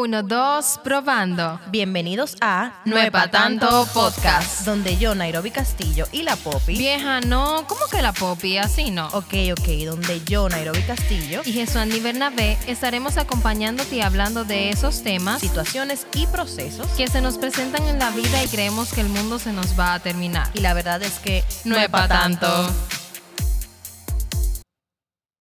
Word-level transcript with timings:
Uno, 0.00 0.22
dos, 0.22 0.78
probando. 0.84 1.58
Bienvenidos 1.72 2.36
a 2.40 2.82
No 2.84 2.96
es 2.98 3.10
pa' 3.10 3.32
tanto 3.32 3.84
podcast. 3.92 4.60
donde 4.64 4.96
yo, 4.96 5.16
Nairobi 5.16 5.50
Castillo 5.50 6.06
y 6.12 6.22
la 6.22 6.36
Poppy. 6.36 6.78
Vieja, 6.78 7.20
no, 7.20 7.64
¿cómo 7.66 7.80
que 7.90 8.00
la 8.00 8.12
Poppy? 8.12 8.58
Así 8.58 8.92
no. 8.92 9.08
Ok, 9.08 9.34
ok, 9.58 9.68
donde 9.86 10.22
yo, 10.24 10.48
Nairobi 10.48 10.82
Castillo, 10.82 11.42
Y 11.44 11.52
Jesús 11.52 11.74
Andy 11.74 11.98
Bernabé 11.98 12.56
estaremos 12.68 13.16
acompañándote 13.16 13.96
y 13.96 14.00
hablando 14.00 14.44
de 14.44 14.70
esos 14.70 15.02
temas 15.02 15.40
situaciones 15.40 16.06
y 16.14 16.28
procesos. 16.28 16.86
que 16.96 17.08
se 17.08 17.20
nos 17.20 17.36
presentan 17.36 17.82
en 17.88 17.98
la 17.98 18.10
vida 18.10 18.40
y 18.44 18.46
creemos 18.46 18.92
que 18.92 19.00
el 19.00 19.08
mundo 19.08 19.40
se 19.40 19.52
nos 19.52 19.76
va 19.76 19.94
a 19.94 19.98
terminar. 19.98 20.48
Y 20.54 20.60
la 20.60 20.74
verdad 20.74 21.02
es 21.02 21.18
que 21.18 21.42
No 21.64 21.76
es 21.76 21.88
pa' 21.88 22.06
tanto. 22.06 22.46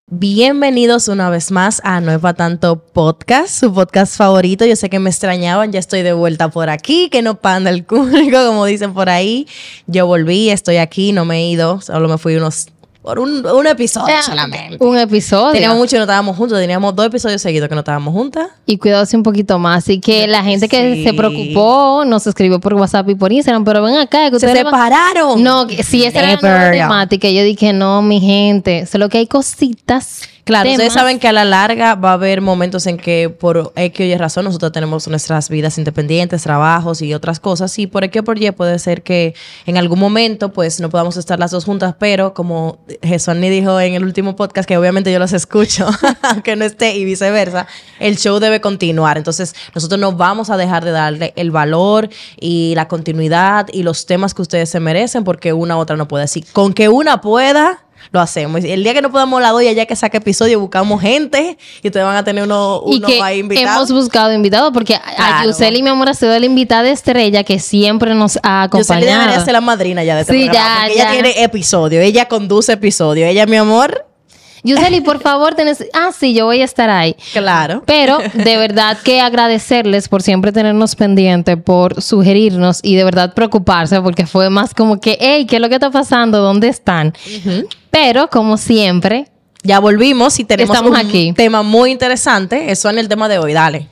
Bienvenidos 0.10 1.10
una 1.10 1.30
vez 1.30 1.52
más 1.52 1.82
a 1.84 2.00
pa' 2.22 2.34
tanto 2.34 2.82
podcast, 2.82 3.60
su 3.60 3.74
podcast 3.74 4.16
favorito. 4.16 4.66
Yo 4.66 4.78
sé 4.78 4.90
que 4.90 5.00
me 5.00 5.10
extrañaban, 5.10 5.74
ya 5.74 5.80
estoy 5.80 6.02
de 6.02 6.14
vuelta 6.14 6.50
por 6.50 6.70
aquí, 6.70 7.10
que 7.10 7.22
no 7.22 7.42
panda 7.42 7.70
el 7.72 7.86
cúnico, 7.86 8.38
como 8.48 8.64
dicen 8.64 8.94
por 8.94 9.10
ahí. 9.10 9.48
Yo 9.86 10.08
volví, 10.08 10.50
estoy 10.50 10.78
aquí, 10.78 11.12
no 11.12 11.26
me 11.26 11.40
he 11.40 11.50
ido, 11.50 11.82
solo 11.82 12.08
me 12.08 12.18
fui 12.18 12.38
unos 12.38 12.70
por 13.08 13.20
un, 13.20 13.46
un 13.46 13.68
episodio 13.68 14.14
Eh, 14.16 14.22
solamente. 14.22 14.84
Un 14.84 14.98
episodio. 14.98 15.54
Teníamos 15.54 15.78
mucho 15.78 15.92
que 15.92 15.98
no 16.00 16.04
estábamos 16.04 16.36
juntos, 16.36 16.60
teníamos 16.60 16.94
dos 16.94 17.06
episodios 17.06 17.42
seguidos 17.42 17.70
que 17.70 17.76
no 17.76 17.80
estábamos 17.80 18.14
juntas. 18.14 18.48
Y 18.66 18.78
cuidados 18.78 19.14
un 19.14 19.24
poquito 19.24 19.58
más. 19.60 19.86
Así 19.86 20.02
que 20.02 20.28
la 20.28 20.44
gente 20.44 20.68
que 20.68 20.96
Sí. 20.96 21.04
se 21.06 21.14
preocupó 21.14 22.04
nos 22.06 22.28
escribió 22.28 22.60
por 22.60 22.74
WhatsApp 22.74 23.10
y 23.10 23.16
por 23.16 23.32
Instagram, 23.32 23.64
pero 23.64 23.82
ven 23.82 23.96
acá. 23.96 24.30
Que 24.30 24.42
Se 24.42 24.52
separaron. 24.52 25.42
No, 25.42 25.68
si 25.70 26.04
esa 26.04 26.20
era 26.20 26.42
la 26.42 26.72
temática. 26.72 27.30
Yo 27.30 27.44
dije, 27.44 27.72
no, 27.72 28.02
mi 28.02 28.20
gente. 28.20 28.86
Solo 28.86 29.08
que 29.08 29.20
hay 29.20 29.28
cositas. 29.28 30.24
Claro, 30.48 30.64
temas. 30.64 30.78
ustedes 30.78 30.94
saben 30.94 31.20
que 31.20 31.28
a 31.28 31.34
la 31.34 31.44
larga 31.44 31.96
va 31.96 32.12
a 32.12 32.14
haber 32.14 32.40
momentos 32.40 32.88
en 32.88 32.96
que 32.96 33.30
por 33.30 33.74
X 33.76 34.00
o 34.00 34.04
Y 34.04 34.16
razón 34.16 34.46
nosotros 34.46 34.72
tenemos 34.72 35.06
nuestras 35.10 35.50
vidas 35.50 35.78
independientes, 35.78 36.42
trabajos 36.42 37.02
y 37.02 37.14
otras 37.14 37.42
cosas 37.42 37.78
y 37.80 37.86
por 37.86 38.06
X 38.06 38.22
o 38.22 38.24
por 38.24 38.42
Y 38.42 38.50
puede 38.52 38.80
ser 38.80 39.04
que 39.04 39.36
en 39.66 39.76
algún 39.76 40.00
momento 40.00 40.54
pues 40.54 40.80
no 40.80 40.90
podamos 40.90 41.18
estar 41.18 41.38
las 41.38 41.52
dos 41.52 41.66
juntas, 41.66 41.96
pero 42.00 42.34
como 42.34 42.80
Jesús 43.04 43.36
ni 43.36 43.50
dijo 43.50 43.78
en 43.82 43.96
el 43.96 44.06
último 44.06 44.38
podcast 44.38 44.66
que 44.66 44.78
obviamente 44.78 45.12
yo 45.12 45.20
los 45.20 45.34
escucho, 45.34 45.86
aunque 46.22 46.56
no 46.56 46.64
esté 46.64 46.96
y 46.96 47.04
viceversa, 47.04 47.68
el 48.00 48.18
show 48.18 48.40
debe 48.40 48.62
continuar. 48.62 49.18
Entonces 49.18 49.54
nosotros 49.76 50.00
no 50.00 50.14
vamos 50.14 50.50
a 50.50 50.56
dejar 50.56 50.86
de 50.86 50.92
darle 50.92 51.34
el 51.36 51.52
valor 51.52 52.08
y 52.40 52.72
la 52.74 52.88
continuidad 52.88 53.68
y 53.74 53.84
los 53.84 54.06
temas 54.06 54.34
que 54.34 54.44
ustedes 54.44 54.70
se 54.70 54.80
merecen 54.80 55.26
porque 55.26 55.52
una 55.52 55.76
u 55.76 55.80
otra 55.80 55.98
no 55.98 56.08
puede. 56.08 56.24
Así, 56.24 56.42
con 56.54 56.74
que 56.74 56.88
una 56.88 57.20
pueda 57.20 57.84
lo 58.12 58.20
hacemos. 58.22 58.64
El 58.64 58.84
día 58.84 58.94
que 58.94 59.02
no 59.02 59.12
podamos 59.12 59.42
la 59.42 59.52
doy, 59.52 59.74
ya 59.76 59.86
que 59.86 59.96
saque 59.96 60.18
episodio, 60.18 60.60
buscamos 60.60 61.02
gente 61.02 61.58
y 61.84 61.88
ustedes 61.88 62.06
van 62.06 62.16
a 62.18 62.24
tener 62.24 62.44
uno, 62.44 62.82
Y 62.88 62.98
uno 62.98 63.08
que 63.08 63.22
ahí 63.22 63.40
invitado. 63.40 63.78
hemos 63.78 63.92
buscado 63.92 64.34
invitados 64.34 64.72
porque 64.74 64.96
a 64.96 65.02
Claro. 65.16 65.50
Yuseli, 65.50 65.84
mi 65.84 65.90
amor, 65.90 66.10
ha 66.10 66.14
sido 66.14 66.38
la 66.40 66.46
invitada 66.46 66.90
estrella 66.90 67.44
que 67.44 67.60
siempre 67.60 68.16
nos 68.16 68.38
ha 68.44 68.70
se 68.72 68.78
le 68.96 69.00
debería 69.02 69.16
acompañado. 69.16 69.46
ser 69.46 69.54
la 69.54 69.62
madrina 69.62 70.04
ya 70.04 70.16
de 70.16 70.22
este 70.22 70.34
Sí, 70.34 70.44
programa, 70.46 70.70
ya, 70.70 70.82
porque 70.82 70.96
ya. 70.98 71.04
ella 71.04 71.12
tiene 71.12 71.44
episodio, 71.44 72.02
ella 72.02 72.26
conduce 72.28 72.74
episodio. 72.74 73.26
Ella, 73.28 73.46
mi 73.46 73.58
amor, 73.58 74.07
Yuseli, 74.68 75.02
por 75.02 75.22
favor, 75.22 75.56
tenés... 75.56 75.84
Ah, 75.94 76.12
sí, 76.18 76.34
yo 76.34 76.46
voy 76.46 76.62
a 76.62 76.66
estar 76.66 76.90
ahí. 76.90 77.16
claro. 77.34 77.84
Pero 77.86 78.20
de 78.34 78.58
verdad 78.58 78.98
que 79.04 79.22
agradecerles 79.22 80.08
por 80.10 80.22
siempre 80.22 80.52
tenernos 80.52 80.96
pendiente, 80.96 81.58
por 81.58 82.02
sugerirnos 82.02 82.80
y 82.84 82.96
de 82.96 83.04
verdad 83.04 83.34
preocuparse, 83.34 84.02
porque 84.02 84.26
fue 84.28 84.50
más 84.50 84.74
como 84.74 85.00
que, 85.00 85.18
hey, 85.20 85.46
¿qué 85.46 85.56
es 85.56 85.62
lo 85.62 85.70
que 85.70 85.76
está 85.76 85.90
pasando? 85.92 86.40
¿Dónde 86.40 86.68
están? 86.68 87.14
Pero 87.90 88.28
como 88.30 88.58
siempre, 88.58 89.28
Ya 89.64 89.80
volvimos 89.80 90.40
y 90.40 90.46
tenemos 90.46 90.76
Estamos 90.76 90.92
un 90.92 90.98
aquí. 91.08 91.34
tema 91.34 91.64
muy 91.64 91.92
interesante. 91.92 92.72
Eso 92.72 92.90
en 92.90 93.00
el 93.00 93.08
tema 93.08 93.28
de 93.28 93.40
hoy, 93.40 93.54
dale. 93.54 93.88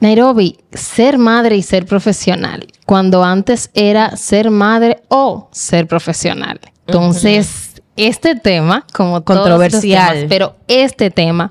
Nairobi, 0.00 0.58
ser 0.72 1.16
madre 1.16 1.56
y 1.56 1.62
ser 1.62 1.86
profesional, 1.86 2.66
cuando 2.84 3.24
antes 3.24 3.70
era 3.72 4.14
ser 4.16 4.50
madre 4.50 5.02
o 5.08 5.48
ser 5.52 5.86
profesional. 5.86 6.60
Entonces, 6.86 7.65
este 7.96 8.36
tema, 8.36 8.86
como 8.92 9.24
Controversial. 9.24 10.12
temas, 10.14 10.26
pero 10.28 10.56
este 10.68 11.10
tema 11.10 11.50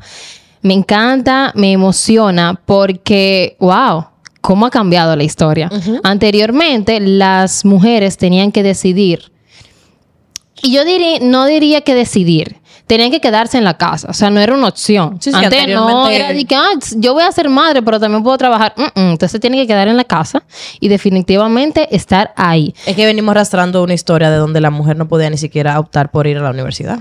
me 0.62 0.74
encanta, 0.74 1.52
me 1.56 1.72
emociona 1.72 2.60
porque, 2.66 3.56
wow, 3.60 4.06
cómo 4.42 4.66
ha 4.66 4.70
cambiado 4.70 5.16
la 5.16 5.24
historia. 5.24 5.70
Anteriormente, 6.04 7.00
las 7.00 7.66
mujeres 7.66 8.18
tenían 8.18 8.52
que 8.52 8.64
decidir 8.64 9.32
y 10.66 10.72
yo 10.72 10.84
diría, 10.86 11.20
no 11.22 11.46
diría 11.46 11.82
que 11.82 11.94
decidir. 11.94 12.58
Tenían 12.88 13.12
que 13.12 13.20
quedarse 13.20 13.58
en 13.58 13.64
la 13.64 13.78
casa. 13.78 14.08
O 14.10 14.14
sea, 14.14 14.30
no 14.30 14.40
era 14.40 14.54
una 14.54 14.68
opción. 14.68 15.18
Sí, 15.20 15.32
sí, 15.32 15.38
Antes 15.38 15.68
no 15.68 16.10
era 16.10 16.32
de 16.32 16.46
que, 16.46 16.56
ah, 16.56 16.70
yo 16.98 17.14
voy 17.14 17.24
a 17.24 17.32
ser 17.32 17.50
madre, 17.50 17.82
pero 17.82 18.00
también 18.00 18.24
puedo 18.24 18.38
trabajar. 18.38 18.74
Mm, 18.78 19.00
mm. 19.00 19.12
Entonces 19.12 19.42
tiene 19.42 19.58
que 19.58 19.68
quedar 19.68 19.88
en 19.88 19.98
la 19.98 20.04
casa 20.04 20.44
y 20.80 20.88
definitivamente 20.88 21.96
estar 21.96 22.34
ahí. 22.36 22.76
Es 22.86 22.96
que 22.96 23.06
venimos 23.06 23.32
arrastrando 23.32 23.84
una 23.84 23.94
historia 23.94 24.30
de 24.30 24.38
donde 24.38 24.62
la 24.62 24.70
mujer 24.70 24.98
no 24.98 25.08
podía 25.08 25.30
ni 25.30 25.38
siquiera 25.38 25.80
optar 25.80 26.12
por 26.12 26.28
ir 26.28 26.38
a 26.38 26.42
la 26.42 26.52
universidad, 26.52 27.00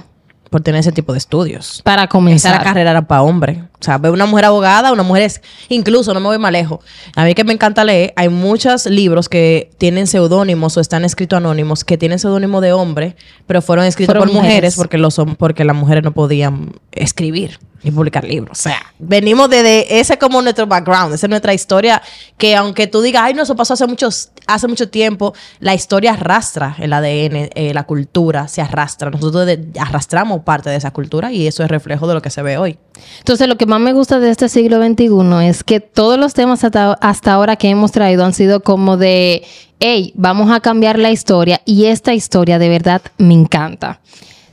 por 0.54 0.60
tener 0.60 0.78
ese 0.78 0.92
tipo 0.92 1.10
de 1.10 1.18
estudios. 1.18 1.80
Para 1.82 2.02
Esa 2.02 2.08
comenzar. 2.08 2.56
la 2.56 2.62
carrera 2.62 2.92
era 2.92 3.08
para 3.08 3.22
hombre. 3.22 3.64
O 3.80 3.82
sea, 3.82 3.98
ve 3.98 4.08
una 4.10 4.24
mujer 4.24 4.44
abogada, 4.44 4.92
una 4.92 5.02
mujer 5.02 5.24
es... 5.24 5.42
Incluso, 5.68 6.14
no 6.14 6.20
me 6.20 6.26
voy 6.26 6.38
más 6.38 6.52
lejos. 6.52 6.78
A 7.16 7.24
mí 7.24 7.34
que 7.34 7.42
me 7.42 7.52
encanta 7.52 7.82
leer, 7.82 8.12
hay 8.14 8.28
muchos 8.28 8.86
libros 8.86 9.28
que 9.28 9.72
tienen 9.78 10.06
seudónimos 10.06 10.76
o 10.76 10.80
están 10.80 11.04
escritos 11.04 11.38
anónimos 11.38 11.82
que 11.82 11.98
tienen 11.98 12.20
seudónimo 12.20 12.60
de 12.60 12.72
hombre, 12.72 13.16
pero 13.48 13.62
fueron 13.62 13.84
escritos 13.84 14.14
por 14.14 14.28
mujeres, 14.28 14.44
mujeres. 14.44 14.76
porque, 14.76 14.96
los, 14.96 15.20
porque 15.36 15.64
las 15.64 15.74
mujeres 15.74 16.04
no 16.04 16.12
podían 16.12 16.74
escribir 16.92 17.58
ni 17.84 17.90
publicar 17.90 18.24
libros. 18.24 18.58
O 18.58 18.62
sea, 18.62 18.80
venimos 18.98 19.48
desde... 19.50 20.00
Ese 20.00 20.14
es 20.14 20.18
como 20.18 20.40
nuestro 20.40 20.66
background, 20.66 21.14
esa 21.14 21.26
es 21.26 21.30
nuestra 21.30 21.52
historia, 21.52 22.02
que 22.38 22.56
aunque 22.56 22.86
tú 22.86 23.02
digas, 23.02 23.22
ay, 23.24 23.34
no, 23.34 23.42
eso 23.42 23.54
pasó 23.54 23.74
hace, 23.74 23.86
muchos, 23.86 24.30
hace 24.46 24.66
mucho 24.66 24.88
tiempo, 24.88 25.34
la 25.60 25.74
historia 25.74 26.14
arrastra 26.14 26.76
el 26.78 26.92
ADN, 26.92 27.50
eh, 27.54 27.72
la 27.74 27.84
cultura 27.84 28.48
se 28.48 28.62
arrastra. 28.62 29.10
Nosotros 29.10 29.46
arrastramos 29.78 30.42
parte 30.42 30.70
de 30.70 30.76
esa 30.76 30.90
cultura 30.90 31.30
y 31.30 31.46
eso 31.46 31.62
es 31.62 31.70
reflejo 31.70 32.08
de 32.08 32.14
lo 32.14 32.22
que 32.22 32.30
se 32.30 32.42
ve 32.42 32.56
hoy. 32.56 32.78
Entonces, 33.18 33.48
lo 33.48 33.56
que 33.56 33.66
más 33.66 33.80
me 33.80 33.92
gusta 33.92 34.18
de 34.18 34.30
este 34.30 34.48
siglo 34.48 34.82
XXI 34.82 35.46
es 35.46 35.62
que 35.62 35.80
todos 35.80 36.18
los 36.18 36.32
temas 36.32 36.64
hasta 36.64 37.32
ahora 37.32 37.56
que 37.56 37.68
hemos 37.68 37.92
traído 37.92 38.24
han 38.24 38.32
sido 38.32 38.60
como 38.60 38.96
de, 38.96 39.44
hey, 39.80 40.12
vamos 40.16 40.50
a 40.50 40.60
cambiar 40.60 40.98
la 40.98 41.10
historia 41.10 41.60
y 41.66 41.86
esta 41.86 42.14
historia 42.14 42.58
de 42.58 42.70
verdad 42.70 43.02
me 43.18 43.34
encanta. 43.34 44.00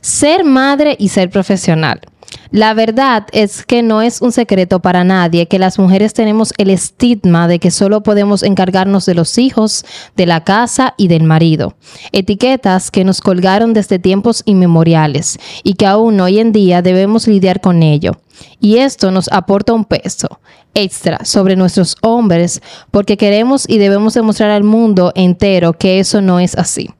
Ser 0.02 0.44
madre 0.44 0.96
y 0.98 1.08
ser 1.08 1.30
profesional. 1.30 2.00
La 2.52 2.74
verdad 2.74 3.28
es 3.32 3.64
que 3.64 3.82
no 3.82 4.02
es 4.02 4.20
un 4.20 4.30
secreto 4.30 4.80
para 4.80 5.04
nadie 5.04 5.48
que 5.48 5.58
las 5.58 5.78
mujeres 5.78 6.12
tenemos 6.12 6.52
el 6.58 6.68
estigma 6.68 7.48
de 7.48 7.58
que 7.58 7.70
solo 7.70 8.02
podemos 8.02 8.42
encargarnos 8.42 9.06
de 9.06 9.14
los 9.14 9.38
hijos, 9.38 9.86
de 10.16 10.26
la 10.26 10.44
casa 10.44 10.92
y 10.98 11.08
del 11.08 11.22
marido. 11.22 11.76
Etiquetas 12.12 12.90
que 12.90 13.04
nos 13.04 13.22
colgaron 13.22 13.72
desde 13.72 13.98
tiempos 13.98 14.42
inmemoriales 14.44 15.38
y 15.62 15.74
que 15.74 15.86
aún 15.86 16.20
hoy 16.20 16.40
en 16.40 16.52
día 16.52 16.82
debemos 16.82 17.26
lidiar 17.26 17.62
con 17.62 17.82
ello. 17.82 18.20
Y 18.60 18.76
esto 18.76 19.10
nos 19.10 19.32
aporta 19.32 19.72
un 19.72 19.86
peso 19.86 20.38
extra 20.74 21.24
sobre 21.24 21.56
nuestros 21.56 21.96
hombres 22.02 22.60
porque 22.90 23.16
queremos 23.16 23.66
y 23.66 23.78
debemos 23.78 24.12
demostrar 24.12 24.50
al 24.50 24.62
mundo 24.62 25.12
entero 25.14 25.72
que 25.72 26.00
eso 26.00 26.20
no 26.20 26.38
es 26.38 26.54
así. 26.58 26.90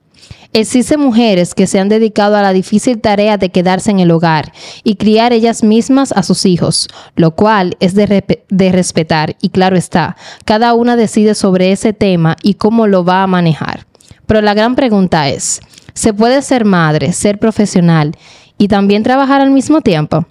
Existen 0.55 1.01
mujeres 1.01 1.55
que 1.55 1.67
se 1.67 1.81
han 1.81 1.89
dedicado 1.89 2.37
a 2.37 2.43
la 2.43 2.53
difícil 2.53 3.01
tarea 3.01 3.39
de 3.39 3.49
quedarse 3.49 3.91
en 3.91 4.01
el 4.01 4.11
hogar 4.11 4.53
y 4.85 4.97
criar 4.97 5.33
ellas 5.33 5.63
mismas 5.63 6.13
a 6.13 6.23
sus 6.23 6.45
hijos, 6.45 6.89
lo 7.17 7.35
cual 7.35 7.79
es 7.81 7.95
de, 7.95 8.71
respetar 8.71 9.35
y 9.41 9.49
claro 9.49 9.79
está, 9.79 10.15
cada 10.45 10.75
una 10.75 10.95
decide 10.95 11.35
sobre 11.35 11.73
ese 11.73 11.95
tema 11.95 12.37
y 12.43 12.55
cómo 12.55 12.87
lo 12.87 13.03
va 13.03 13.23
a 13.23 13.27
manejar. 13.27 13.87
Pero 14.27 14.43
la 14.43 14.53
gran 14.53 14.77
pregunta 14.77 15.27
es, 15.31 15.62
¿se 15.95 16.12
puede 16.12 16.43
ser 16.43 16.67
madre, 16.67 17.15
ser 17.15 17.39
profesional 17.39 18.12
y 18.59 18.69
también 18.69 19.03
trabajar 19.03 19.41
al 19.41 19.53
mismo 19.53 19.81
tiempo? 19.81 20.27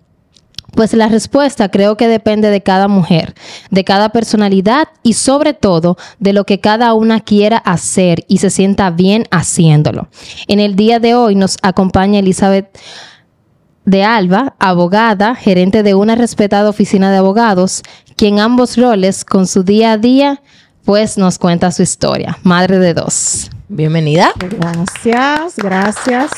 Pues 0.76 0.94
la 0.94 1.08
respuesta 1.08 1.70
creo 1.70 1.98
que 1.98 2.08
depende 2.08 2.50
de 2.50 2.62
cada 2.62 2.88
mujer, 2.88 3.36
de 3.70 3.84
cada 3.84 4.10
personalidad 4.10 4.88
y 5.04 5.14
sobre 5.14 5.54
todo 5.54 5.98
de 6.20 6.34
lo 6.34 6.46
que 6.46 6.60
cada 6.60 6.94
una 6.94 7.20
quiera 7.20 7.58
hacer 7.58 8.24
y 8.28 8.38
se 8.38 8.50
sienta 8.50 8.90
bien 8.90 9.26
haciéndolo. 9.32 10.08
En 10.48 10.60
el 10.60 10.76
día 10.76 11.00
de 11.00 11.14
hoy 11.16 11.36
nos 11.36 11.58
acompaña 11.62 12.20
Elizabeth 12.20 12.78
de 13.86 14.04
Alba, 14.04 14.56
abogada, 14.60 15.36
gerente 15.36 15.84
de 15.84 15.96
una 15.96 16.16
respetada 16.16 16.70
oficina 16.70 17.12
de 17.12 17.18
abogados, 17.18 17.82
quien 18.16 18.40
ambos 18.40 18.78
roles 18.78 19.26
con 19.26 19.48
su 19.48 19.64
día 19.64 19.94
a 19.94 19.98
día 19.98 20.42
pues 20.86 21.18
nos 21.18 21.38
cuenta 21.38 21.72
su 21.72 21.84
historia, 21.84 22.38
madre 22.44 22.80
de 22.80 22.94
dos. 22.94 23.50
Bienvenida. 23.68 24.34
Gracias, 24.38 25.56
gracias. 25.58 26.32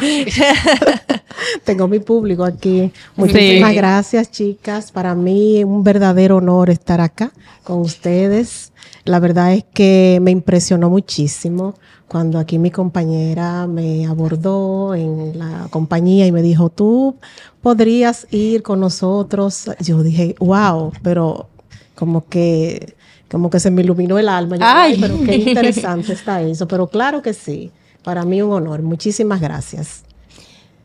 Tengo 1.64 1.88
mi 1.88 1.98
público 1.98 2.44
aquí. 2.44 2.92
Muchísimas 3.16 3.70
Sí. 3.70 3.76
gracias, 3.76 4.30
chicas. 4.30 4.92
Para 4.92 5.14
mí 5.14 5.58
es 5.58 5.64
un 5.64 5.82
verdadero 5.84 6.36
honor 6.36 6.70
estar 6.70 7.00
acá 7.00 7.32
con 7.64 7.80
ustedes. 7.80 8.72
La 9.04 9.20
verdad 9.20 9.52
es 9.54 9.64
que 9.72 10.18
me 10.22 10.30
impresionó 10.30 10.90
muchísimo 10.90 11.74
cuando 12.08 12.38
aquí 12.38 12.58
mi 12.58 12.70
compañera 12.70 13.66
me 13.66 14.06
abordó 14.06 14.94
en 14.94 15.38
la 15.38 15.66
compañía 15.70 16.26
y 16.26 16.32
me 16.32 16.42
dijo, 16.42 16.70
tú 16.70 17.16
podrías 17.62 18.26
ir 18.30 18.62
con 18.62 18.80
nosotros. 18.80 19.70
Yo 19.80 20.02
dije, 20.02 20.34
wow, 20.38 20.92
pero 21.02 21.48
como 21.94 22.26
que, 22.28 22.94
como 23.30 23.50
que 23.50 23.60
se 23.60 23.70
me 23.70 23.82
iluminó 23.82 24.18
el 24.18 24.28
alma. 24.28 24.56
Yo, 24.56 24.62
Ay. 24.64 24.92
Ay, 24.94 24.98
pero 25.00 25.18
qué 25.24 25.34
interesante 25.48 26.12
está 26.12 26.40
eso. 26.42 26.66
Pero 26.68 26.86
claro 26.88 27.22
que 27.22 27.32
sí. 27.34 27.70
Para 28.06 28.24
mí 28.24 28.40
un 28.40 28.52
honor. 28.52 28.82
Muchísimas 28.82 29.40
gracias. 29.40 30.04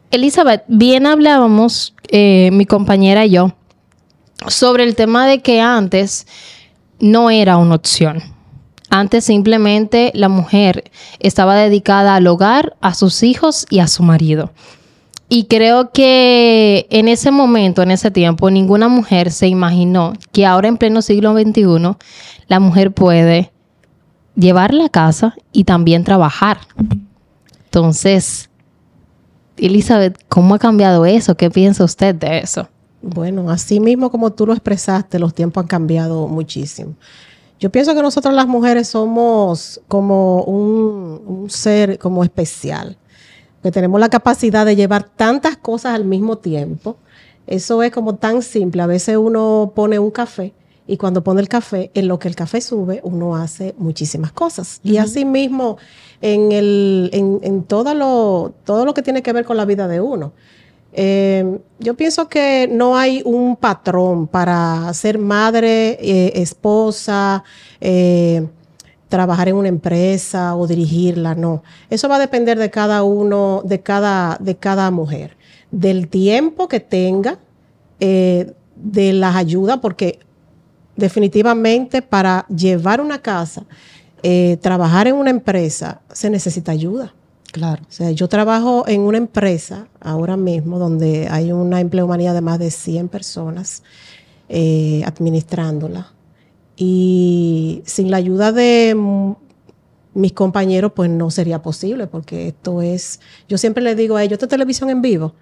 Elizabeth, 0.10 0.64
bien 0.68 1.06
hablábamos, 1.06 1.94
eh, 2.10 2.50
mi 2.52 2.66
compañera 2.66 3.28
y 3.28 3.30
yo, 3.30 3.54
sobre 4.48 4.86
el 4.86 4.96
tema 4.96 5.28
de 5.28 5.40
que 5.44 5.62
antes 5.62 6.26
no 7.00 7.30
era 7.30 7.58
una 7.58 7.76
opción. 7.76 8.24
Antes 8.90 9.24
simplemente 9.24 10.12
la 10.16 10.30
mujer 10.30 10.90
estaba 11.20 11.56
dedicada 11.58 12.16
al 12.16 12.26
hogar, 12.26 12.76
a 12.82 12.96
sus 12.96 13.22
hijos 13.22 13.68
y 13.70 13.82
a 13.82 13.88
su 13.88 14.02
marido. 14.02 14.52
Y 15.30 15.44
creo 15.44 15.92
que 15.92 16.88
en 16.90 17.08
ese 17.08 17.30
momento, 17.30 17.84
en 17.84 17.92
ese 17.92 18.10
tiempo, 18.10 18.50
ninguna 18.50 18.88
mujer 18.88 19.32
se 19.32 19.48
imaginó 19.48 20.14
que 20.32 20.48
ahora 20.48 20.70
en 20.70 20.78
pleno 20.78 21.04
siglo 21.04 21.34
XXI 21.40 21.98
la 22.48 22.60
mujer 22.60 22.92
puede 22.92 23.52
llevar 24.36 24.74
la 24.74 24.90
casa 24.90 25.36
y 25.52 25.66
también 25.66 26.04
trabajar. 26.04 26.62
Entonces, 27.74 28.50
Elizabeth, 29.56 30.22
¿cómo 30.28 30.56
ha 30.56 30.60
cambiado 30.60 31.06
eso? 31.06 31.38
¿Qué 31.38 31.50
piensa 31.50 31.86
usted 31.86 32.14
de 32.14 32.40
eso? 32.40 32.68
Bueno, 33.02 33.50
así 33.50 33.80
mismo 33.80 34.12
como 34.12 34.34
tú 34.34 34.46
lo 34.46 34.52
expresaste, 34.52 35.20
los 35.20 35.34
tiempos 35.34 35.62
han 35.62 35.70
cambiado 35.70 36.28
muchísimo. 36.28 36.96
Yo 37.62 37.70
pienso 37.70 37.96
que 37.96 38.02
nosotros 38.02 38.34
las 38.34 38.46
mujeres 38.46 38.90
somos 38.90 39.80
como 39.88 40.44
un, 40.44 41.22
un 41.26 41.50
ser 41.50 41.98
como 41.98 42.26
especial, 42.26 42.98
que 43.64 43.72
tenemos 43.72 44.02
la 44.02 44.10
capacidad 44.10 44.66
de 44.66 44.76
llevar 44.76 45.04
tantas 45.04 45.56
cosas 45.56 45.96
al 45.96 46.04
mismo 46.04 46.40
tiempo. 46.40 46.98
Eso 47.48 47.84
es 47.84 47.92
como 47.94 48.16
tan 48.16 48.42
simple. 48.42 48.82
A 48.82 48.88
veces 48.88 49.16
uno 49.16 49.72
pone 49.74 49.98
un 49.98 50.12
café 50.12 50.54
y 50.92 50.98
cuando 50.98 51.24
pone 51.24 51.40
el 51.40 51.48
café, 51.48 51.90
en 51.94 52.10
lo 52.10 52.20
que 52.20 52.28
el 52.28 52.36
café 52.36 52.60
sube, 52.60 53.00
uno 53.06 53.38
hace 53.38 53.74
muchísimas 53.78 54.34
cosas. 54.34 54.82
Y 54.84 54.98
así 54.98 55.24
mismo 55.24 55.78
en, 56.22 56.52
el, 56.52 57.10
en, 57.14 57.40
en 57.44 57.64
todo, 57.64 57.94
lo, 57.94 58.54
todo 58.66 58.84
lo 58.84 58.94
que 58.94 59.02
tiene 59.02 59.24
que 59.24 59.32
ver 59.32 59.46
con 59.46 59.56
la 59.56 59.64
vida 59.64 59.88
de 59.88 60.02
uno. 60.02 60.34
Eh, 60.92 61.60
yo 61.80 61.94
pienso 61.94 62.28
que 62.28 62.68
no 62.70 62.98
hay 62.98 63.22
un 63.24 63.56
patrón 63.56 64.28
para 64.28 64.94
ser 64.94 65.18
madre, 65.18 65.98
eh, 66.02 66.34
esposa, 66.42 67.46
eh, 67.80 68.46
trabajar 69.08 69.48
en 69.48 69.56
una 69.56 69.70
empresa 69.70 70.58
o 70.58 70.68
dirigirla, 70.68 71.36
no. 71.36 71.64
Eso 71.90 72.10
va 72.10 72.18
a 72.18 72.20
depender 72.20 72.60
de 72.60 72.70
cada 72.70 73.04
uno, 73.04 73.62
de 73.64 73.80
cada, 73.80 74.36
de 74.42 74.58
cada 74.58 74.92
mujer, 74.92 75.38
del 75.72 76.10
tiempo 76.10 76.68
que 76.68 76.82
tenga, 76.82 77.40
de 77.98 79.14
las 79.14 79.36
ayudas, 79.36 79.78
porque 79.78 80.20
definitivamente 80.96 82.02
para 82.02 82.46
llevar 82.48 83.02
una 83.02 83.22
casa, 83.22 83.64
eh, 84.24 84.58
trabajar 84.62 85.08
en 85.08 85.16
una 85.16 85.30
empresa, 85.30 86.02
se 86.12 86.30
necesita 86.30 86.72
ayuda. 86.72 87.14
Claro. 87.52 87.84
O 87.88 87.92
sea, 87.92 88.12
yo 88.12 88.30
trabajo 88.30 88.86
en 88.88 89.02
una 89.02 89.18
empresa 89.18 89.88
ahora 90.00 90.38
mismo 90.38 90.80
donde 90.80 91.28
hay 91.30 91.52
una 91.52 91.82
empleomanía 91.82 92.34
de 92.34 92.42
más 92.42 92.60
de 92.60 92.72
100 92.72 93.10
personas 93.10 93.84
eh, 94.48 95.04
administrándola. 95.06 96.14
Y 96.78 97.84
sin 97.86 98.10
la 98.10 98.18
ayuda 98.18 98.52
de 98.52 98.96
mis 100.14 100.34
compañeros, 100.34 100.94
pues 100.96 101.10
no 101.10 101.30
sería 101.30 101.62
posible, 101.62 102.08
porque 102.08 102.48
esto 102.48 102.82
es, 102.82 103.20
yo 103.48 103.58
siempre 103.58 103.84
les 103.84 103.98
digo 103.98 104.16
a 104.16 104.24
ellos, 104.24 104.34
esto 104.34 104.46
es 104.46 104.50
televisión 104.50 104.90
en 104.90 105.02
vivo. 105.02 105.36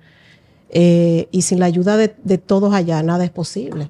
Eh, 0.72 1.28
y 1.31 1.44
sin 1.44 1.60
la 1.60 1.66
ayuda 1.66 1.98
de, 1.98 2.16
de 2.24 2.38
todos 2.38 2.74
allá, 2.74 3.02
nada 3.04 3.24
es 3.24 3.31
posible. 3.31 3.90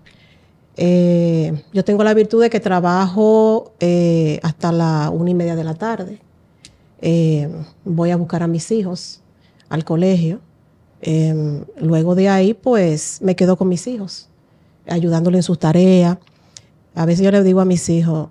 Eh, 0.82 1.62
yo 1.74 1.84
tengo 1.84 2.06
la 2.06 2.14
virtud 2.14 2.42
de 2.42 2.50
que 2.50 2.62
trabajo 2.62 3.74
eh, 3.82 4.40
hasta 4.44 4.72
la 4.72 5.10
una 5.10 5.30
y 5.30 5.34
media 5.34 5.58
de 5.58 5.66
la 5.66 5.74
tarde. 5.74 6.22
Eh, 7.02 7.50
voy 7.84 8.12
a 8.12 8.16
buscar 8.16 8.44
a 8.44 8.48
mis 8.48 8.72
hijos 8.72 9.20
al 9.68 9.84
colegio. 9.84 10.40
Luego 11.82 12.16
de 12.16 12.30
ahí, 12.30 12.54
pues 12.54 13.20
me 13.22 13.36
quedo 13.36 13.58
con 13.58 13.68
mis 13.68 13.88
hijos, 13.88 14.30
ayudándole 14.88 15.40
en 15.40 15.44
sus 15.44 15.60
tareas. 15.60 16.18
A 16.96 17.06
veces 17.06 17.26
yo 17.26 17.32
les 17.32 17.44
digo 17.44 17.60
a 17.60 17.66
mis 17.66 17.90
hijos, 17.90 18.30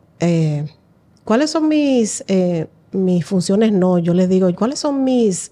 ¿cuáles 1.24 1.50
son 1.50 1.68
mis, 1.68 2.24
mis 2.92 3.26
funciones? 3.26 3.72
No, 3.72 3.98
yo 3.98 4.14
les 4.14 4.30
digo, 4.30 4.48
¿cuáles 4.54 4.78
son 4.78 5.04
mis... 5.04 5.50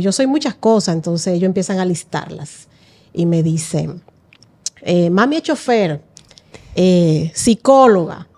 yo 0.00 0.12
soy 0.12 0.26
muchas 0.26 0.54
cosas, 0.54 0.94
entonces 0.94 1.34
ellos 1.34 1.46
empiezan 1.46 1.78
a 1.78 1.84
listarlas 1.84 2.68
y 3.12 3.26
me 3.26 3.42
dicen, 3.42 4.02
eh, 4.82 5.10
mami 5.10 5.36
es 5.36 5.42
chofer, 5.44 6.02
eh, 6.74 7.30
psicóloga, 7.34 8.28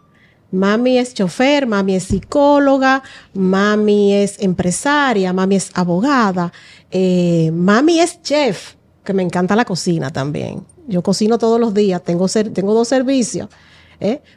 mami 0.50 0.98
es 0.98 1.14
chofer, 1.14 1.66
mami 1.66 1.96
es 1.96 2.04
psicóloga, 2.04 3.02
mami 3.32 4.14
es 4.14 4.40
empresaria, 4.40 5.32
mami 5.32 5.56
es 5.56 5.70
abogada, 5.74 6.52
eh, 6.90 7.50
mami 7.52 8.00
es 8.00 8.22
chef, 8.22 8.74
que 9.04 9.12
me 9.12 9.22
encanta 9.22 9.56
la 9.56 9.64
cocina 9.64 10.10
también. 10.10 10.64
Yo 10.86 11.02
cocino 11.02 11.38
todos 11.38 11.58
los 11.58 11.72
días, 11.74 12.02
tengo, 12.04 12.28
ser- 12.28 12.52
dos 12.52 12.88
servicios, 12.88 13.48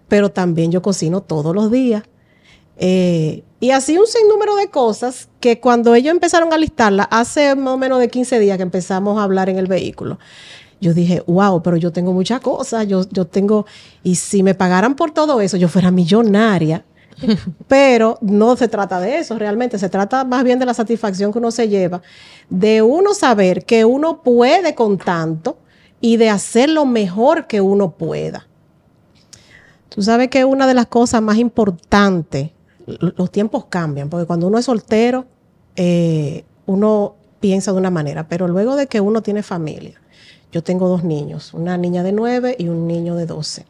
pero 0.07 0.29
también 0.31 0.71
yo 0.71 0.81
cocino 0.81 1.21
todos 1.21 1.53
los 1.53 1.69
días. 1.71 2.03
Y 3.59 3.71
así 3.71 3.97
un 3.97 4.05
sinnúmero 4.07 4.55
de 4.55 4.69
cosas 4.69 5.29
que 5.39 5.59
cuando 5.59 5.95
ellos 5.95 6.11
empezaron 6.11 6.53
a 6.53 6.57
listarla, 6.57 7.03
hace 7.03 7.55
más 7.55 7.73
o 7.73 7.77
menos 7.77 7.99
de 7.99 8.07
15 8.09 8.39
días 8.39 8.57
que 8.57 8.63
empezamos 8.63 9.19
a 9.19 9.23
hablar 9.23 9.49
en 9.49 9.57
el 9.57 9.67
vehículo, 9.67 10.19
yo 10.79 10.93
dije, 10.93 11.23
wow, 11.27 11.61
pero 11.61 11.77
yo 11.77 11.91
tengo 11.91 12.13
muchas 12.13 12.41
cosas, 12.41 12.87
yo, 12.87 13.03
yo 13.09 13.25
tengo, 13.25 13.65
y 14.03 14.15
si 14.15 14.43
me 14.43 14.55
pagaran 14.55 14.95
por 14.95 15.11
todo 15.11 15.41
eso, 15.41 15.57
yo 15.57 15.67
fuera 15.67 15.91
millonaria. 15.91 16.85
Pero 17.67 18.19
no 18.21 18.55
se 18.55 18.67
trata 18.67 18.99
de 18.99 19.17
eso 19.17 19.39
realmente, 19.39 19.79
se 19.79 19.89
trata 19.89 20.23
más 20.23 20.43
bien 20.43 20.59
de 20.59 20.67
la 20.67 20.75
satisfacción 20.75 21.31
que 21.31 21.39
uno 21.39 21.49
se 21.49 21.67
lleva, 21.67 22.03
de 22.47 22.83
uno 22.83 23.15
saber 23.15 23.65
que 23.65 23.85
uno 23.85 24.21
puede 24.21 24.75
con 24.75 24.99
tanto 24.99 25.57
y 25.99 26.17
de 26.17 26.29
hacer 26.29 26.69
lo 26.69 26.85
mejor 26.85 27.47
que 27.47 27.59
uno 27.59 27.91
pueda. 27.91 28.47
Tú 29.89 30.03
sabes 30.03 30.27
que 30.27 30.45
una 30.45 30.67
de 30.67 30.75
las 30.75 30.85
cosas 30.85 31.21
más 31.23 31.37
importantes, 31.37 32.51
los 32.85 33.31
tiempos 33.31 33.65
cambian, 33.65 34.09
porque 34.09 34.27
cuando 34.27 34.47
uno 34.47 34.59
es 34.59 34.65
soltero, 34.65 35.25
eh, 35.75 36.45
uno 36.67 37.15
piensa 37.39 37.71
de 37.71 37.79
una 37.79 37.89
manera, 37.89 38.27
pero 38.27 38.47
luego 38.47 38.75
de 38.75 38.87
que 38.87 39.01
uno 39.01 39.21
tiene 39.21 39.43
familia, 39.43 39.99
yo 40.51 40.63
tengo 40.63 40.87
dos 40.87 41.03
niños, 41.03 41.53
una 41.53 41.77
niña 41.77 42.03
de 42.03 42.11
9 42.11 42.55
y 42.57 42.69
un 42.69 42.87
niño 42.87 43.15
de 43.15 43.25
12. 43.25 43.65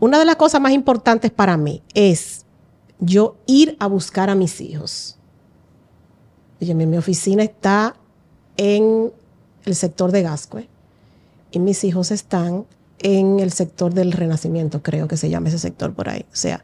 Una 0.00 0.18
de 0.18 0.24
las 0.24 0.36
cosas 0.36 0.60
más 0.60 0.72
importantes 0.72 1.30
para 1.30 1.56
mí 1.56 1.82
es 1.94 2.44
yo 3.00 3.36
ir 3.46 3.76
a 3.80 3.86
buscar 3.86 4.30
a 4.30 4.34
mis 4.34 4.60
hijos. 4.60 5.16
Oye, 6.60 6.74
mi, 6.74 6.86
mi 6.86 6.96
oficina 6.96 7.42
está 7.42 7.96
en 8.56 9.12
el 9.64 9.74
sector 9.74 10.12
de 10.12 10.22
Gascue 10.22 10.68
y 11.50 11.58
mis 11.58 11.82
hijos 11.84 12.10
están 12.10 12.66
en 13.00 13.40
el 13.40 13.52
sector 13.52 13.94
del 13.94 14.12
Renacimiento, 14.12 14.82
creo 14.82 15.06
que 15.08 15.16
se 15.16 15.30
llama 15.30 15.48
ese 15.48 15.58
sector 15.58 15.94
por 15.94 16.08
ahí. 16.08 16.24
O 16.32 16.36
sea, 16.36 16.62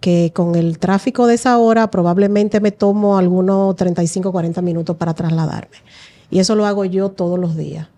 que 0.00 0.32
con 0.34 0.54
el 0.54 0.78
tráfico 0.78 1.26
de 1.26 1.34
esa 1.34 1.58
hora 1.58 1.90
probablemente 1.90 2.60
me 2.60 2.70
tomo 2.72 3.18
algunos 3.18 3.76
35, 3.76 4.32
40 4.32 4.62
minutos 4.62 4.96
para 4.96 5.14
trasladarme. 5.14 5.76
Y 6.30 6.38
eso 6.38 6.54
lo 6.54 6.66
hago 6.66 6.84
yo 6.84 7.10
todos 7.10 7.38
los 7.38 7.56
días. 7.56 7.88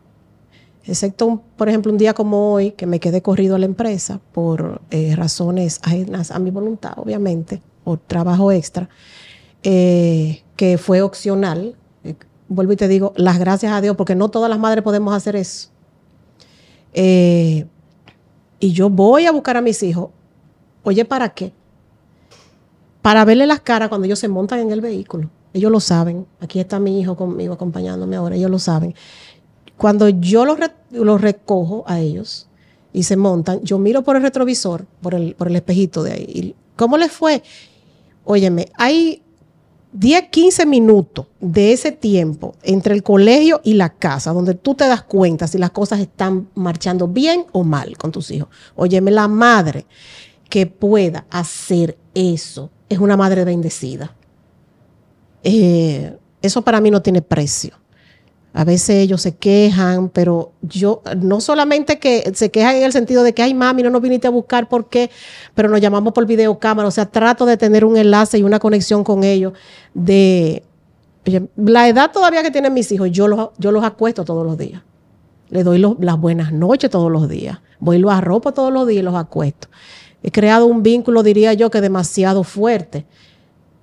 Excepto, 0.85 1.27
un- 1.27 1.39
por 1.57 1.69
ejemplo, 1.69 1.93
un 1.93 1.99
día 1.99 2.13
como 2.15 2.53
hoy, 2.53 2.73
que 2.73 2.87
me 2.87 2.99
quedé 3.01 3.23
corrido 3.23 3.55
a 3.55 3.59
la 3.59 3.67
empresa 3.67 4.21
por 4.33 4.81
eh, 4.91 5.15
razones 5.17 5.79
ajenas 5.83 6.31
a 6.33 6.39
mi 6.39 6.51
voluntad, 6.51 6.95
obviamente, 6.97 7.63
por 7.85 7.99
trabajo 7.99 8.51
extra, 8.51 8.89
eh, 9.63 10.43
que 10.57 10.79
fue 10.79 11.03
opcional. 11.03 11.77
Eh, 12.03 12.15
vuelvo 12.49 12.73
y 12.73 12.77
te 12.77 12.89
digo, 12.89 13.13
las 13.17 13.39
gracias 13.39 13.73
a 13.73 13.81
Dios, 13.81 13.95
porque 13.97 14.15
no 14.17 14.29
todas 14.29 14.51
las 14.51 14.59
madres 14.59 14.83
podemos 14.83 15.15
hacer 15.15 15.37
eso. 15.37 15.69
Y 18.61 18.73
yo 18.73 18.89
voy 18.91 19.27
a 19.27 19.33
buscar 19.33 19.57
a 19.57 19.61
mis 19.61 19.83
hijos. 19.83 20.11
Oye, 20.85 21.05
¿para 21.05 21.29
qué? 21.31 21.53
Para 23.03 23.25
verle 23.25 23.47
las 23.47 23.61
caras 23.61 23.89
cuando 23.89 24.05
ellos 24.05 24.19
se 24.19 24.29
montan 24.29 24.61
en 24.61 24.71
el 24.71 24.81
vehículo. 24.81 25.31
Ellos 25.53 25.71
lo 25.71 25.81
saben. 25.81 26.27
Aquí 26.41 26.61
está 26.61 26.79
mi 26.79 27.01
hijo 27.01 27.17
conmigo 27.17 27.55
acompañándome 27.55 28.17
ahora. 28.17 28.37
Ellos 28.37 28.51
lo 28.51 28.59
saben. 28.59 28.95
Cuando 29.83 30.09
yo 30.09 30.45
los, 30.45 30.61
re- 30.61 30.71
los 30.93 31.21
recojo 31.21 31.83
a 31.89 31.99
ellos 31.99 32.47
y 32.93 33.03
se 33.03 33.17
montan, 33.17 33.61
yo 33.63 33.79
miro 33.81 34.03
por 34.05 34.15
el 34.15 34.23
retrovisor, 34.23 34.87
por 35.01 35.13
el, 35.15 35.35
por 35.35 35.49
el 35.49 35.57
espejito 35.57 36.05
de 36.05 36.13
ahí. 36.13 36.25
y 36.29 36.55
¿Cómo 36.77 36.97
les 36.97 37.11
fue? 37.11 37.43
Óyeme, 38.25 38.67
hay 38.79 39.23
10, 39.93 40.29
15 40.31 40.67
minutos 40.67 41.27
de 41.41 41.73
ese 41.73 41.91
tiempo 41.91 42.55
entre 42.63 42.95
el 42.95 43.03
colegio 43.03 43.61
y 43.65 43.75
la 43.75 43.89
casa, 43.91 44.33
donde 44.33 44.55
tú 44.55 44.75
te 44.77 44.87
das 44.87 45.03
cuenta 45.03 45.49
si 45.49 45.59
las 45.59 45.71
cosas 45.73 45.99
están 45.99 46.49
marchando 46.55 47.09
bien 47.09 47.47
o 47.51 47.65
mal 47.65 47.99
con 47.99 48.13
tus 48.13 48.31
hijos. 48.31 48.49
Óyeme, 48.77 49.11
la 49.11 49.27
madre 49.27 49.85
que 50.49 50.67
pueda 50.67 51.27
hacer 51.29 51.99
eso 52.15 52.71
es 52.89 53.01
una 53.01 53.17
madre 53.17 53.45
bendecida. 53.45 54.15
Eh, 55.43 56.17
eso 56.41 56.63
para 56.63 56.81
mí 56.81 56.89
no 56.91 57.03
tiene 57.03 57.21
precio. 57.21 57.82
A 58.55 58.65
veces 58.65 58.97
ellos 58.97 59.23
se 59.23 59.35
quejan, 59.35 60.11
pero 60.11 60.53
yo, 60.61 61.03
no 61.17 61.41
solamente 61.41 61.99
que 61.99 62.33
se 62.35 62.51
quejan 62.51 62.77
en 62.77 62.83
el 62.83 62.93
sentido 62.93 63.23
de 63.23 63.33
que, 63.33 63.43
ay, 63.43 63.55
mami, 63.55 63.83
no 63.83 63.89
nos 63.89 64.03
viniste 64.03 64.27
a 64.27 64.31
buscar, 64.31 64.69
¿por 64.69 64.91
qué? 64.91 65.11
Pero 65.55 65.71
nos 65.71 65.81
llamamos 65.81 66.13
por 66.13 66.27
videocámara, 66.27 66.87
o 66.87 66.91
sea, 66.91 67.07
trato 67.07 67.47
de 67.47 67.57
tener 67.57 67.85
un 67.85 67.97
enlace 67.97 68.39
y 68.39 68.43
una 68.43 68.59
conexión 68.59 69.05
con 69.05 69.25
ellos 69.25 69.55
de 69.95 70.65
la 71.57 71.89
edad 71.89 72.11
todavía 72.13 72.43
que 72.43 72.51
tienen 72.51 72.75
mis 72.75 72.91
hijos, 72.93 73.11
yo 73.11 73.27
los, 73.27 73.51
yo 73.59 73.73
los 73.73 73.85
acuesto 73.85 74.25
todos 74.25 74.45
los 74.45 74.59
días. 74.59 74.83
Les 75.49 75.65
doy 75.65 75.79
las 75.79 76.19
buenas 76.19 76.53
noches 76.53 76.91
todos 76.91 77.11
los 77.11 77.29
días. 77.29 77.59
Voy 77.79 77.97
y 77.97 77.99
los 78.01 78.13
arropo 78.13 78.53
todos 78.53 78.73
los 78.73 78.87
días 78.87 79.01
y 79.01 79.05
los 79.05 79.15
acuesto. 79.15 79.69
He 80.23 80.31
creado 80.31 80.67
un 80.67 80.83
vínculo, 80.83 81.23
diría 81.23 81.53
yo, 81.53 81.71
que 81.71 81.81
demasiado 81.81 82.43
fuerte. 82.43 83.05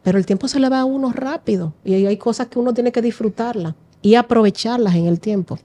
Pero 0.04 0.18
el 0.18 0.26
tiempo 0.26 0.48
se 0.48 0.60
le 0.60 0.70
va 0.70 0.80
a 0.80 0.86
uno 0.86 1.12
rápido 1.12 1.74
y 1.84 1.94
hay 1.94 2.18
cosas 2.18 2.48
que 2.48 2.58
uno 2.58 2.74
tiene 2.74 2.92
que 2.92 3.02
disfrutarlas 3.02 3.76
y 4.02 4.16
aprovecharlas 4.16 4.96
en 4.96 5.08
el 5.08 5.20
tiempo. 5.20 5.60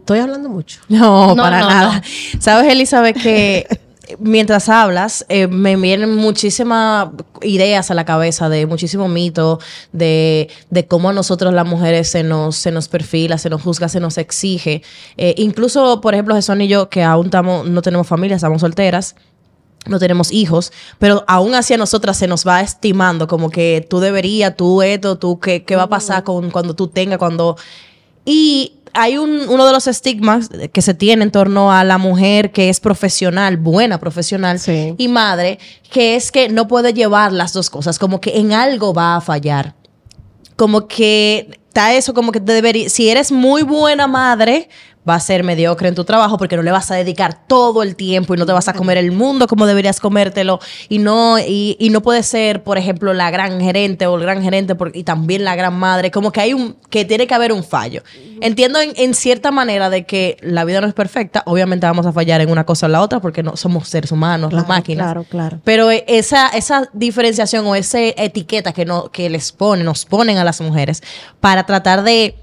Estoy 0.00 0.20
hablando 0.20 0.48
mucho. 0.48 0.80
No, 0.88 1.34
para 1.36 1.60
nada. 1.60 2.02
Sabes, 2.38 2.72
Elizabeth, 2.72 3.20
que 3.20 3.66
mientras 4.18 4.68
hablas, 4.68 5.26
eh, 5.28 5.46
me 5.48 5.76
vienen 5.76 6.14
muchísimas 6.14 7.08
ideas 7.42 7.90
a 7.90 7.94
la 7.94 8.04
cabeza 8.04 8.48
de 8.48 8.66
muchísimos 8.66 9.08
mitos, 9.10 9.64
de, 9.92 10.48
de, 10.70 10.86
cómo 10.86 11.10
a 11.10 11.12
nosotros 11.12 11.52
las 11.52 11.66
mujeres 11.66 12.08
se 12.08 12.22
nos, 12.22 12.56
se 12.56 12.70
nos 12.70 12.88
perfila, 12.88 13.38
se 13.38 13.50
nos 13.50 13.62
juzga, 13.62 13.88
se 13.88 14.00
nos 14.00 14.16
exige. 14.18 14.82
Eh, 15.16 15.34
incluso, 15.38 16.00
por 16.00 16.14
ejemplo, 16.14 16.34
Jesús 16.34 16.56
y 16.60 16.68
yo, 16.68 16.88
que 16.88 17.02
aún 17.02 17.26
estamos, 17.26 17.66
no 17.66 17.82
tenemos 17.82 18.06
familia, 18.06 18.36
estamos 18.36 18.60
solteras, 18.60 19.16
no 19.88 19.98
tenemos 19.98 20.32
hijos, 20.32 20.72
pero 20.98 21.24
aún 21.28 21.54
así 21.54 21.74
a 21.74 21.76
nosotras 21.76 22.16
se 22.16 22.26
nos 22.26 22.46
va 22.46 22.60
estimando 22.60 23.26
como 23.26 23.50
que 23.50 23.86
tú 23.88 24.00
deberías, 24.00 24.56
tú 24.56 24.82
esto, 24.82 25.18
tú 25.18 25.40
qué, 25.40 25.64
qué 25.64 25.76
va 25.76 25.84
a 25.84 25.88
pasar 25.88 26.24
con 26.24 26.50
cuando 26.50 26.74
tú 26.74 26.88
tengas, 26.88 27.18
cuando... 27.18 27.56
Y 28.24 28.76
hay 28.96 29.18
un, 29.18 29.48
uno 29.48 29.66
de 29.66 29.72
los 29.72 29.86
estigmas 29.86 30.48
que 30.72 30.82
se 30.82 30.94
tiene 30.94 31.22
en 31.22 31.30
torno 31.30 31.70
a 31.70 31.84
la 31.84 31.98
mujer 31.98 32.50
que 32.50 32.70
es 32.70 32.80
profesional, 32.80 33.56
buena 33.58 34.00
profesional 34.00 34.58
y 34.96 35.08
madre, 35.08 35.58
que 35.90 36.16
es 36.16 36.32
que 36.32 36.48
no 36.48 36.66
puede 36.66 36.92
llevar 36.92 37.32
las 37.32 37.52
dos 37.52 37.68
cosas, 37.70 37.98
como 37.98 38.20
que 38.20 38.38
en 38.38 38.52
algo 38.52 38.94
va 38.94 39.16
a 39.16 39.20
fallar. 39.20 39.74
Como 40.56 40.88
que 40.88 41.60
está 41.68 41.92
eso, 41.94 42.14
como 42.14 42.32
que 42.32 42.40
te 42.40 42.52
debería, 42.52 42.88
si 42.88 43.10
eres 43.10 43.30
muy 43.30 43.62
buena 43.62 44.06
madre, 44.06 44.70
va 45.08 45.14
a 45.14 45.20
ser 45.20 45.44
mediocre 45.44 45.88
en 45.88 45.94
tu 45.94 46.04
trabajo 46.04 46.36
porque 46.38 46.56
no 46.56 46.62
le 46.62 46.70
vas 46.70 46.90
a 46.90 46.96
dedicar 46.96 47.46
todo 47.46 47.82
el 47.82 47.96
tiempo 47.96 48.34
y 48.34 48.38
no 48.38 48.46
te 48.46 48.52
vas 48.52 48.68
a 48.68 48.72
comer 48.72 48.98
el 48.98 49.12
mundo 49.12 49.46
como 49.46 49.66
deberías 49.66 50.00
comértelo. 50.00 50.58
Y 50.88 50.98
no 50.98 51.38
y, 51.38 51.76
y 51.78 51.90
no 51.90 52.02
puede 52.02 52.22
ser 52.22 52.62
por 52.62 52.78
ejemplo 52.78 53.14
la 53.14 53.30
gran 53.30 53.60
gerente 53.60 54.06
o 54.06 54.16
el 54.16 54.22
gran 54.22 54.42
gerente 54.42 54.76
y 54.94 55.04
también 55.04 55.44
la 55.44 55.54
gran 55.54 55.74
madre 55.74 56.10
como 56.10 56.32
que 56.32 56.40
hay 56.40 56.54
un 56.54 56.76
que 56.90 57.04
tiene 57.04 57.26
que 57.26 57.34
haber 57.34 57.52
un 57.52 57.62
fallo. 57.62 58.02
Entiendo 58.40 58.78
en, 58.80 59.14
cierta 59.14 59.50
manera 59.50 59.88
de 59.88 60.04
que 60.04 60.36
la 60.42 60.64
vida 60.64 60.80
no 60.80 60.86
es 60.86 60.94
perfecta 60.94 61.42
obviamente 61.46 61.86
vamos 61.86 62.04
a 62.04 62.12
fallar 62.12 62.40
en 62.40 62.50
una 62.50 62.64
cosa 62.64 62.86
o 62.86 62.88
la 62.88 63.00
otra 63.00 63.20
porque 63.20 63.42
no 63.42 63.56
somos 63.56 63.88
seres 63.88 64.12
humanos 64.12 64.52
las 64.52 64.68
máquinas 64.68 65.06
claro 65.06 65.24
claro. 65.24 65.60
pero 65.64 65.90
esa 65.90 66.48
esa 66.48 66.90
diferenciación 66.92 67.66
o 67.66 67.74
esa 67.74 67.98
etiqueta 68.00 68.72
que 68.72 68.84
no 68.84 69.10
que 69.10 69.30
les 69.30 69.52
ponen 69.52 69.86
nos 69.86 70.04
ponen 70.04 70.36
a 70.36 70.44
las 70.44 70.60
mujeres 70.60 71.02
para 71.40 71.64
tratar 71.64 72.02
de 72.02 72.36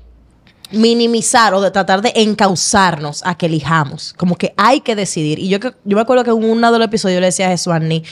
minimizar 0.74 1.54
o 1.54 1.62
de 1.62 1.72
tratar 1.72 2.02
de 2.02 2.12
encauzarnos 2.16 3.22
a 3.26 3.36
que 3.36 3.46
elijamos. 3.46 4.14
Como 4.18 4.36
que 4.36 4.54
hay 4.58 4.82
que 4.82 4.96
decidir. 4.96 5.40
Y 5.40 5.50
yo, 5.50 5.60
yo 5.60 5.96
me 5.96 6.02
acuerdo 6.02 6.24
que 6.24 6.32
en 6.32 6.44
uno 6.44 6.72
de 6.72 6.80
los 6.80 6.88
episodios 6.88 7.22
le 7.22 7.28
decía 7.28 7.48
a 7.48 7.52
Jesús 7.52 7.74
Annie, 7.74 8.04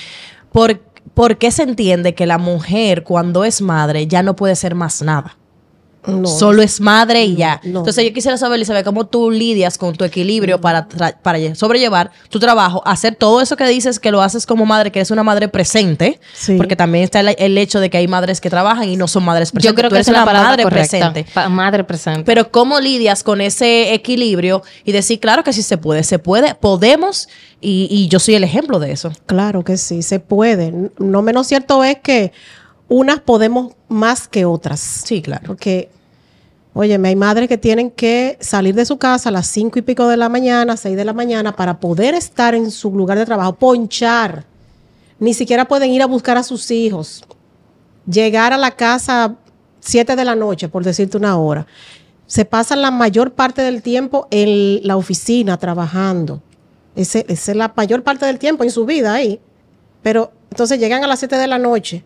¿por, 0.52 0.80
¿por 1.14 1.38
qué 1.38 1.52
se 1.52 1.64
entiende 1.64 2.16
que 2.16 2.26
la 2.26 2.38
mujer 2.38 3.04
cuando 3.04 3.44
es 3.44 3.62
madre 3.62 4.08
ya 4.08 4.24
no 4.24 4.36
puede 4.36 4.56
ser 4.56 4.76
más 4.76 5.02
nada? 5.02 5.38
Solo 6.26 6.64
es 6.64 6.82
madre 6.82 7.24
y 7.26 7.36
ya. 7.36 7.62
Entonces 7.64 8.04
yo 8.04 8.12
quisiera 8.12 8.36
saber, 8.38 8.56
Elizabeth, 8.56 8.84
cómo 8.84 9.06
tú 9.06 9.30
lidias 9.30 9.78
con 9.78 9.96
tu 9.96 10.04
equilibrio 10.04 10.60
para, 10.60 10.88
para 11.22 11.54
sobrellevar 11.56 12.12
tu 12.30 12.40
trabajo, 12.40 12.82
hacer 12.86 13.16
todo 13.16 13.40
eso 13.40 13.56
que 13.56 13.66
dices 13.68 14.00
que 14.00 14.12
lo 14.12 14.22
haces 14.22 14.46
como 14.48 14.66
madre, 14.66 14.92
que 14.92 15.00
eres 15.00 15.12
una 15.12 15.24
madre 15.24 15.48
presente, 15.48 16.20
porque 16.58 16.76
también 16.76 17.04
está 17.04 17.20
el, 17.20 17.58
hecho 17.58 17.80
de 17.80 17.90
que 17.90 17.98
hay 17.98 18.08
madres 18.08 18.42
que 18.42 18.50
trabajan 18.50 18.90
y 18.90 18.98
no 18.98 19.08
son 19.08 19.24
madres 19.24 19.52
presentes. 19.52 19.72
Yo 19.72 19.76
creo 19.76 19.92
que 19.92 20.00
es 20.00 20.08
una 20.08 20.26
madre 20.26 20.66
presente. 20.66 21.26
madre 21.50 21.84
presente. 21.84 22.24
Pero 22.24 22.52
cómo 22.52 22.80
lidias 22.80 23.24
con 23.24 23.40
ese 23.40 23.94
equilibrio 23.94 24.64
y 24.84 24.92
decir, 24.94 25.20
claro 25.20 25.44
que 25.44 25.54
sí 25.54 25.62
se 25.62 25.78
puede, 25.78 26.04
se 26.04 26.18
puede, 26.18 26.56
podemos 26.56 27.30
y, 27.60 27.88
y 27.92 28.08
yo 28.08 28.20
soy 28.20 28.36
el 28.36 28.44
ejemplo 28.44 28.80
de 28.80 28.92
eso. 28.92 29.12
Claro 29.28 29.64
que 29.64 29.78
sí, 29.78 30.02
se 30.02 30.20
puede. 30.20 30.74
No 30.98 31.22
menos 31.22 31.46
cierto 31.46 31.84
es 31.84 31.98
que 32.00 32.32
unas 32.92 33.22
podemos 33.22 33.72
más 33.88 34.28
que 34.28 34.44
otras. 34.44 34.82
Sí, 34.82 35.22
claro. 35.22 35.44
Porque, 35.48 35.90
óyeme, 36.74 37.08
hay 37.08 37.16
madres 37.16 37.48
que 37.48 37.58
tienen 37.58 37.90
que 37.90 38.38
salir 38.42 38.76
de 38.76 38.86
su 38.86 38.98
casa 38.98 39.30
a 39.30 39.32
las 39.32 39.48
cinco 39.48 39.80
y 39.80 39.82
pico 39.82 40.10
de 40.10 40.18
la 40.18 40.28
mañana, 40.28 40.76
seis 40.76 40.98
de 40.98 41.06
la 41.06 41.14
mañana, 41.14 41.56
para 41.56 41.80
poder 41.80 42.14
estar 42.14 42.54
en 42.54 42.70
su 42.70 42.92
lugar 42.92 43.18
de 43.18 43.26
trabajo, 43.26 43.54
ponchar. 43.54 44.44
Ni 45.20 45.34
siquiera 45.34 45.70
pueden 45.70 45.92
ir 45.92 46.02
a 46.02 46.06
buscar 46.06 46.38
a 46.38 46.44
sus 46.44 46.70
hijos. 46.70 47.24
Llegar 48.06 48.52
a 48.52 48.58
la 48.58 48.72
casa 48.72 49.36
siete 49.80 50.18
de 50.18 50.26
la 50.26 50.36
noche, 50.36 50.68
por 50.68 50.84
decirte 50.84 51.16
una 51.16 51.38
hora. 51.38 51.66
Se 52.28 52.44
pasan 52.44 52.82
la 52.82 52.92
mayor 52.92 53.32
parte 53.32 53.62
del 53.62 53.82
tiempo 53.82 54.28
en 54.32 54.86
la 54.86 54.98
oficina 54.98 55.56
trabajando. 55.58 56.42
Esa 56.98 57.20
es 57.20 57.48
la 57.56 57.72
mayor 57.74 58.04
parte 58.04 58.26
del 58.26 58.38
tiempo 58.38 58.66
en 58.66 58.70
su 58.70 58.86
vida 58.86 59.14
ahí. 59.14 59.40
Pero 60.04 60.34
entonces 60.50 60.78
llegan 60.78 61.06
a 61.06 61.08
las 61.08 61.20
siete 61.20 61.38
de 61.38 61.48
la 61.48 61.58
noche 61.58 62.04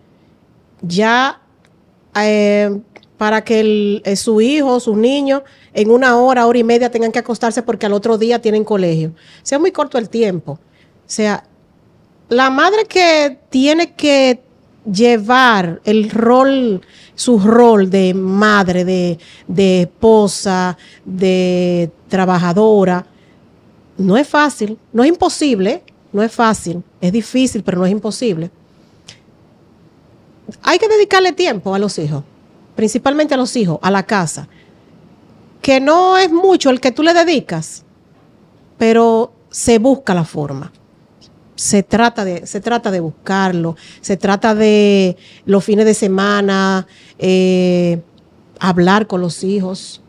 ya 0.82 1.42
eh, 2.16 2.80
para 3.18 3.44
que 3.44 4.02
eh, 4.04 4.16
su 4.16 4.42
hijo, 4.42 4.80
sus 4.80 4.98
niños, 4.98 5.44
en 5.74 5.90
una 5.90 6.18
hora, 6.18 6.46
hora 6.48 6.60
y 6.60 6.64
media 6.64 6.92
tengan 6.92 7.12
que 7.12 7.20
acostarse 7.20 7.64
porque 7.64 7.86
al 7.86 7.94
otro 7.94 8.18
día 8.18 8.42
tienen 8.42 8.64
colegio. 8.64 9.14
Sea 9.44 9.60
muy 9.60 9.72
corto 9.72 9.98
el 9.98 10.10
tiempo. 10.10 10.54
O 10.54 10.60
sea, 11.08 11.46
la 12.30 12.50
madre 12.50 12.86
que 12.86 13.38
tiene 13.50 13.94
que 13.94 14.42
llevar 14.92 15.82
el 15.84 16.10
rol, 16.10 16.82
su 17.16 17.40
rol 17.40 17.90
de 17.90 18.14
madre, 18.14 18.86
de, 18.86 19.18
de 19.48 19.84
esposa, 19.84 20.78
de 21.06 21.92
trabajadora, 22.08 23.06
no 23.98 24.18
es 24.18 24.28
fácil, 24.28 24.78
no 24.92 25.04
es 25.04 25.10
imposible, 25.10 25.84
no 26.12 26.22
es 26.22 26.32
fácil, 26.32 26.84
es 27.00 27.12
difícil, 27.12 27.64
pero 27.64 27.80
no 27.80 27.86
es 27.86 27.92
imposible 27.92 28.52
hay 30.62 30.80
que 30.80 30.88
dedicarle 30.88 31.32
tiempo 31.34 31.74
a 31.74 31.80
los 31.80 31.98
hijos, 32.00 32.24
principalmente 32.76 33.34
a 33.34 33.38
los 33.38 33.56
hijos, 33.56 33.80
a 33.82 33.92
la 33.92 34.04
casa, 34.04 34.48
que 35.62 35.80
no 35.80 36.18
es 36.18 36.32
mucho 36.32 36.70
el 36.70 36.80
que 36.80 36.92
tú 36.92 37.04
le 37.04 37.14
dedicas, 37.14 37.84
pero 38.78 39.34
se 39.50 39.80
busca 39.80 40.14
la 40.14 40.26
forma. 40.26 40.72
Se 41.56 41.84
trata 41.84 42.26
de, 42.26 42.46
se 42.46 42.60
trata 42.60 42.92
de 42.92 43.00
buscarlo, 43.00 43.78
se 44.02 44.18
trata 44.18 44.54
de 44.54 45.16
los 45.46 45.64
fines 45.64 45.86
de 45.86 45.94
semana, 45.94 46.86
eh, 47.18 48.02
hablar 48.60 49.08
con 49.08 49.22
los 49.22 49.44
hijos, 49.44 50.02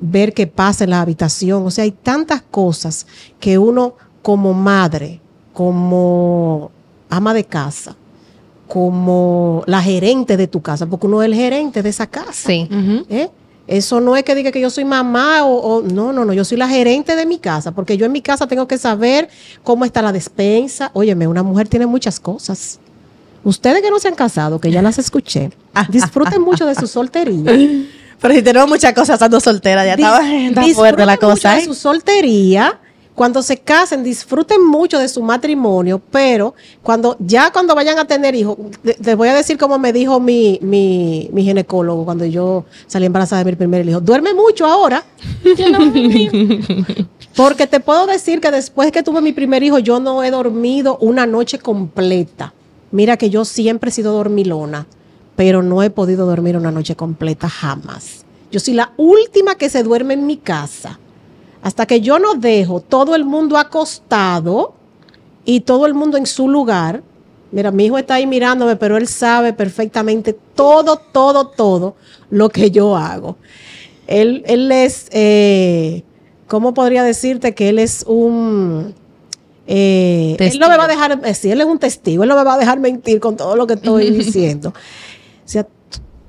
ver 0.00 0.34
qué 0.34 0.46
pasa 0.46 0.84
en 0.84 0.90
la 0.90 1.00
habitación. 1.00 1.64
O 1.66 1.70
sea, 1.70 1.84
hay 1.84 1.92
tantas 1.92 2.42
cosas 2.42 3.06
que 3.40 3.56
uno 3.56 3.94
como 4.20 4.52
madre, 4.52 5.20
como 5.54 6.70
ama 7.08 7.32
de 7.32 7.44
casa, 7.44 7.96
como 8.72 9.62
la 9.66 9.82
gerente 9.82 10.38
de 10.38 10.46
tu 10.46 10.62
casa, 10.62 10.86
porque 10.86 11.06
uno 11.06 11.22
es 11.22 11.26
el 11.26 11.34
gerente 11.34 11.82
de 11.82 11.90
esa 11.90 12.06
casa. 12.06 12.32
Sí. 12.32 12.66
¿Eh? 13.10 13.28
Eso 13.66 14.00
no 14.00 14.16
es 14.16 14.22
que 14.22 14.34
diga 14.34 14.50
que 14.50 14.62
yo 14.62 14.70
soy 14.70 14.86
mamá 14.86 15.44
o, 15.44 15.82
no, 15.82 16.10
no, 16.14 16.24
no, 16.24 16.32
yo 16.32 16.42
soy 16.42 16.56
la 16.56 16.66
gerente 16.66 17.14
de 17.14 17.26
mi 17.26 17.38
casa, 17.38 17.72
porque 17.72 17.98
yo 17.98 18.06
en 18.06 18.12
mi 18.12 18.22
casa 18.22 18.46
tengo 18.46 18.66
que 18.66 18.78
saber 18.78 19.28
cómo 19.62 19.84
está 19.84 20.00
la 20.00 20.10
despensa. 20.10 20.90
Óyeme, 20.94 21.26
una 21.26 21.42
mujer 21.42 21.68
tiene 21.68 21.84
muchas 21.84 22.18
cosas. 22.18 22.80
Ustedes 23.44 23.82
que 23.82 23.90
no 23.90 23.98
se 23.98 24.08
han 24.08 24.14
casado, 24.14 24.58
que 24.58 24.70
ya 24.70 24.80
las 24.80 24.96
escuché, 24.98 25.50
disfruten 25.90 26.40
mucho 26.40 26.64
de 26.64 26.74
su 26.74 26.86
soltería. 26.86 27.52
Pero 28.22 28.34
si 28.34 28.40
tenemos 28.40 28.70
muchas 28.70 28.94
cosas 28.94 29.16
estando 29.16 29.38
soltera, 29.38 29.84
ya 29.84 29.92
estaba 29.92 30.22
fuerte 30.74 31.04
la 31.04 31.18
cosa. 31.18 31.50
Mucho 31.50 31.58
de 31.58 31.58
¿eh? 31.58 31.66
su 31.66 31.74
soltería 31.74 32.80
cuando 33.14 33.42
se 33.42 33.58
casen, 33.58 34.02
disfruten 34.02 34.64
mucho 34.64 34.98
de 34.98 35.06
su 35.08 35.22
matrimonio, 35.22 36.00
pero 36.10 36.54
cuando 36.82 37.16
ya 37.18 37.52
cuando 37.52 37.74
vayan 37.74 37.98
a 37.98 38.06
tener 38.06 38.34
hijos, 38.34 38.56
les 38.82 39.16
voy 39.16 39.28
a 39.28 39.34
decir 39.34 39.58
como 39.58 39.78
me 39.78 39.92
dijo 39.92 40.18
mi, 40.18 40.58
mi, 40.62 41.28
mi, 41.32 41.42
ginecólogo 41.44 42.04
cuando 42.04 42.24
yo 42.24 42.64
salí 42.86 43.04
embarazada 43.06 43.44
de 43.44 43.50
mi 43.50 43.56
primer 43.56 43.86
hijo, 43.86 44.00
duerme 44.00 44.32
mucho 44.32 44.64
ahora. 44.66 45.04
Porque 47.36 47.66
te 47.66 47.80
puedo 47.80 48.06
decir 48.06 48.40
que 48.40 48.50
después 48.50 48.92
que 48.92 49.02
tuve 49.02 49.20
mi 49.20 49.32
primer 49.32 49.62
hijo, 49.62 49.78
yo 49.78 50.00
no 50.00 50.22
he 50.22 50.30
dormido 50.30 50.98
una 50.98 51.26
noche 51.26 51.58
completa. 51.58 52.52
Mira 52.90 53.16
que 53.16 53.30
yo 53.30 53.44
siempre 53.44 53.88
he 53.88 53.92
sido 53.92 54.12
dormilona. 54.12 54.86
pero 55.36 55.62
no 55.62 55.82
he 55.82 55.90
podido 55.90 56.26
dormir 56.26 56.56
una 56.56 56.70
noche 56.70 56.94
completa 56.94 57.48
jamás. 57.48 58.24
Yo 58.50 58.60
soy 58.60 58.74
la 58.74 58.92
última 58.98 59.54
que 59.54 59.70
se 59.70 59.82
duerme 59.82 60.14
en 60.14 60.26
mi 60.26 60.36
casa. 60.36 60.98
Hasta 61.62 61.86
que 61.86 62.00
yo 62.00 62.18
no 62.18 62.34
dejo 62.34 62.80
todo 62.80 63.14
el 63.14 63.24
mundo 63.24 63.56
acostado 63.56 64.74
y 65.44 65.60
todo 65.60 65.86
el 65.86 65.94
mundo 65.94 66.18
en 66.18 66.26
su 66.26 66.48
lugar. 66.48 67.02
Mira, 67.52 67.70
mi 67.70 67.86
hijo 67.86 67.98
está 67.98 68.14
ahí 68.14 68.26
mirándome, 68.26 68.76
pero 68.76 68.96
él 68.96 69.06
sabe 69.06 69.52
perfectamente 69.52 70.36
todo, 70.54 70.96
todo, 70.96 71.48
todo 71.48 71.94
lo 72.30 72.48
que 72.48 72.70
yo 72.70 72.96
hago. 72.96 73.36
Él, 74.06 74.42
él 74.46 74.72
es, 74.72 75.06
eh, 75.12 76.02
¿cómo 76.48 76.74
podría 76.74 77.04
decirte 77.04 77.54
que 77.54 77.68
él 77.68 77.78
es 77.78 78.04
un... 78.08 78.94
eh, 79.66 80.36
él 80.38 80.58
no 80.58 80.68
me 80.68 80.76
va 80.76 80.84
a 80.84 80.88
dejar, 80.88 81.20
eh, 81.24 81.34
sí, 81.34 81.50
él 81.50 81.60
es 81.60 81.66
un 81.66 81.78
testigo, 81.78 82.24
él 82.24 82.28
no 82.28 82.36
me 82.36 82.42
va 82.42 82.54
a 82.54 82.58
dejar 82.58 82.80
mentir 82.80 83.20
con 83.20 83.36
todo 83.36 83.54
lo 83.54 83.66
que 83.66 83.74
estoy 83.74 84.10
diciendo. 84.24 84.70
O 84.70 85.48
sea, 85.48 85.66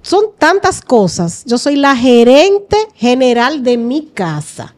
son 0.01 0.25
tantas 0.37 0.81
cosas. 0.81 1.43
Yo 1.45 1.57
soy 1.57 1.77
la 1.77 1.95
gerente 1.95 2.77
general 2.95 3.63
de 3.63 3.77
mi 3.77 4.07
casa. 4.13 4.75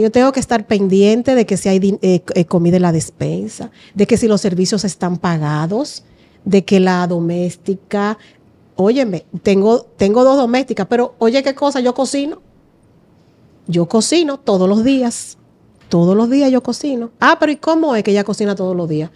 Yo 0.00 0.10
tengo 0.10 0.32
que 0.32 0.40
estar 0.40 0.66
pendiente 0.66 1.34
de 1.34 1.46
que 1.46 1.56
si 1.56 1.68
hay 1.68 1.98
eh, 2.02 2.22
eh, 2.34 2.44
comida 2.44 2.76
en 2.76 2.82
la 2.82 2.92
despensa, 2.92 3.70
de 3.94 4.06
que 4.06 4.16
si 4.16 4.28
los 4.28 4.40
servicios 4.40 4.84
están 4.84 5.16
pagados, 5.16 6.04
de 6.44 6.64
que 6.64 6.80
la 6.80 7.06
doméstica, 7.06 8.18
óyeme, 8.76 9.24
tengo, 9.42 9.82
tengo 9.96 10.22
dos 10.22 10.36
domésticas, 10.36 10.86
pero 10.86 11.14
oye 11.18 11.42
qué 11.42 11.54
cosa, 11.54 11.80
yo 11.80 11.94
cocino. 11.94 12.42
Yo 13.66 13.88
cocino 13.88 14.38
todos 14.38 14.68
los 14.68 14.84
días. 14.84 15.38
Todos 15.88 16.16
los 16.16 16.30
días 16.30 16.50
yo 16.50 16.62
cocino. 16.62 17.10
Ah, 17.20 17.36
pero 17.40 17.52
¿y 17.52 17.56
cómo 17.56 17.94
es 17.96 18.02
que 18.02 18.10
ella 18.10 18.24
cocina 18.24 18.54
todos 18.54 18.76
los 18.76 18.88
días? 18.88 19.10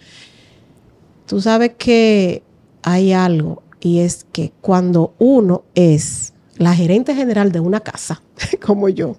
Tú 1.25 1.41
sabes 1.41 1.73
que 1.77 2.43
hay 2.81 3.13
algo 3.13 3.61
y 3.79 3.99
es 3.99 4.25
que 4.31 4.51
cuando 4.61 5.13
uno 5.19 5.63
es 5.75 6.33
la 6.57 6.73
gerente 6.73 7.13
general 7.15 7.51
de 7.51 7.59
una 7.59 7.81
casa, 7.81 8.21
como 8.65 8.89
yo, 8.89 9.15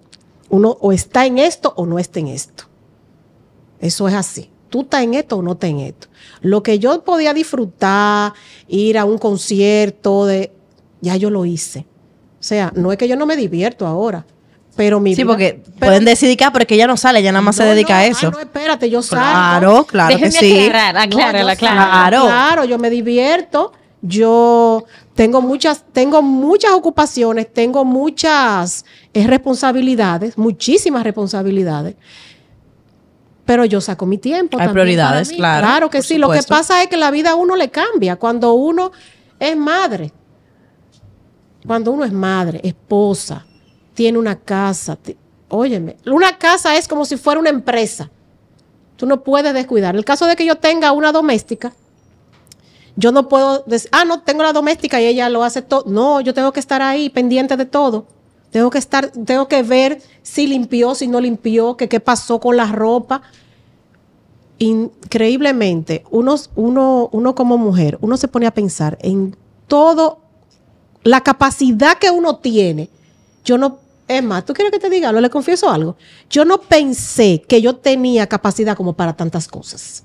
uno 0.52 0.76
o 0.80 0.92
está 0.92 1.24
en 1.26 1.38
esto 1.38 1.72
o 1.76 1.86
no 1.86 1.98
está 1.98 2.20
en 2.20 2.28
esto. 2.28 2.64
Eso 3.80 4.06
es 4.06 4.14
así. 4.14 4.50
Tú 4.68 4.82
estás 4.82 5.02
en 5.02 5.14
esto 5.14 5.36
o 5.38 5.42
no 5.42 5.52
estás 5.52 5.70
en 5.70 5.80
esto. 5.80 6.08
Lo 6.42 6.62
que 6.62 6.78
yo 6.78 7.02
podía 7.04 7.34
disfrutar, 7.34 8.32
ir 8.68 8.98
a 8.98 9.04
un 9.04 9.18
concierto, 9.18 10.26
de, 10.26 10.52
ya 11.00 11.16
yo 11.16 11.30
lo 11.30 11.44
hice. 11.46 11.80
O 12.38 12.42
sea, 12.42 12.70
no 12.76 12.92
es 12.92 12.98
que 12.98 13.08
yo 13.08 13.16
no 13.16 13.24
me 13.26 13.36
divierto 13.36 13.86
ahora, 13.86 14.26
pero 14.76 15.00
mi 15.00 15.14
Sí, 15.14 15.22
vida- 15.22 15.32
porque 15.32 15.62
pero- 15.64 15.78
pueden 15.86 16.04
decidir 16.04 16.36
que, 16.36 16.44
ah, 16.44 16.52
pero 16.52 16.64
es 16.64 16.66
que 16.66 16.74
ella 16.74 16.86
no 16.86 16.96
sale, 16.96 17.20
ella 17.20 17.32
nada 17.32 17.42
más 17.42 17.56
se 17.56 17.64
No, 17.64 17.70
dedica 17.70 17.94
no, 17.94 17.98
a 17.98 18.02
ah, 18.02 18.06
eso. 18.06 18.30
no, 18.30 18.38
espérate, 18.38 18.90
yo 18.90 19.02
salgo. 19.02 19.22
claro, 19.24 19.84
claro 19.86 20.08
que 20.16 20.24
Déjenme 20.26 20.38
sí. 20.40 20.66
aclarar, 20.66 20.94
No, 21.08 21.16
aclárala. 21.16 21.56
Claro. 21.56 22.22
Claro, 22.24 22.64
yo 22.64 22.78
me 22.78 22.90
divierto. 22.90 23.72
Yo 24.02 24.84
tengo 25.14 25.40
muchas, 25.40 25.84
tengo 25.92 26.22
muchas 26.22 26.72
ocupaciones, 26.72 27.52
tengo 27.52 27.84
muchas 27.84 28.84
eh, 29.14 29.26
responsabilidades, 29.28 30.36
muchísimas 30.36 31.04
responsabilidades. 31.04 31.94
Pero 33.44 33.64
yo 33.64 33.80
saco 33.80 34.04
mi 34.04 34.18
tiempo. 34.18 34.58
Hay 34.60 34.68
prioridades, 34.68 35.28
para 35.28 35.32
mí. 35.32 35.36
claro, 35.36 35.66
Claro 35.66 35.90
que 35.90 36.02
sí. 36.02 36.18
Lo 36.18 36.30
que 36.30 36.42
pasa 36.42 36.82
es 36.82 36.88
que 36.88 36.96
la 36.96 37.12
vida 37.12 37.30
a 37.30 37.34
uno 37.36 37.54
le 37.54 37.70
cambia 37.70 38.16
cuando 38.16 38.54
uno 38.54 38.90
es 39.38 39.56
madre. 39.56 40.12
Cuando 41.64 41.92
uno 41.92 42.04
es 42.04 42.12
madre, 42.12 42.60
esposa, 42.64 43.46
tiene 43.94 44.18
una 44.18 44.36
casa. 44.36 44.98
óyeme, 45.48 45.96
una 46.06 46.38
casa 46.38 46.76
es 46.76 46.88
como 46.88 47.04
si 47.04 47.16
fuera 47.16 47.38
una 47.38 47.50
empresa. 47.50 48.10
Tú 48.96 49.06
no 49.06 49.22
puedes 49.22 49.54
descuidar. 49.54 49.94
En 49.94 49.98
el 49.98 50.04
caso 50.04 50.26
de 50.26 50.34
que 50.34 50.44
yo 50.44 50.56
tenga 50.56 50.90
una 50.92 51.12
doméstica, 51.12 51.72
yo 52.96 53.12
no 53.12 53.28
puedo 53.28 53.64
decir, 53.66 53.88
ah, 53.92 54.04
no, 54.04 54.22
tengo 54.22 54.42
la 54.42 54.52
doméstica 54.52 55.00
y 55.00 55.06
ella 55.06 55.28
lo 55.28 55.44
hace 55.44 55.62
todo. 55.62 55.84
No, 55.86 56.20
yo 56.20 56.34
tengo 56.34 56.52
que 56.52 56.60
estar 56.60 56.82
ahí 56.82 57.08
pendiente 57.10 57.56
de 57.56 57.64
todo. 57.64 58.06
Tengo 58.50 58.68
que 58.68 58.78
estar, 58.78 59.10
tengo 59.10 59.48
que 59.48 59.62
ver 59.62 60.02
si 60.22 60.46
limpió, 60.46 60.94
si 60.94 61.08
no 61.08 61.20
limpió, 61.20 61.76
que 61.76 61.88
qué 61.88 62.00
pasó 62.00 62.38
con 62.38 62.56
la 62.56 62.66
ropa. 62.66 63.22
Increíblemente, 64.58 66.04
uno, 66.10 66.36
uno, 66.54 67.08
uno 67.12 67.34
como 67.34 67.56
mujer, 67.56 67.98
uno 68.02 68.16
se 68.16 68.28
pone 68.28 68.46
a 68.46 68.54
pensar 68.54 68.98
en 69.00 69.36
todo, 69.66 70.20
la 71.02 71.22
capacidad 71.22 71.96
que 71.96 72.10
uno 72.10 72.36
tiene. 72.36 72.90
Yo 73.42 73.56
no, 73.56 73.78
es 74.06 74.22
más, 74.22 74.44
¿tú 74.44 74.52
quieres 74.52 74.70
que 74.70 74.78
te 74.78 74.90
diga 74.90 75.08
algo? 75.08 75.20
Le 75.22 75.30
confieso 75.30 75.70
algo. 75.70 75.96
Yo 76.28 76.44
no 76.44 76.60
pensé 76.60 77.42
que 77.48 77.62
yo 77.62 77.76
tenía 77.76 78.26
capacidad 78.26 78.76
como 78.76 78.92
para 78.92 79.14
tantas 79.16 79.48
cosas. 79.48 80.04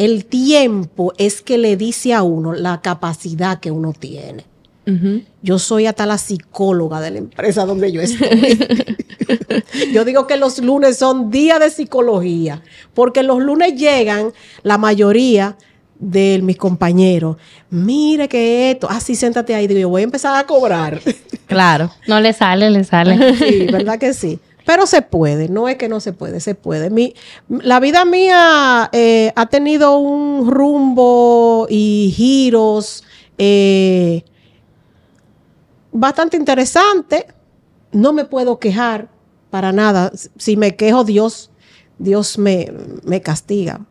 El 0.00 0.24
tiempo 0.24 1.12
es 1.18 1.42
que 1.42 1.58
le 1.58 1.76
dice 1.76 2.14
a 2.14 2.22
uno 2.22 2.54
la 2.54 2.80
capacidad 2.80 3.60
que 3.60 3.70
uno 3.70 3.92
tiene. 3.92 4.46
Yo 5.42 5.58
soy 5.58 5.86
hasta 5.86 6.06
la 6.06 6.16
psicóloga 6.16 7.02
de 7.02 7.10
la 7.10 7.18
empresa 7.18 7.66
donde 7.66 7.92
yo 7.92 8.00
estoy. 8.00 8.58
yo 9.92 10.06
digo 10.06 10.26
que 10.26 10.38
los 10.38 10.58
lunes 10.58 10.96
son 10.96 11.30
días 11.30 11.60
de 11.60 11.68
psicología, 11.68 12.62
porque 12.94 13.22
los 13.22 13.40
lunes 13.40 13.74
llegan 13.74 14.32
la 14.62 14.78
mayoría 14.78 15.58
de 15.98 16.40
mis 16.42 16.56
compañeros. 16.56 17.36
Mire 17.68 18.26
que 18.26 18.70
esto, 18.70 18.88
así 18.90 19.14
siéntate 19.14 19.54
ahí, 19.54 19.66
digo, 19.66 19.80
yo 19.80 19.90
voy 19.90 20.00
a 20.00 20.04
empezar 20.04 20.34
a 20.34 20.46
cobrar. 20.46 20.98
Claro. 21.46 21.92
No 22.08 22.20
le 22.20 22.32
sale, 22.32 22.70
le 22.70 22.84
sale. 22.84 23.36
Sí, 23.36 23.66
¿verdad 23.70 23.98
que 23.98 24.14
sí? 24.14 24.38
Pero 24.70 24.86
se 24.86 25.02
puede, 25.02 25.48
no 25.48 25.68
es 25.68 25.74
que 25.78 25.88
no 25.88 25.98
se 25.98 26.12
puede, 26.12 26.38
se 26.38 26.54
puede. 26.54 26.90
Mi, 26.90 27.12
la 27.48 27.80
vida 27.80 28.04
mía 28.04 28.88
eh, 28.92 29.32
ha 29.34 29.46
tenido 29.46 29.98
un 29.98 30.48
rumbo 30.48 31.66
y 31.68 32.14
giros 32.14 33.02
eh, 33.36 34.22
bastante 35.90 36.36
interesante. 36.36 37.26
No 37.90 38.12
me 38.12 38.24
puedo 38.24 38.60
quejar 38.60 39.08
para 39.50 39.72
nada. 39.72 40.12
Si 40.36 40.56
me 40.56 40.76
quejo, 40.76 41.02
Dios, 41.02 41.50
Dios 41.98 42.38
me, 42.38 42.72
me 43.02 43.20
castiga. 43.22 43.84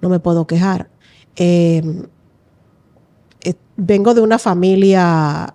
No 0.00 0.08
me 0.08 0.20
puedo 0.20 0.46
quejar. 0.46 0.88
Eh, 1.36 1.82
vengo 3.76 4.14
de 4.14 4.22
una 4.22 4.38
familia 4.38 5.54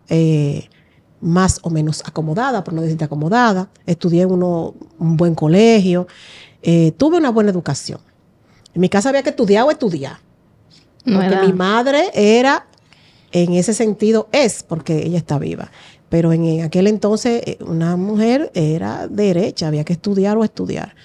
más 1.21 1.60
o 1.63 1.69
menos 1.69 2.01
acomodada, 2.05 2.63
por 2.63 2.73
no 2.73 2.82
decirte 2.82 3.03
acomodada. 3.05 3.69
Estudié 3.86 4.23
en 4.23 4.32
uno, 4.32 4.73
un 4.97 5.17
buen 5.17 5.36
colegio. 5.36 6.08
Eh, 6.62 6.91
tuve 6.97 7.17
una 7.17 7.29
buena 7.32 7.51
educación. 7.51 7.99
En 8.73 8.82
mi 8.82 8.89
casa 8.89 9.10
había 9.10 9.23
que 9.23 9.29
estudiar 9.32 9.65
o 9.65 9.71
estudiar. 9.71 10.17
No 11.05 11.15
Porque 11.19 11.27
era- 11.36 11.43
mi 11.45 11.53
madre 11.53 12.10
era, 12.13 12.67
en 13.32 13.53
ese 13.53 13.73
sentido, 13.73 14.27
es, 14.32 14.63
porque 14.63 15.05
ella 15.05 15.17
está 15.17 15.39
viva. 15.39 15.71
Pero 16.10 16.34
en, 16.34 16.43
en 16.45 16.63
aquel 16.63 16.88
entonces, 16.88 17.41
eh, 17.45 17.58
una 17.62 17.95
mujer 17.95 18.51
era 18.55 19.08
derecha, 19.08 19.67
había 19.67 19.84
que 19.84 19.93
estudiar 19.93 20.38
o 20.38 20.43
estudiar. 20.43 20.95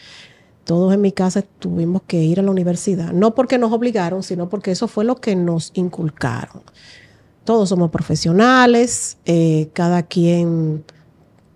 Todos 0.65 0.95
en 0.95 1.03
mi 1.03 1.13
casa 1.13 1.43
tuvimos 1.43 2.03
que 2.07 2.23
ir 2.23 2.41
a 2.41 2.43
la 2.43 2.51
universidad. 2.51 3.13
No 3.13 3.35
porque 3.35 3.59
nos 3.59 3.71
obligaron, 3.73 4.23
sino 4.23 4.49
porque 4.49 4.71
eso 4.71 4.89
fue 4.89 5.05
lo 5.05 5.17
que 5.17 5.37
nos 5.37 5.73
inculcaron. 5.75 6.63
Todos 7.45 7.69
somos 7.69 7.91
profesionales, 7.91 9.19
eh, 9.27 9.69
cada 9.75 10.03
quien 10.03 10.85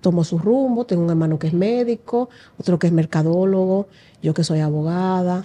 tomó 0.00 0.22
su 0.24 0.38
rumbo. 0.38 0.84
Tengo 0.84 1.02
un 1.02 1.10
hermano 1.10 1.38
que 1.38 1.46
es 1.48 1.54
médico, 1.54 2.28
otro 2.58 2.78
que 2.78 2.86
es 2.88 2.92
mercadólogo, 2.92 3.88
yo 4.22 4.34
que 4.34 4.44
soy 4.44 4.60
abogada. 4.60 5.44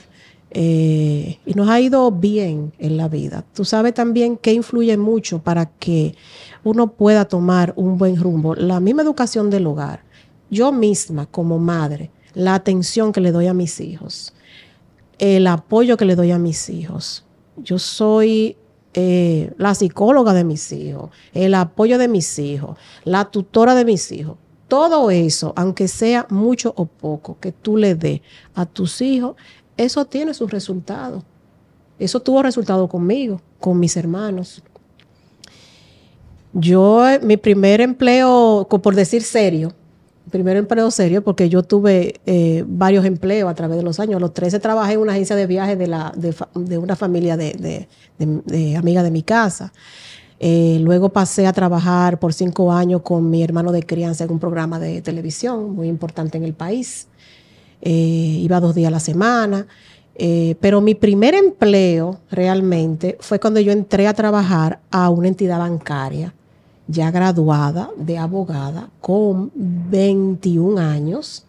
eh, 0.55 1.39
y 1.47 1.53
nos 1.55 1.67
ha 1.67 1.79
ido 1.79 2.11
bien 2.11 2.73
en 2.77 2.95
la 2.95 3.07
vida. 3.07 3.43
Tú 3.55 3.65
sabes 3.65 3.95
también 3.95 4.37
que 4.37 4.53
influye 4.53 4.95
mucho 4.97 5.39
para 5.39 5.65
que 5.65 6.15
uno 6.63 6.91
pueda 6.91 7.25
tomar 7.25 7.73
un 7.75 7.97
buen 7.97 8.17
rumbo. 8.17 8.53
La 8.53 8.79
misma 8.79 9.01
educación 9.01 9.49
del 9.49 9.65
hogar. 9.65 10.03
Yo 10.51 10.71
misma, 10.71 11.25
como 11.25 11.57
madre, 11.57 12.11
la 12.35 12.53
atención 12.53 13.11
que 13.11 13.21
le 13.21 13.31
doy 13.31 13.47
a 13.47 13.55
mis 13.55 13.79
hijos, 13.79 14.33
el 15.17 15.47
apoyo 15.47 15.97
que 15.97 16.05
le 16.05 16.15
doy 16.15 16.29
a 16.29 16.37
mis 16.37 16.69
hijos. 16.69 17.25
Yo 17.57 17.79
soy 17.79 18.55
eh, 18.93 19.51
la 19.57 19.73
psicóloga 19.73 20.33
de 20.33 20.43
mis 20.43 20.71
hijos, 20.71 21.09
el 21.33 21.55
apoyo 21.55 21.97
de 21.97 22.07
mis 22.07 22.37
hijos, 22.39 22.77
la 23.03 23.25
tutora 23.25 23.75
de 23.75 23.85
mis 23.85 24.11
hijos. 24.11 24.37
Todo 24.67 25.11
eso, 25.11 25.53
aunque 25.55 25.87
sea 25.87 26.25
mucho 26.29 26.73
o 26.77 26.85
poco, 26.85 27.37
que 27.39 27.51
tú 27.51 27.77
le 27.77 27.95
des 27.95 28.21
a 28.55 28.65
tus 28.65 29.01
hijos, 29.01 29.35
eso 29.77 30.05
tiene 30.05 30.33
sus 30.33 30.51
resultados. 30.51 31.23
Eso 31.99 32.19
tuvo 32.19 32.43
resultado 32.43 32.87
conmigo, 32.87 33.41
con 33.59 33.79
mis 33.79 33.95
hermanos. 33.97 34.63
Yo, 36.53 37.07
eh, 37.07 37.19
mi 37.19 37.37
primer 37.37 37.81
empleo, 37.81 38.67
por 38.69 38.95
decir 38.95 39.23
serio, 39.23 39.73
primer 40.29 40.57
empleo 40.57 40.89
serio, 40.91 41.23
porque 41.23 41.49
yo 41.49 41.63
tuve 41.63 42.19
eh, 42.25 42.63
varios 42.67 43.05
empleos 43.05 43.49
a 43.49 43.55
través 43.55 43.77
de 43.77 43.83
los 43.83 43.99
años. 43.99 44.17
A 44.17 44.19
los 44.19 44.33
13 44.33 44.59
trabajé 44.59 44.93
en 44.93 44.99
una 44.99 45.13
agencia 45.13 45.35
de 45.35 45.47
viajes 45.47 45.77
de, 45.77 46.77
una 46.77 46.95
familia 46.95 47.37
de, 47.37 47.87
de, 48.17 48.75
amiga 48.75 49.03
de 49.03 49.11
mi 49.11 49.23
casa. 49.23 49.73
Eh, 50.39 50.79
luego 50.81 51.09
pasé 51.09 51.47
a 51.47 51.53
trabajar 51.53 52.19
por 52.19 52.33
cinco 52.33 52.71
años 52.71 53.01
con 53.01 53.29
mi 53.29 53.43
hermano 53.43 53.71
de 53.71 53.83
crianza 53.83 54.23
en 54.23 54.31
un 54.31 54.39
programa 54.39 54.79
de 54.79 55.01
televisión 55.01 55.75
muy 55.75 55.87
importante 55.87 56.37
en 56.37 56.43
el 56.43 56.53
país. 56.53 57.07
Eh, 57.81 57.91
iba 57.91 58.59
dos 58.59 58.75
días 58.75 58.87
a 58.87 58.91
la 58.91 58.99
semana. 58.99 59.67
Pero 60.15 60.79
mi 60.79 60.93
primer 60.93 61.33
empleo 61.33 62.19
realmente 62.29 63.17
fue 63.19 63.39
cuando 63.39 63.59
yo 63.59 63.71
entré 63.71 64.05
a 64.05 64.13
trabajar 64.13 64.79
a 64.91 65.09
una 65.09 65.27
entidad 65.27 65.57
bancaria 65.57 66.35
ya 66.87 67.11
graduada 67.11 67.89
de 67.97 68.17
abogada 68.17 68.89
con 69.01 69.51
21 69.55 70.79
años, 70.79 71.45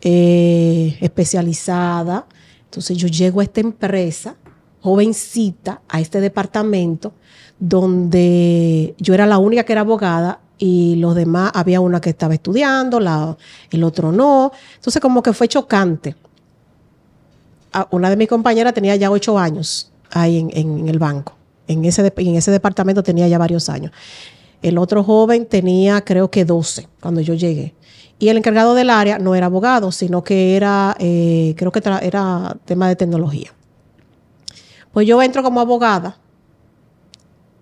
eh, 0.00 0.96
especializada. 1.00 2.26
Entonces 2.64 2.96
yo 2.96 3.08
llego 3.08 3.40
a 3.40 3.44
esta 3.44 3.60
empresa, 3.60 4.36
jovencita, 4.80 5.82
a 5.88 6.00
este 6.00 6.20
departamento, 6.20 7.12
donde 7.58 8.94
yo 8.98 9.14
era 9.14 9.26
la 9.26 9.38
única 9.38 9.64
que 9.64 9.72
era 9.72 9.80
abogada 9.80 10.40
y 10.58 10.96
los 10.96 11.14
demás, 11.14 11.52
había 11.54 11.80
una 11.80 12.00
que 12.00 12.10
estaba 12.10 12.34
estudiando, 12.34 13.00
la, 13.00 13.36
el 13.70 13.84
otro 13.84 14.12
no. 14.12 14.52
Entonces 14.74 15.00
como 15.00 15.22
que 15.22 15.32
fue 15.32 15.48
chocante. 15.48 16.16
Ah, 17.72 17.86
Una 17.90 18.10
de 18.10 18.16
mis 18.16 18.28
compañeras 18.28 18.74
tenía 18.74 18.96
ya 18.96 19.10
ocho 19.10 19.38
años 19.38 19.92
ahí 20.10 20.38
en, 20.38 20.50
en 20.52 20.88
el 20.88 20.98
banco. 20.98 21.37
En 21.68 21.84
ese, 21.84 22.02
de- 22.02 22.12
en 22.16 22.34
ese 22.36 22.50
departamento 22.50 23.02
tenía 23.02 23.28
ya 23.28 23.38
varios 23.38 23.68
años. 23.68 23.92
El 24.62 24.76
otro 24.78 25.04
joven 25.04 25.46
tenía 25.46 26.00
creo 26.04 26.30
que 26.30 26.44
12 26.44 26.88
cuando 27.00 27.20
yo 27.20 27.34
llegué. 27.34 27.74
Y 28.18 28.30
el 28.30 28.36
encargado 28.36 28.74
del 28.74 28.90
área 28.90 29.18
no 29.20 29.36
era 29.36 29.46
abogado, 29.46 29.92
sino 29.92 30.24
que 30.24 30.56
era, 30.56 30.96
eh, 30.98 31.54
creo 31.56 31.70
que 31.70 31.80
era 32.02 32.56
tema 32.64 32.88
de 32.88 32.96
tecnología. 32.96 33.52
Pues 34.92 35.06
yo 35.06 35.22
entro 35.22 35.44
como 35.44 35.60
abogada 35.60 36.18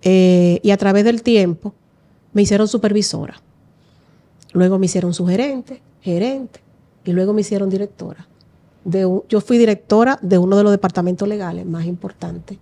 eh, 0.01 0.59
y 0.63 0.71
a 0.71 0.77
través 0.77 1.03
del 1.03 1.21
tiempo 1.21 1.73
me 2.33 2.41
hicieron 2.41 2.67
supervisora. 2.67 3.41
Luego 4.53 4.79
me 4.79 4.85
hicieron 4.85 5.13
su 5.13 5.27
gerente, 5.27 5.81
gerente, 6.01 6.61
y 7.03 7.11
luego 7.11 7.33
me 7.33 7.41
hicieron 7.41 7.69
directora. 7.69 8.27
De 8.83 9.01
yo 9.27 9.41
fui 9.41 9.57
directora 9.57 10.17
de 10.21 10.37
uno 10.37 10.55
de 10.57 10.63
los 10.63 10.71
departamentos 10.71 11.27
legales 11.27 11.65
más 11.65 11.85
importantes, 11.85 12.57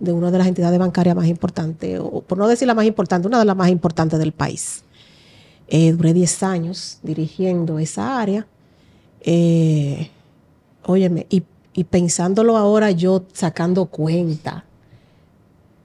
de 0.00 0.12
una 0.12 0.30
de 0.30 0.38
las 0.38 0.46
entidades 0.46 0.78
bancarias 0.78 1.16
más 1.16 1.26
importantes, 1.26 1.98
o 2.02 2.20
por 2.22 2.38
no 2.38 2.46
decir 2.48 2.66
la 2.68 2.74
más 2.74 2.84
importante, 2.86 3.26
una 3.28 3.38
de 3.38 3.44
las 3.44 3.56
más 3.56 3.68
importantes 3.68 4.18
del 4.18 4.32
país. 4.32 4.84
Eh, 5.68 5.92
duré 5.92 6.12
10 6.14 6.42
años 6.44 6.98
dirigiendo 7.02 7.78
esa 7.78 8.20
área. 8.20 8.46
Eh, 9.20 10.10
óyeme, 10.84 11.26
y, 11.28 11.42
y 11.74 11.84
pensándolo 11.84 12.56
ahora, 12.56 12.90
yo 12.92 13.24
sacando 13.32 13.86
cuenta 13.86 14.64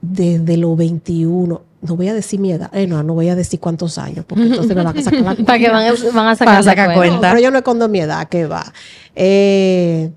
desde 0.00 0.56
los 0.56 0.76
21, 0.76 1.62
no 1.82 1.96
voy 1.96 2.08
a 2.08 2.14
decir 2.14 2.38
mi 2.40 2.52
edad, 2.52 2.70
eh, 2.74 2.86
no, 2.86 3.02
no 3.02 3.14
voy 3.14 3.28
a 3.28 3.34
decir 3.34 3.58
cuántos 3.60 3.98
años, 3.98 4.24
porque 4.26 4.44
entonces 4.44 4.74
me 4.76 4.82
van 4.82 4.96
a 4.98 5.02
sacar 5.02 5.20
la 5.20 5.34
Para 5.44 5.58
que 5.58 5.70
van, 5.70 5.86
a- 5.86 6.12
van 6.14 6.26
a 6.28 6.34
sacar, 6.36 6.46
Para 6.46 6.58
la 6.58 6.62
sacar 6.62 6.86
cuenta. 6.94 6.96
cuenta. 6.96 7.28
no, 7.28 7.34
pero 7.34 7.40
yo 7.42 7.50
no 7.50 7.58
escondo 7.58 7.88
mi 7.88 8.00
edad, 8.00 8.28
que 8.28 8.46
va. 8.46 8.72
Eh, 9.14 10.10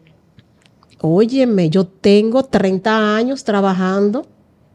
óyeme, 1.01 1.69
yo 1.69 1.85
tengo 1.85 2.43
30 2.43 3.15
años 3.15 3.43
trabajando, 3.43 4.25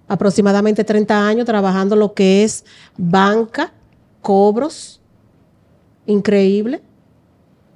aproximadamente 0.09 0.85
30 0.85 1.27
años 1.27 1.47
trabajando 1.47 1.97
lo 1.97 2.15
que 2.15 2.45
es 2.45 2.65
banca, 2.97 3.73
cobros, 4.21 5.01
increíble. 6.07 6.83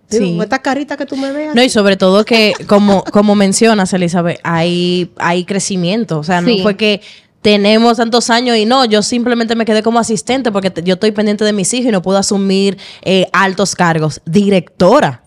Digo, 0.09 0.25
Sí. 0.25 0.33
con 0.37 0.43
esta 0.45 0.61
carita 0.61 0.97
que 0.97 1.07
tú 1.07 1.17
me 1.17 1.33
veas. 1.33 1.55
No, 1.55 1.63
y 1.63 1.69
sobre 1.69 1.97
todo 1.97 2.25
que, 2.25 2.53
como, 2.69 3.03
como 3.05 3.35
mencionas, 3.35 3.93
Elizabeth, 3.93 4.39
hay, 4.45 5.11
hay 5.19 5.45
crecimiento. 5.45 6.19
O 6.21 6.23
sea, 6.23 6.41
Sí. 6.43 6.59
no 6.59 6.63
fue 6.63 6.77
que 6.77 7.01
tenemos 7.43 7.97
tantos 7.97 8.31
años 8.31 8.57
y 8.57 8.67
no, 8.67 8.85
yo 8.85 9.03
simplemente 9.03 9.57
me 9.57 9.65
quedé 9.65 9.83
como 9.83 9.99
asistente 9.99 10.53
porque 10.53 10.71
te- 10.71 10.83
yo 10.85 10.95
estoy 10.95 11.11
pendiente 11.13 11.45
de 11.45 11.53
mis 11.53 11.73
hijos 11.75 11.89
y 11.89 11.93
no 11.93 12.03
puedo 12.03 12.19
asumir 12.19 12.77
eh, 13.03 13.27
altos 13.33 13.75
cargos. 13.75 14.21
Directora. 14.25 15.23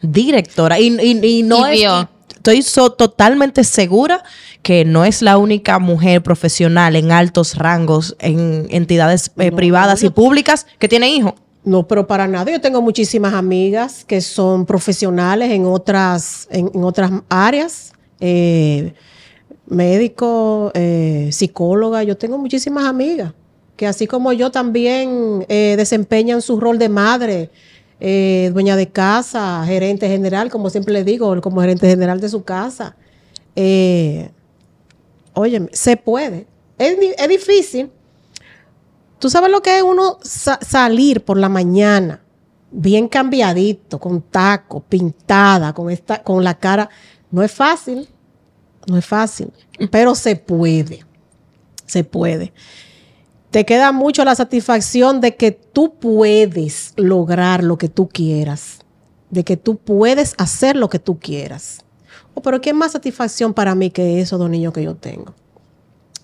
Directora. 0.00 0.78
Y, 0.80 0.88
y- 1.00 1.26
y 1.38 1.42
no 1.42 1.68
Y 1.68 1.72
es. 1.74 1.80
vio. 1.80 2.08
Estoy 2.28 2.62
so- 2.62 2.90
totalmente 2.90 3.64
segura 3.64 4.22
que 4.62 4.84
no 4.84 5.04
es 5.04 5.22
la 5.22 5.38
única 5.38 5.78
mujer 5.78 6.22
profesional 6.22 6.96
en 6.96 7.12
altos 7.12 7.56
rangos 7.56 8.16
en 8.18 8.66
entidades 8.70 9.30
eh, 9.38 9.50
No, 9.50 9.56
privadas 9.56 10.02
y 10.02 10.10
públicas 10.10 10.66
que 10.78 10.88
tiene 10.88 11.08
hijos. 11.10 11.34
No, 11.64 11.86
pero 11.88 12.06
para 12.06 12.28
nada. 12.28 12.50
Yo 12.50 12.60
tengo 12.60 12.82
muchísimas 12.82 13.32
amigas 13.34 14.04
que 14.04 14.20
son 14.20 14.66
profesionales 14.66 15.50
en 15.50 15.64
otras, 15.64 16.46
en, 16.50 16.70
en 16.74 16.84
otras 16.84 17.10
áreas. 17.30 17.92
Eh, 18.20 18.92
médico, 19.66 20.70
eh, 20.74 21.30
psicóloga. 21.32 22.02
Yo 22.02 22.16
tengo 22.16 22.38
muchísimas 22.38 22.84
amigas 22.84 23.32
que 23.76 23.86
así 23.86 24.06
como 24.06 24.32
yo 24.32 24.50
también 24.50 25.44
eh, 25.48 25.74
desempeñan 25.76 26.42
su 26.42 26.60
rol 26.60 26.78
de 26.78 26.88
madre, 26.88 27.50
eh, 28.06 28.50
dueña 28.52 28.76
de 28.76 28.90
casa, 28.90 29.62
gerente 29.64 30.06
general, 30.08 30.50
como 30.50 30.68
siempre 30.68 30.92
le 30.92 31.04
digo, 31.04 31.40
como 31.40 31.62
gerente 31.62 31.88
general 31.88 32.20
de 32.20 32.28
su 32.28 32.44
casa. 32.44 32.96
Eh, 33.56 34.30
óyeme, 35.32 35.68
se 35.72 35.96
puede. 35.96 36.46
Es, 36.76 36.98
es 37.16 37.28
difícil. 37.28 37.90
Tú 39.18 39.30
sabes 39.30 39.50
lo 39.50 39.62
que 39.62 39.78
es 39.78 39.82
uno 39.82 40.18
sa- 40.22 40.58
salir 40.60 41.24
por 41.24 41.38
la 41.38 41.48
mañana 41.48 42.20
bien 42.70 43.08
cambiadito, 43.08 43.98
con 43.98 44.20
taco, 44.20 44.80
pintada, 44.80 45.72
con 45.72 45.88
esta, 45.90 46.22
con 46.22 46.44
la 46.44 46.58
cara. 46.58 46.90
No 47.30 47.42
es 47.42 47.52
fácil, 47.52 48.06
no 48.86 48.98
es 48.98 49.06
fácil, 49.06 49.50
pero 49.90 50.14
se 50.14 50.36
puede, 50.36 51.06
se 51.86 52.04
puede. 52.04 52.52
Te 53.54 53.64
queda 53.64 53.92
mucho 53.92 54.24
la 54.24 54.34
satisfacción 54.34 55.20
de 55.20 55.36
que 55.36 55.52
tú 55.52 55.94
puedes 56.00 56.92
lograr 56.96 57.62
lo 57.62 57.78
que 57.78 57.88
tú 57.88 58.08
quieras, 58.08 58.80
de 59.30 59.44
que 59.44 59.56
tú 59.56 59.76
puedes 59.76 60.34
hacer 60.38 60.74
lo 60.74 60.88
que 60.88 60.98
tú 60.98 61.20
quieras. 61.20 61.84
Oh, 62.34 62.42
pero 62.42 62.60
¿qué 62.60 62.72
más 62.72 62.90
satisfacción 62.90 63.54
para 63.54 63.76
mí 63.76 63.90
que 63.90 64.20
eso, 64.20 64.38
dos 64.38 64.50
niños 64.50 64.72
que 64.72 64.82
yo 64.82 64.96
tengo? 64.96 65.36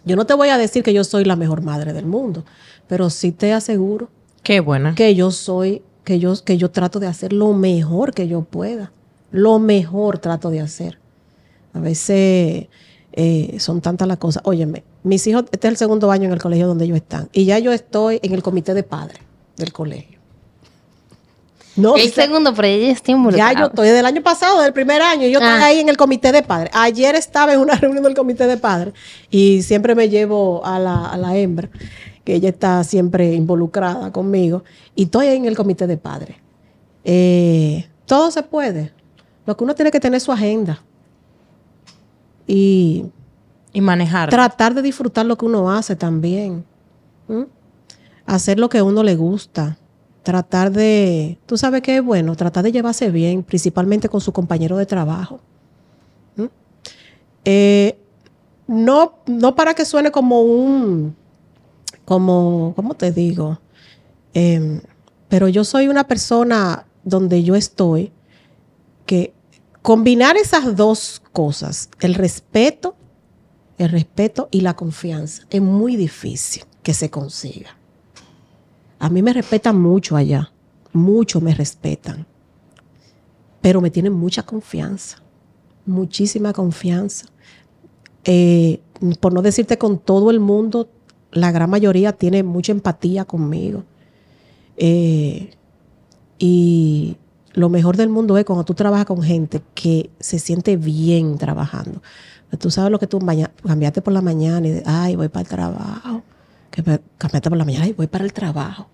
Yo 0.04 0.16
no 0.16 0.26
te 0.26 0.34
voy 0.34 0.48
a 0.48 0.58
decir 0.58 0.82
que 0.82 0.92
yo 0.92 1.04
soy 1.04 1.24
la 1.24 1.36
mejor 1.36 1.62
madre 1.62 1.92
del 1.92 2.04
mundo, 2.04 2.44
pero 2.88 3.10
sí 3.10 3.30
te 3.30 3.52
aseguro 3.52 4.08
Qué 4.42 4.58
buena. 4.58 4.96
que 4.96 5.14
yo 5.14 5.30
soy, 5.30 5.82
que 6.02 6.18
yo, 6.18 6.34
que 6.44 6.56
yo 6.56 6.72
trato 6.72 6.98
de 6.98 7.06
hacer 7.06 7.32
lo 7.32 7.52
mejor 7.52 8.12
que 8.12 8.26
yo 8.26 8.42
pueda. 8.42 8.90
Lo 9.30 9.60
mejor 9.60 10.18
trato 10.18 10.50
de 10.50 10.62
hacer. 10.62 10.98
A 11.74 11.78
veces 11.78 12.66
eh, 13.12 13.56
son 13.58 13.80
tantas 13.80 14.06
las 14.08 14.18
cosas. 14.18 14.42
Óyeme, 14.46 14.84
mis 15.02 15.26
hijos, 15.26 15.44
este 15.52 15.66
es 15.68 15.72
el 15.72 15.76
segundo 15.76 16.10
año 16.10 16.26
en 16.26 16.32
el 16.32 16.40
colegio 16.40 16.66
donde 16.66 16.84
ellos 16.84 16.96
están. 16.96 17.28
Y 17.32 17.44
ya 17.44 17.58
yo 17.58 17.72
estoy 17.72 18.20
en 18.22 18.32
el 18.34 18.42
comité 18.42 18.74
de 18.74 18.82
padres 18.82 19.20
del 19.56 19.72
colegio. 19.72 20.18
No, 21.76 21.96
El 21.96 22.12
segundo, 22.12 22.52
pero 22.54 22.66
ella 22.68 22.90
está 22.90 23.12
ya 23.34 23.52
yo 23.52 23.66
estoy 23.66 23.88
del 23.88 24.04
año 24.04 24.22
pasado, 24.22 24.60
del 24.60 24.72
primer 24.72 25.00
año, 25.02 25.22
yo 25.28 25.38
estoy 25.38 25.62
Ah. 25.62 25.66
ahí 25.66 25.78
en 25.78 25.88
el 25.88 25.96
comité 25.96 26.32
de 26.32 26.42
padres. 26.42 26.70
Ayer 26.74 27.14
estaba 27.14 27.52
en 27.54 27.60
una 27.60 27.74
reunión 27.76 28.02
del 28.02 28.14
comité 28.14 28.46
de 28.46 28.56
padres 28.56 28.92
y 29.30 29.62
siempre 29.62 29.94
me 29.94 30.08
llevo 30.08 30.64
a 30.66 30.78
la, 30.78 31.06
a 31.06 31.16
la 31.16 31.36
hembra, 31.36 31.70
que 32.24 32.34
ella 32.34 32.48
está 32.48 32.82
siempre 32.84 33.34
involucrada 33.34 34.12
conmigo, 34.12 34.64
y 34.94 35.04
estoy 35.04 35.28
en 35.28 35.46
el 35.46 35.56
comité 35.56 35.86
de 35.86 35.96
padres. 35.96 36.36
Eh, 37.04 37.88
todo 38.04 38.30
se 38.30 38.42
puede. 38.42 38.92
Lo 39.46 39.56
que 39.56 39.64
uno 39.64 39.74
tiene 39.74 39.90
que 39.90 40.00
tener 40.00 40.20
su 40.20 40.32
agenda 40.32 40.82
y 42.50 43.04
Y 43.72 43.80
manejar. 43.80 44.28
tratar 44.30 44.74
de 44.74 44.82
disfrutar 44.82 45.24
lo 45.24 45.36
que 45.38 45.46
uno 45.46 45.70
hace 45.70 45.94
también. 45.94 46.64
¿Mm? 47.28 47.42
Hacer 48.26 48.58
lo 48.58 48.68
que 48.68 48.78
a 48.78 48.84
uno 48.84 49.02
le 49.02 49.14
gusta. 49.16 49.78
Tratar 50.22 50.70
de, 50.72 51.38
tú 51.46 51.56
sabes 51.56 51.80
que 51.82 51.96
es 51.96 52.04
bueno, 52.04 52.34
tratar 52.36 52.64
de 52.64 52.72
llevarse 52.72 53.10
bien, 53.10 53.42
principalmente 53.42 54.08
con 54.08 54.20
su 54.20 54.32
compañero 54.32 54.76
de 54.76 54.86
trabajo. 54.86 55.40
¿Mm? 56.36 56.44
Eh, 57.44 57.98
no, 58.66 59.14
no 59.26 59.54
para 59.54 59.74
que 59.74 59.84
suene 59.84 60.10
como 60.10 60.42
un, 60.42 61.14
como, 62.04 62.72
¿cómo 62.76 62.94
te 62.94 63.12
digo? 63.12 63.60
Em, 64.34 64.80
pero 65.28 65.48
yo 65.48 65.64
soy 65.64 65.88
una 65.88 66.04
persona 66.04 66.86
donde 67.04 67.42
yo 67.42 67.54
estoy 67.54 68.12
que 69.06 69.32
combinar 69.82 70.36
esas 70.36 70.76
dos 70.76 71.22
cosas, 71.32 71.90
el 72.00 72.14
respeto 72.14 72.96
el 73.80 73.88
respeto 73.88 74.48
y 74.50 74.60
la 74.60 74.76
confianza. 74.76 75.44
Es 75.48 75.62
muy 75.62 75.96
difícil 75.96 76.64
que 76.82 76.92
se 76.92 77.08
consiga. 77.08 77.78
A 78.98 79.08
mí 79.08 79.22
me 79.22 79.32
respetan 79.32 79.80
mucho 79.80 80.16
allá, 80.16 80.52
mucho 80.92 81.40
me 81.40 81.54
respetan, 81.54 82.26
pero 83.62 83.80
me 83.80 83.90
tienen 83.90 84.12
mucha 84.12 84.42
confianza, 84.42 85.22
muchísima 85.86 86.52
confianza. 86.52 87.24
Eh, 88.24 88.82
por 89.18 89.32
no 89.32 89.40
decirte 89.40 89.78
con 89.78 89.98
todo 89.98 90.30
el 90.30 90.40
mundo, 90.40 90.90
la 91.32 91.50
gran 91.50 91.70
mayoría 91.70 92.12
tiene 92.12 92.42
mucha 92.42 92.72
empatía 92.72 93.24
conmigo. 93.24 93.84
Eh, 94.76 95.54
y 96.38 97.16
lo 97.52 97.68
mejor 97.68 97.96
del 97.96 98.08
mundo 98.08 98.36
es 98.38 98.44
cuando 98.44 98.64
tú 98.64 98.74
trabajas 98.74 99.06
con 99.06 99.22
gente 99.22 99.60
que 99.74 100.10
se 100.20 100.38
siente 100.38 100.76
bien 100.76 101.36
trabajando. 101.38 102.02
Tú 102.58 102.70
sabes 102.70 102.90
lo 102.90 102.98
que 102.98 103.06
tú 103.06 103.20
maña- 103.20 103.50
cambiaste 103.64 104.02
por 104.02 104.12
la 104.12 104.20
mañana 104.22 104.66
y 104.66 104.82
ay, 104.84 105.16
voy 105.16 105.28
para 105.28 105.42
el 105.42 105.48
trabajo. 105.48 106.22
Que 106.70 106.82
cambiaste 107.18 107.48
por 107.48 107.58
la 107.58 107.64
mañana 107.64 107.86
y 107.86 107.92
voy 107.92 108.06
para 108.06 108.24
el 108.24 108.32
trabajo. 108.32 108.88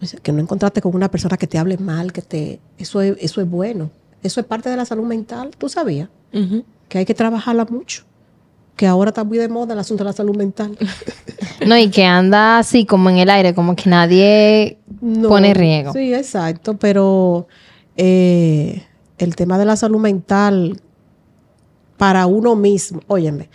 O 0.00 0.06
sea, 0.06 0.20
que 0.20 0.30
no 0.32 0.40
encontraste 0.40 0.80
con 0.80 0.94
una 0.94 1.10
persona 1.10 1.36
que 1.36 1.46
te 1.48 1.58
hable 1.58 1.76
mal, 1.78 2.12
que 2.12 2.22
te... 2.22 2.60
Eso 2.78 3.00
es, 3.02 3.16
eso 3.20 3.40
es 3.40 3.50
bueno. 3.50 3.90
Eso 4.22 4.40
es 4.40 4.46
parte 4.46 4.70
de 4.70 4.76
la 4.76 4.84
salud 4.84 5.04
mental. 5.04 5.50
¿Tú 5.58 5.68
sabías? 5.68 6.08
Que 6.88 6.98
hay 6.98 7.04
que 7.04 7.14
trabajarla 7.14 7.64
mucho. 7.64 8.04
Que 8.78 8.86
ahora 8.86 9.08
está 9.10 9.24
muy 9.24 9.38
de 9.38 9.48
moda 9.48 9.74
el 9.74 9.80
asunto 9.80 10.04
de 10.04 10.08
la 10.10 10.14
salud 10.14 10.34
mental. 10.36 10.78
No, 11.66 11.76
y 11.76 11.90
que 11.90 12.04
anda 12.04 12.58
así 12.58 12.86
como 12.86 13.10
en 13.10 13.18
el 13.18 13.28
aire, 13.28 13.52
como 13.52 13.74
que 13.74 13.90
nadie 13.90 14.78
No, 15.00 15.28
pone 15.28 15.52
riego. 15.54 15.92
Sí, 15.92 16.14
exacto, 16.14 16.76
pero 16.78 17.48
eh, 17.96 18.84
el 19.18 19.34
tema 19.34 19.58
de 19.58 19.64
la 19.64 19.74
salud 19.74 19.98
mental 19.98 20.80
para 21.96 22.26
uno 22.26 22.54
mismo, 22.54 23.00
óyeme, 23.08 23.50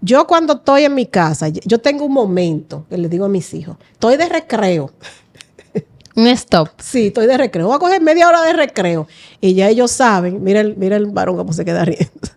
yo 0.00 0.24
cuando 0.28 0.52
estoy 0.54 0.84
en 0.84 0.94
mi 0.94 1.06
casa, 1.06 1.48
yo 1.48 1.80
tengo 1.80 2.04
un 2.04 2.12
momento 2.12 2.86
que 2.88 2.96
le 2.96 3.08
digo 3.08 3.24
a 3.24 3.28
mis 3.28 3.52
hijos, 3.54 3.76
estoy 3.92 4.16
de 4.16 4.28
recreo, 4.28 4.92
Un 6.14 6.28
stop. 6.28 6.68
sí, 6.78 7.08
estoy 7.08 7.26
de 7.26 7.36
recreo, 7.36 7.66
voy 7.66 7.76
a 7.76 7.80
coger 7.80 8.00
media 8.00 8.28
hora 8.28 8.42
de 8.42 8.52
recreo 8.52 9.08
y 9.40 9.54
ya 9.54 9.68
ellos 9.68 9.90
saben, 9.90 10.44
mira 10.44 10.60
el, 10.60 10.76
mira 10.76 10.96
el 10.96 11.06
varón 11.06 11.36
cómo 11.36 11.52
se 11.52 11.64
queda 11.64 11.84
riendo. 11.84 12.35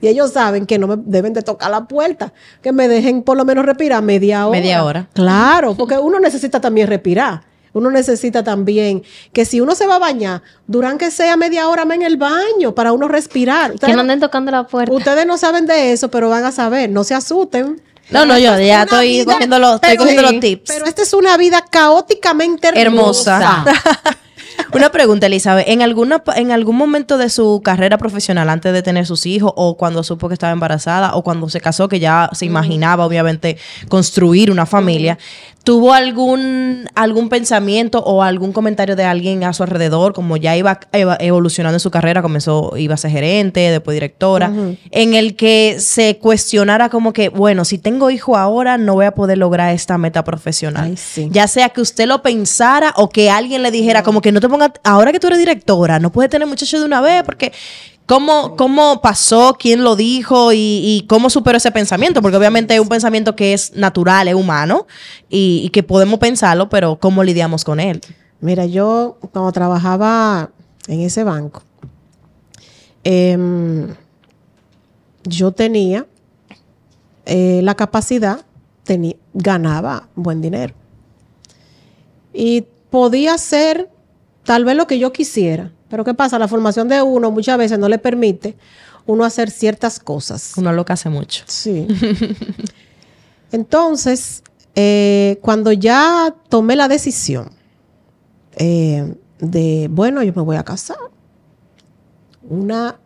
Y 0.00 0.08
ellos 0.08 0.32
saben 0.32 0.66
que 0.66 0.78
no 0.78 0.86
me 0.86 0.96
deben 0.98 1.32
de 1.32 1.42
tocar 1.42 1.70
la 1.70 1.84
puerta, 1.86 2.32
que 2.62 2.72
me 2.72 2.88
dejen 2.88 3.22
por 3.22 3.36
lo 3.36 3.44
menos 3.44 3.64
respirar 3.64 4.02
media 4.02 4.46
hora. 4.46 4.58
Media 4.58 4.84
hora. 4.84 5.08
Claro, 5.12 5.74
porque 5.74 5.98
uno 5.98 6.20
necesita 6.20 6.60
también 6.60 6.88
respirar. 6.88 7.42
Uno 7.74 7.90
necesita 7.90 8.44
también 8.44 9.02
que 9.32 9.46
si 9.46 9.60
uno 9.62 9.74
se 9.74 9.86
va 9.86 9.94
a 9.96 9.98
bañar, 9.98 10.42
duran 10.66 10.98
que 10.98 11.10
sea 11.10 11.38
media 11.38 11.68
hora 11.68 11.84
en 11.90 12.02
el 12.02 12.18
baño 12.18 12.74
para 12.74 12.92
uno 12.92 13.08
respirar. 13.08 13.72
Que 13.78 13.94
no 13.94 14.00
anden 14.02 14.20
tocando 14.20 14.50
la 14.50 14.66
puerta. 14.66 14.92
ustedes 14.94 15.24
no 15.26 15.38
saben 15.38 15.64
de 15.64 15.92
eso, 15.92 16.10
pero 16.10 16.28
van 16.28 16.44
a 16.44 16.52
saber. 16.52 16.90
No 16.90 17.02
se 17.02 17.14
asusten. 17.14 17.80
No, 18.10 18.26
no, 18.26 18.36
yo 18.36 18.58
ya 18.58 18.82
estoy 18.82 19.08
vida- 19.08 19.32
cogiendo 19.32 19.58
los, 19.58 19.74
estoy 19.76 19.90
pero- 19.92 20.02
cogiendo 20.02 20.28
sí, 20.28 20.32
los 20.34 20.40
tips. 20.40 20.70
Pero 20.70 20.84
esta 20.84 21.00
es 21.02 21.14
una 21.14 21.36
vida 21.38 21.64
caóticamente 21.70 22.68
Hermosa. 22.74 23.36
hermosa. 23.64 23.64
Una 24.72 24.90
pregunta, 24.90 25.26
Elizabeth. 25.26 25.68
¿En, 25.68 25.82
alguna, 25.82 26.22
¿En 26.36 26.50
algún 26.50 26.76
momento 26.76 27.18
de 27.18 27.28
su 27.28 27.60
carrera 27.62 27.98
profesional, 27.98 28.48
antes 28.48 28.72
de 28.72 28.82
tener 28.82 29.06
sus 29.06 29.26
hijos, 29.26 29.52
o 29.56 29.76
cuando 29.76 30.02
supo 30.02 30.28
que 30.28 30.34
estaba 30.34 30.52
embarazada, 30.52 31.14
o 31.14 31.22
cuando 31.22 31.48
se 31.48 31.60
casó, 31.60 31.88
que 31.88 32.00
ya 32.00 32.30
se 32.32 32.46
imaginaba, 32.46 33.04
obviamente, 33.04 33.58
construir 33.88 34.50
una 34.50 34.66
familia, 34.66 35.18
¿tuvo 35.64 35.92
algún, 35.92 36.88
algún 36.94 37.28
pensamiento 37.28 38.00
o 38.00 38.22
algún 38.22 38.52
comentario 38.52 38.96
de 38.96 39.04
alguien 39.04 39.44
a 39.44 39.52
su 39.52 39.62
alrededor, 39.62 40.12
como 40.12 40.36
ya 40.36 40.56
iba 40.56 40.80
evolucionando 40.92 41.76
en 41.76 41.80
su 41.80 41.90
carrera, 41.90 42.22
comenzó, 42.22 42.76
iba 42.76 42.94
a 42.94 42.96
ser 42.96 43.12
gerente, 43.12 43.60
después 43.60 43.94
directora, 43.94 44.52
en 44.90 45.14
el 45.14 45.36
que 45.36 45.76
se 45.78 46.18
cuestionara 46.18 46.88
como 46.88 47.12
que, 47.12 47.28
bueno, 47.28 47.64
si 47.64 47.78
tengo 47.78 48.10
hijo 48.10 48.36
ahora, 48.36 48.78
no 48.78 48.94
voy 48.94 49.06
a 49.06 49.14
poder 49.14 49.38
lograr 49.38 49.72
esta 49.74 49.98
meta 49.98 50.24
profesional? 50.24 50.84
Ay, 50.84 50.96
sí. 50.96 51.28
Ya 51.30 51.46
sea 51.46 51.68
que 51.68 51.80
usted 51.80 52.06
lo 52.06 52.22
pensara 52.22 52.92
o 52.96 53.08
que 53.08 53.30
alguien 53.30 53.62
le 53.62 53.70
dijera, 53.70 54.02
como 54.02 54.20
que 54.20 54.32
no 54.32 54.40
te 54.40 54.48
pongas, 54.48 54.72
ahora 54.82 55.12
que 55.12 55.20
tú 55.20 55.28
eres 55.28 55.38
directora, 55.38 55.98
no 55.98 56.10
puedes 56.10 56.30
tener 56.30 56.48
muchachos 56.48 56.80
de 56.80 56.86
una 56.86 57.00
vez, 57.00 57.22
porque 57.22 57.52
¿cómo, 58.06 58.56
cómo 58.56 59.00
pasó? 59.00 59.56
¿Quién 59.58 59.84
lo 59.84 59.96
dijo? 59.96 60.52
Y, 60.52 60.56
y 60.58 61.06
cómo 61.08 61.30
superó 61.30 61.56
ese 61.56 61.70
pensamiento? 61.70 62.22
Porque 62.22 62.36
obviamente 62.36 62.74
es 62.74 62.80
un 62.80 62.88
pensamiento 62.88 63.36
que 63.36 63.52
es 63.52 63.74
natural, 63.74 64.28
es 64.28 64.34
humano, 64.34 64.86
y, 65.28 65.68
que 65.70 65.82
podemos 65.82 66.18
pensarlo, 66.18 66.68
pero 66.68 66.96
¿cómo 66.96 67.24
lidiamos 67.24 67.64
con 67.64 67.80
él? 67.80 68.00
Mira, 68.40 68.66
yo 68.66 69.18
cuando 69.32 69.52
trabajaba 69.52 70.50
en 70.88 71.00
ese 71.00 71.24
banco, 71.24 71.62
em, 73.04 73.94
yo 75.24 75.52
tenía 75.52 76.06
eh, 77.24 77.60
la 77.62 77.74
capacidad, 77.74 78.44
ganaba 79.32 80.08
buen 80.14 80.42
dinero. 80.42 80.74
Y 82.34 82.66
podía 82.90 83.34
hacer 83.34 83.90
tal 84.44 84.64
vez 84.64 84.76
lo 84.76 84.86
que 84.86 84.98
yo 84.98 85.12
quisiera. 85.12 85.72
Pero 85.92 86.04
¿qué 86.04 86.14
pasa? 86.14 86.38
La 86.38 86.48
formación 86.48 86.88
de 86.88 87.02
uno 87.02 87.30
muchas 87.30 87.58
veces 87.58 87.78
no 87.78 87.86
le 87.86 87.98
permite 87.98 88.56
uno 89.04 89.24
hacer 89.24 89.50
ciertas 89.50 90.00
cosas. 90.00 90.54
Uno 90.56 90.72
lo 90.72 90.86
que 90.86 90.94
hace 90.94 91.10
mucho. 91.10 91.44
Sí. 91.46 91.86
Entonces, 93.52 94.42
eh, 94.74 95.38
cuando 95.42 95.70
ya 95.70 96.34
tomé 96.48 96.76
la 96.76 96.88
decisión 96.88 97.50
eh, 98.56 99.14
de, 99.38 99.88
bueno, 99.90 100.22
yo 100.22 100.32
me 100.34 100.40
voy 100.40 100.56
a 100.56 100.62
casar, 100.62 100.96
una, 102.48 102.98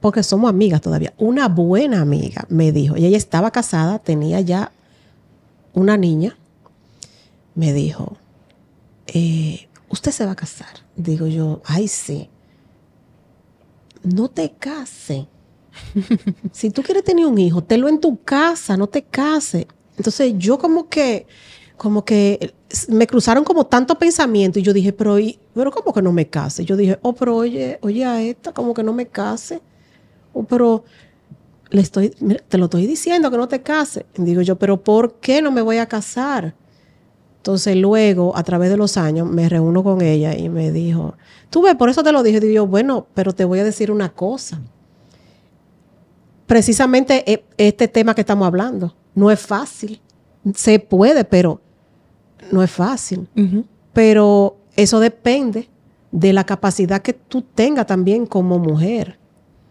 porque 0.00 0.22
somos 0.22 0.50
amigas 0.50 0.82
todavía, 0.82 1.14
una 1.16 1.48
buena 1.48 2.02
amiga 2.02 2.44
me 2.50 2.70
dijo, 2.70 2.98
y 2.98 3.06
ella 3.06 3.16
estaba 3.16 3.50
casada, 3.50 3.98
tenía 3.98 4.42
ya 4.42 4.72
una 5.72 5.96
niña, 5.96 6.36
me 7.54 7.72
dijo, 7.72 8.18
eh, 9.06 9.68
usted 9.88 10.12
se 10.12 10.26
va 10.26 10.32
a 10.32 10.36
casar. 10.36 10.85
Digo 10.96 11.26
yo, 11.26 11.60
ay, 11.64 11.88
sí. 11.88 12.28
No 14.02 14.28
te 14.28 14.50
cases. 14.52 15.26
Si 16.52 16.70
tú 16.70 16.82
quieres 16.82 17.04
tener 17.04 17.26
un 17.26 17.38
hijo, 17.38 17.62
tenlo 17.62 17.88
en 17.88 18.00
tu 18.00 18.22
casa, 18.22 18.76
no 18.76 18.86
te 18.86 19.02
cases. 19.02 19.66
Entonces 19.96 20.34
yo 20.36 20.58
como 20.58 20.88
que, 20.88 21.26
como 21.76 22.04
que 22.04 22.54
me 22.88 23.06
cruzaron 23.06 23.44
como 23.44 23.66
tanto 23.66 23.98
pensamiento 23.98 24.58
y 24.58 24.62
yo 24.62 24.72
dije, 24.72 24.92
pero, 24.92 25.18
y- 25.18 25.38
pero 25.54 25.70
¿cómo 25.70 25.92
que 25.92 26.02
no 26.02 26.12
me 26.12 26.28
case? 26.28 26.64
Yo 26.64 26.76
dije, 26.76 26.98
oh, 27.02 27.14
pero 27.14 27.36
oye, 27.36 27.78
oye 27.82 28.04
a 28.04 28.22
esta, 28.22 28.52
como 28.52 28.74
que 28.74 28.82
no 28.82 28.92
me 28.92 29.06
case. 29.08 29.60
Oh, 30.34 30.44
pero 30.44 30.84
le 31.70 31.82
estoy, 31.82 32.10
te 32.48 32.58
lo 32.58 32.66
estoy 32.66 32.86
diciendo 32.86 33.30
que 33.30 33.36
no 33.38 33.48
te 33.48 33.62
cases. 33.62 34.04
Y 34.18 34.22
digo 34.22 34.42
yo, 34.42 34.56
pero 34.58 34.82
¿por 34.82 35.14
qué 35.20 35.42
no 35.42 35.52
me 35.52 35.62
voy 35.62 35.78
a 35.78 35.86
casar? 35.86 36.54
Entonces 37.46 37.76
luego, 37.76 38.36
a 38.36 38.42
través 38.42 38.70
de 38.70 38.76
los 38.76 38.96
años, 38.96 39.30
me 39.30 39.48
reúno 39.48 39.84
con 39.84 40.02
ella 40.02 40.36
y 40.36 40.48
me 40.48 40.72
dijo, 40.72 41.14
tú 41.48 41.62
ves, 41.62 41.76
por 41.76 41.88
eso 41.88 42.02
te 42.02 42.10
lo 42.10 42.24
dije. 42.24 42.40
Digo 42.40 42.52
yo, 42.52 42.66
bueno, 42.66 43.06
pero 43.14 43.32
te 43.32 43.44
voy 43.44 43.60
a 43.60 43.64
decir 43.64 43.92
una 43.92 44.08
cosa 44.12 44.60
precisamente 46.46 47.22
e- 47.30 47.44
este 47.56 47.86
tema 47.86 48.16
que 48.16 48.22
estamos 48.22 48.48
hablando. 48.48 48.96
No 49.14 49.30
es 49.30 49.38
fácil. 49.38 50.00
Se 50.56 50.80
puede, 50.80 51.22
pero 51.24 51.60
no 52.50 52.64
es 52.64 52.70
fácil. 52.72 53.28
Pero 53.92 54.56
eso 54.74 54.98
depende 54.98 55.68
de 56.10 56.32
la 56.32 56.42
capacidad 56.42 57.00
que 57.00 57.12
tú 57.12 57.42
tengas 57.42 57.86
también 57.86 58.26
como 58.26 58.58
mujer. 58.58 59.20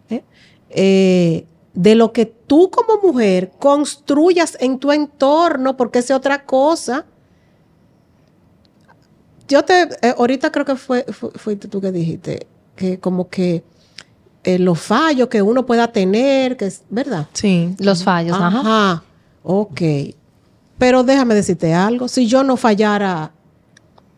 ¿eh? 0.08 0.24
Eh, 0.70 1.44
de 1.74 1.94
lo 1.94 2.10
que 2.14 2.24
tú 2.24 2.70
como 2.70 3.02
mujer 3.02 3.52
construyas 3.58 4.56
en 4.60 4.78
tu 4.78 4.92
entorno, 4.92 5.76
porque 5.76 5.98
es 5.98 6.10
otra 6.10 6.46
cosa. 6.46 7.04
Yo 9.48 9.64
te, 9.64 9.82
eh, 10.02 10.14
ahorita 10.18 10.50
creo 10.50 10.64
que 10.64 10.76
fue, 10.76 11.04
fu- 11.10 11.30
fuiste 11.34 11.68
tú 11.68 11.80
que 11.80 11.92
dijiste, 11.92 12.46
que 12.74 12.98
como 12.98 13.28
que 13.28 13.62
eh, 14.44 14.58
los 14.58 14.78
fallos 14.80 15.28
que 15.28 15.42
uno 15.42 15.66
pueda 15.66 15.88
tener, 15.92 16.56
que 16.56 16.66
es, 16.66 16.82
¿verdad? 16.90 17.26
Sí. 17.32 17.74
Los 17.78 18.02
fallos, 18.04 18.36
ajá. 18.36 18.60
Ajá. 18.60 19.02
Ok. 19.42 19.80
Pero 20.78 21.02
déjame 21.04 21.34
decirte 21.34 21.72
algo. 21.74 22.06
Si 22.08 22.26
yo 22.26 22.42
no 22.44 22.56
fallara, 22.56 23.32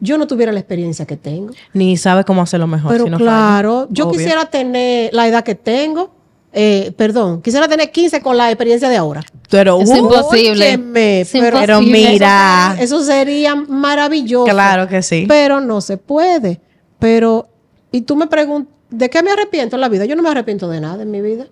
yo 0.00 0.18
no 0.18 0.26
tuviera 0.26 0.50
la 0.52 0.58
experiencia 0.60 1.06
que 1.06 1.16
tengo. 1.16 1.52
Ni 1.72 1.96
sabe 1.96 2.24
cómo 2.24 2.42
hacerlo 2.42 2.66
mejor. 2.66 2.92
Pero 2.92 3.04
si 3.04 3.10
no 3.10 3.16
claro, 3.18 3.86
yo 3.90 4.06
Obvio. 4.08 4.18
quisiera 4.18 4.46
tener 4.46 5.10
la 5.12 5.28
edad 5.28 5.44
que 5.44 5.54
tengo. 5.54 6.14
Eh, 6.52 6.92
perdón, 6.96 7.42
quisiera 7.42 7.68
tener 7.68 7.90
15 7.90 8.22
con 8.22 8.37
la 8.37 8.50
experiencia 8.50 8.88
de 8.88 8.96
ahora. 8.96 9.22
Pero, 9.50 9.80
Es 9.80 9.90
uh, 9.90 9.96
imposible. 9.96 10.68
Óyeme, 10.68 11.20
Es 11.20 11.30
pero, 11.32 11.80
mira. 11.80 12.76
Eso 12.80 13.02
sería 13.02 13.54
maravilloso. 13.54 14.46
claro 14.46 14.88
que 14.88 15.02
sí. 15.02 15.26
Pero 15.28 15.61
no 15.61 15.80
se 15.80 15.98
puede. 15.98 16.61
Pero, 16.98 17.48
y 17.92 18.00
tú 18.02 18.16
me 18.16 18.26
preguntas, 18.26 18.72
¿de 18.90 19.11
qué 19.11 19.22
me 19.22 19.30
arrepiento 19.30 19.76
en 19.76 19.80
la 19.80 19.88
vida? 19.88 20.04
Yo 20.06 20.16
no 20.16 20.22
me 20.22 20.30
arrepiento 20.30 20.68
de 20.68 20.80
nada 20.80 21.02
en 21.02 21.11
mi 21.11 21.20
vida. 21.20 21.46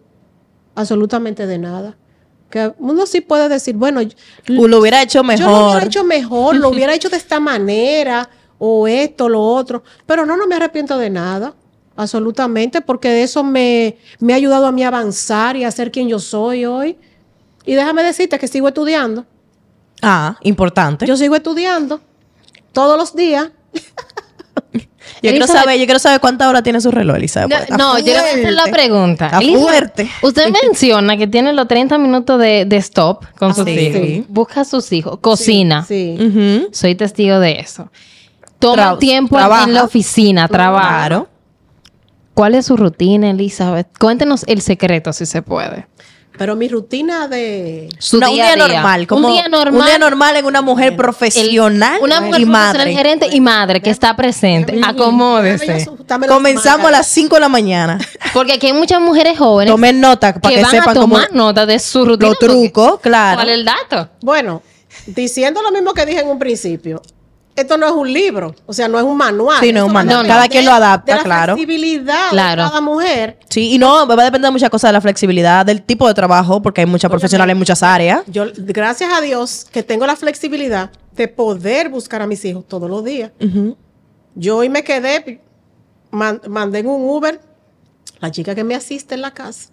Absolutamente 0.74 1.46
de 1.46 1.58
nada. 1.58 1.96
Que 2.50 2.72
uno 2.78 3.06
sí 3.06 3.20
puede 3.20 3.48
decir, 3.48 3.74
bueno, 3.76 4.00
lo 4.46 4.78
hubiera 4.78 5.02
hecho 5.02 5.18
yo 5.18 5.22
lo 5.22 5.28
mejor. 5.28 5.70
hubiera 5.70 5.86
hecho 5.86 6.04
mejor, 6.04 6.56
lo 6.56 6.68
hubiera 6.70 6.94
hecho 6.94 7.08
de 7.08 7.16
esta 7.16 7.38
manera, 7.40 8.28
o 8.58 8.88
esto, 8.88 9.28
lo 9.28 9.42
otro. 9.42 9.82
Pero 10.06 10.24
no, 10.24 10.36
no 10.36 10.46
me 10.46 10.54
arrepiento 10.54 10.96
de 10.96 11.10
nada. 11.10 11.54
Absolutamente, 11.96 12.82
porque 12.82 13.22
eso 13.22 13.42
me, 13.42 13.96
me 14.20 14.32
ha 14.34 14.36
ayudado 14.36 14.66
a 14.66 14.72
mí 14.72 14.84
a 14.84 14.88
avanzar 14.88 15.56
y 15.56 15.64
a 15.64 15.70
ser 15.70 15.90
quien 15.90 16.08
yo 16.08 16.18
soy 16.18 16.64
hoy. 16.66 16.98
Y 17.64 17.74
déjame 17.74 18.02
decirte 18.02 18.38
que 18.38 18.46
sigo 18.48 18.68
estudiando. 18.68 19.24
Ah, 20.02 20.36
importante. 20.42 21.06
Yo 21.06 21.16
sigo 21.16 21.34
estudiando 21.34 22.00
todos 22.72 22.98
los 22.98 23.14
días. 23.16 23.48
Yo 25.22 25.30
quiero 25.30 25.46
saber, 25.46 25.78
yo 25.78 25.86
quiero 25.86 25.98
saber 25.98 26.20
cuántas 26.20 26.46
horas 26.46 26.62
tiene 26.62 26.80
su 26.80 26.90
reloj, 26.90 27.16
Elizabeth. 27.16 27.70
No, 27.70 27.98
yo 27.98 28.06
le 28.06 28.20
voy 28.20 28.28
a 28.28 28.32
hacer 28.32 28.52
la 28.52 28.64
pregunta. 28.66 29.26
Está 29.26 29.38
Elizabeth, 29.38 29.62
fuerte. 29.66 30.10
Usted 30.22 30.52
menciona 30.62 31.16
que 31.16 31.26
tiene 31.26 31.52
los 31.52 31.66
30 31.66 31.96
minutos 31.98 32.38
de, 32.38 32.64
de 32.66 32.76
stop 32.76 33.24
con 33.38 33.54
sus 33.54 33.64
sí. 33.64 33.70
hijos. 33.70 34.26
Busca 34.28 34.60
a 34.60 34.64
sus 34.64 34.92
hijos. 34.92 35.18
Cocina. 35.20 35.84
Sí. 35.86 36.66
Soy 36.70 36.94
testigo 36.96 37.38
de 37.40 37.60
eso. 37.60 37.90
Toma 38.58 38.92
Tra- 38.94 38.98
tiempo 38.98 39.36
trabaja. 39.36 39.64
en 39.64 39.74
la 39.74 39.84
oficina, 39.84 40.48
trabaja. 40.48 40.88
Claro. 40.88 41.28
¿Cuál 42.36 42.54
es 42.54 42.66
su 42.66 42.76
rutina, 42.76 43.30
Elizabeth? 43.30 43.88
Cuéntenos 43.98 44.44
el 44.46 44.60
secreto, 44.60 45.10
si 45.14 45.24
se 45.24 45.40
puede. 45.40 45.86
Pero 46.36 46.54
mi 46.54 46.68
rutina 46.68 47.28
de... 47.28 47.88
Su 47.98 48.18
No, 48.20 48.28
un 48.28 48.34
día 48.34 48.54
normal, 48.56 49.06
como 49.06 49.28
un 49.28 49.32
día 49.32 49.48
normal. 49.48 49.80
un 49.80 49.86
día 49.86 49.96
normal 49.98 50.36
en 50.36 50.44
una 50.44 50.60
mujer 50.60 50.94
profesional 50.94 51.98
Una 52.02 52.20
mujer 52.20 52.42
y 52.42 52.44
profesional, 52.44 52.74
madre. 52.76 52.92
gerente 52.94 53.28
y 53.32 53.40
madre 53.40 53.80
que 53.80 53.88
está 53.88 54.14
presente. 54.14 54.78
Acomódese. 54.84 55.88
Comenzamos 56.28 56.88
a 56.88 56.90
las 56.90 57.06
5 57.06 57.36
de 57.36 57.40
la 57.40 57.48
mañana. 57.48 57.98
Porque 58.34 58.52
aquí 58.52 58.66
hay 58.66 58.74
muchas 58.74 59.00
mujeres 59.00 59.38
jóvenes 59.38 59.72
Tomen 59.72 59.98
nota 59.98 60.34
para 60.34 60.50
que 60.50 60.56
que, 60.56 60.62
van 60.62 60.70
sepan 60.72 60.90
a 60.90 61.00
cómo 61.00 61.14
tomar 61.16 61.32
nota 61.32 61.64
de 61.64 61.78
su 61.78 62.04
rutina. 62.04 62.28
los 62.28 62.36
porque- 62.38 62.46
trucos, 62.52 63.00
claro. 63.00 63.36
¿Cuál 63.38 63.48
es 63.48 63.54
el 63.54 63.64
dato? 63.64 64.10
Bueno, 64.20 64.60
diciendo 65.06 65.62
lo 65.62 65.72
mismo 65.72 65.94
que 65.94 66.04
dije 66.04 66.20
en 66.20 66.28
un 66.28 66.38
principio, 66.38 67.00
esto 67.56 67.76
no 67.78 67.86
es 67.86 67.92
un 67.92 68.12
libro, 68.12 68.54
o 68.66 68.72
sea, 68.72 68.86
no 68.86 68.98
es 68.98 69.04
un 69.04 69.16
manual. 69.16 69.58
Sí, 69.60 69.72
no 69.72 69.80
es 69.80 69.84
un 69.86 69.92
manual. 69.92 70.26
Cada 70.26 70.46
quien 70.48 70.64
lo 70.64 70.72
adapta, 70.72 71.12
de 71.12 71.18
la 71.18 71.24
claro. 71.24 71.54
flexibilidad 71.54 72.28
Claro. 72.30 72.62
de 72.64 72.68
cada 72.68 72.80
mujer. 72.80 73.38
Sí, 73.48 73.72
y 73.72 73.78
no, 73.78 74.06
va 74.06 74.14
a 74.14 74.24
depender 74.24 74.48
de 74.48 74.52
muchas 74.52 74.70
cosas 74.70 74.90
de 74.90 74.92
la 74.92 75.00
flexibilidad, 75.00 75.64
del 75.66 75.82
tipo 75.82 76.06
de 76.06 76.14
trabajo, 76.14 76.60
porque 76.62 76.82
hay 76.82 76.86
muchas 76.86 77.10
profesionales 77.10 77.52
en 77.52 77.58
muchas 77.58 77.82
áreas. 77.82 78.22
Yo, 78.26 78.44
gracias 78.56 79.10
a 79.12 79.20
Dios, 79.20 79.66
que 79.72 79.82
tengo 79.82 80.06
la 80.06 80.16
flexibilidad 80.16 80.90
de 81.12 81.28
poder 81.28 81.88
buscar 81.88 82.20
a 82.22 82.26
mis 82.26 82.44
hijos 82.44 82.66
todos 82.68 82.88
los 82.90 83.02
días. 83.04 83.32
Yo 84.34 84.58
hoy 84.58 84.68
me 84.68 84.84
quedé, 84.84 85.40
man- 86.10 86.42
mandé 86.48 86.80
en 86.80 86.88
un 86.88 87.08
Uber, 87.08 87.40
la 88.20 88.30
chica 88.30 88.54
que 88.54 88.64
me 88.64 88.74
asiste 88.74 89.14
en 89.14 89.22
la 89.22 89.32
casa, 89.32 89.70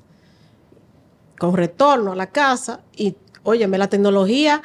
con 1.37 1.55
retorno 1.55 2.13
a 2.13 2.15
la 2.15 2.27
casa, 2.27 2.79
y 2.95 3.15
óyeme, 3.43 3.77
la 3.77 3.87
tecnología, 3.87 4.61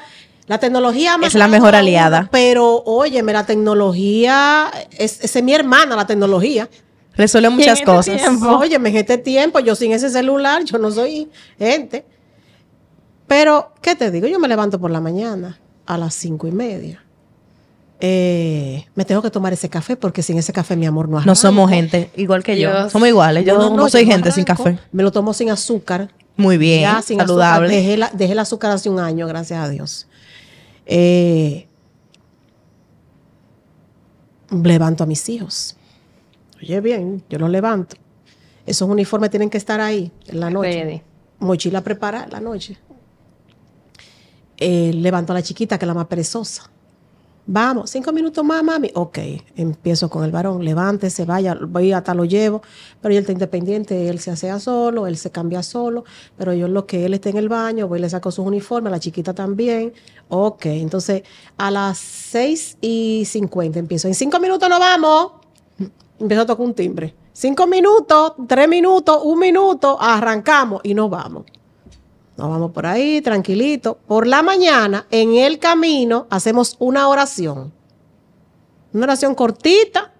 la 0.48 0.58
tecnología 0.58 1.16
Es 1.22 1.34
la 1.34 1.46
mejor 1.46 1.74
aliada. 1.74 2.28
Pero 2.32 2.82
óyeme, 2.84 3.32
la 3.32 3.44
tecnología, 3.46 4.70
es, 4.98 5.20
esa 5.22 5.38
es 5.38 5.44
mi 5.44 5.54
hermana, 5.54 5.94
la 5.94 6.06
tecnología. 6.06 6.68
Resuelve 7.14 7.50
muchas 7.50 7.74
este 7.80 7.84
cosas. 7.84 8.16
tiempo? 8.16 8.48
Óyeme, 8.58 8.88
en 8.90 8.96
este 8.96 9.18
tiempo, 9.18 9.58
yo 9.60 9.74
sin 9.74 9.92
ese 9.92 10.08
celular, 10.10 10.64
yo 10.64 10.78
no 10.78 10.90
soy 10.90 11.28
gente. 11.58 12.04
Pero, 13.26 13.72
¿qué 13.82 13.94
te 13.94 14.10
digo? 14.10 14.26
Yo 14.26 14.38
me 14.38 14.48
levanto 14.48 14.78
por 14.80 14.90
la 14.90 15.00
mañana 15.00 15.58
a 15.86 15.98
las 15.98 16.14
cinco 16.14 16.46
y 16.46 16.52
media. 16.52 17.04
Eh, 18.00 18.86
me 18.94 19.04
tengo 19.04 19.20
que 19.20 19.30
tomar 19.30 19.52
ese 19.52 19.68
café 19.68 19.96
porque 19.96 20.22
sin 20.22 20.38
ese 20.38 20.52
café 20.52 20.76
mi 20.76 20.86
amor 20.86 21.08
no 21.08 21.16
arranco. 21.16 21.30
No 21.30 21.34
somos 21.34 21.68
gente 21.68 22.10
igual 22.16 22.42
que 22.44 22.58
yo. 22.58 22.88
Somos 22.90 23.08
iguales. 23.08 23.44
Yo 23.44 23.58
no, 23.70 23.88
soy 23.88 24.04
yo 24.06 24.12
gente 24.12 24.30
sin 24.32 24.44
café. 24.44 24.78
Me 24.92 25.02
lo 25.02 25.10
tomo 25.10 25.34
sin 25.34 25.50
azúcar. 25.50 26.08
Muy 26.36 26.56
bien. 26.56 26.82
Ya, 26.82 27.02
sin 27.02 27.18
saludable. 27.18 27.66
azúcar. 27.66 27.82
Dejé, 27.84 27.96
la- 27.96 28.10
dejé 28.14 28.32
el 28.32 28.38
azúcar 28.38 28.70
hace 28.70 28.88
un 28.88 29.00
año, 29.00 29.26
gracias 29.26 29.60
a 29.60 29.68
Dios. 29.68 30.06
Eh, 30.90 31.68
levanto 34.50 35.04
a 35.04 35.06
mis 35.06 35.28
hijos. 35.28 35.76
Oye, 36.60 36.80
bien, 36.80 37.22
yo 37.28 37.38
los 37.38 37.50
levanto. 37.50 37.96
Esos 38.66 38.88
uniformes 38.88 39.30
tienen 39.30 39.50
que 39.50 39.58
estar 39.58 39.80
ahí 39.80 40.10
en 40.26 40.40
la 40.40 40.50
noche. 40.50 40.84
Ready. 40.84 41.02
Mochila 41.40 41.82
preparada 41.82 42.24
en 42.24 42.30
la 42.30 42.40
noche. 42.40 42.78
Eh, 44.56 44.92
levanto 44.94 45.32
a 45.32 45.34
la 45.34 45.42
chiquita, 45.42 45.78
que 45.78 45.84
es 45.84 45.86
la 45.86 45.94
más 45.94 46.06
perezosa. 46.06 46.70
Vamos, 47.50 47.88
cinco 47.88 48.12
minutos 48.12 48.44
más, 48.44 48.62
mami. 48.62 48.90
Ok, 48.94 49.20
empiezo 49.56 50.10
con 50.10 50.22
el 50.22 50.30
varón. 50.30 50.62
Levántese, 50.62 51.24
vaya, 51.24 51.56
voy 51.58 51.92
hasta 51.92 52.12
lo 52.12 52.26
llevo. 52.26 52.60
Pero 53.00 53.14
él 53.14 53.20
está 53.20 53.32
independiente, 53.32 54.10
él 54.10 54.18
se 54.18 54.30
asea 54.30 54.60
solo, 54.60 55.06
él 55.06 55.16
se 55.16 55.30
cambia 55.30 55.62
solo. 55.62 56.04
Pero 56.36 56.52
yo 56.52 56.68
lo 56.68 56.84
que 56.84 57.06
él 57.06 57.14
está 57.14 57.30
en 57.30 57.38
el 57.38 57.48
baño, 57.48 57.88
voy 57.88 58.00
le 58.00 58.10
saco 58.10 58.30
sus 58.30 58.46
uniformes, 58.46 58.90
la 58.90 59.00
chiquita 59.00 59.32
también. 59.32 59.94
Ok, 60.28 60.66
entonces 60.66 61.22
a 61.56 61.70
las 61.70 61.96
seis 61.96 62.76
y 62.82 63.24
cincuenta 63.24 63.78
empiezo. 63.78 64.08
En 64.08 64.14
cinco 64.14 64.38
minutos 64.40 64.68
nos 64.68 64.78
vamos. 64.78 65.32
Empiezo 66.18 66.42
a 66.42 66.46
tocar 66.46 66.66
un 66.66 66.74
timbre. 66.74 67.14
Cinco 67.32 67.66
minutos, 67.66 68.34
tres 68.46 68.68
minutos, 68.68 69.20
un 69.24 69.38
minuto, 69.38 69.96
arrancamos 69.98 70.82
y 70.84 70.92
nos 70.92 71.08
vamos. 71.08 71.44
Nos 72.38 72.48
vamos 72.50 72.70
por 72.70 72.86
ahí, 72.86 73.20
tranquilito. 73.20 73.98
Por 74.06 74.28
la 74.28 74.42
mañana, 74.42 75.06
en 75.10 75.34
el 75.34 75.58
camino, 75.58 76.28
hacemos 76.30 76.76
una 76.78 77.08
oración. 77.08 77.72
Una 78.92 79.04
oración 79.04 79.34
cortita. 79.34 80.12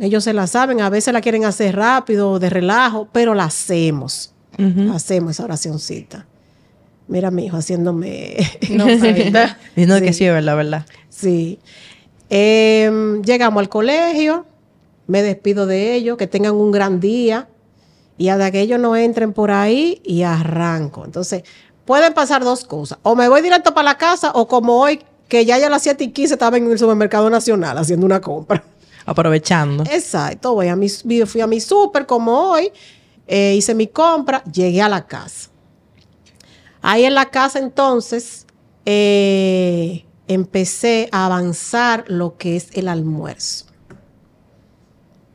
Ellos 0.00 0.24
se 0.24 0.32
la 0.32 0.48
saben, 0.48 0.80
a 0.80 0.90
veces 0.90 1.14
la 1.14 1.20
quieren 1.20 1.44
hacer 1.44 1.76
rápido, 1.76 2.40
de 2.40 2.50
relajo, 2.50 3.08
pero 3.12 3.32
la 3.34 3.44
hacemos. 3.44 4.34
Hacemos 4.92 5.30
esa 5.30 5.44
oracioncita. 5.44 6.26
Mira 7.06 7.30
mi 7.30 7.46
hijo 7.46 7.58
haciéndome... 7.58 8.36
No. 8.70 8.86
Diciendo 9.76 10.00
que 10.00 10.12
Sí. 10.12 10.24
verdad, 10.24 10.56
verdad. 10.56 10.86
Sí. 11.10 11.60
Em, 12.28 13.22
llegamos 13.22 13.60
al 13.60 13.68
colegio, 13.68 14.46
me 15.06 15.22
despido 15.22 15.66
de 15.66 15.94
ellos, 15.94 16.16
que 16.18 16.26
tengan 16.26 16.54
un 16.54 16.72
gran 16.72 16.98
día 16.98 17.48
y 18.16 18.28
hasta 18.28 18.50
que 18.50 18.60
ellos 18.60 18.78
no 18.78 18.96
entren 18.96 19.32
por 19.32 19.50
ahí 19.50 20.00
y 20.04 20.22
arranco. 20.22 21.04
Entonces, 21.04 21.42
pueden 21.84 22.14
pasar 22.14 22.44
dos 22.44 22.64
cosas. 22.64 22.98
O 23.02 23.16
me 23.16 23.28
voy 23.28 23.42
directo 23.42 23.74
para 23.74 23.90
la 23.90 23.98
casa 23.98 24.30
o 24.34 24.46
como 24.46 24.80
hoy, 24.80 25.00
que 25.28 25.44
ya 25.44 25.58
ya 25.58 25.66
a 25.66 25.70
las 25.70 25.82
7 25.82 26.04
y 26.04 26.10
15 26.12 26.34
estaba 26.34 26.56
en 26.56 26.70
el 26.70 26.78
supermercado 26.78 27.28
nacional 27.28 27.76
haciendo 27.78 28.06
una 28.06 28.20
compra. 28.20 28.62
Aprovechando. 29.06 29.84
Exacto, 29.90 30.54
voy 30.54 30.68
a 30.68 30.76
mi, 30.76 30.88
fui 30.88 31.40
a 31.40 31.46
mi 31.46 31.60
súper 31.60 32.06
como 32.06 32.50
hoy, 32.50 32.72
eh, 33.26 33.54
hice 33.54 33.74
mi 33.74 33.86
compra, 33.86 34.42
llegué 34.44 34.80
a 34.80 34.88
la 34.88 35.06
casa. 35.06 35.50
Ahí 36.80 37.04
en 37.04 37.14
la 37.14 37.30
casa 37.30 37.58
entonces 37.58 38.46
eh, 38.86 40.04
empecé 40.28 41.08
a 41.12 41.26
avanzar 41.26 42.04
lo 42.08 42.36
que 42.36 42.56
es 42.56 42.68
el 42.74 42.88
almuerzo. 42.88 43.66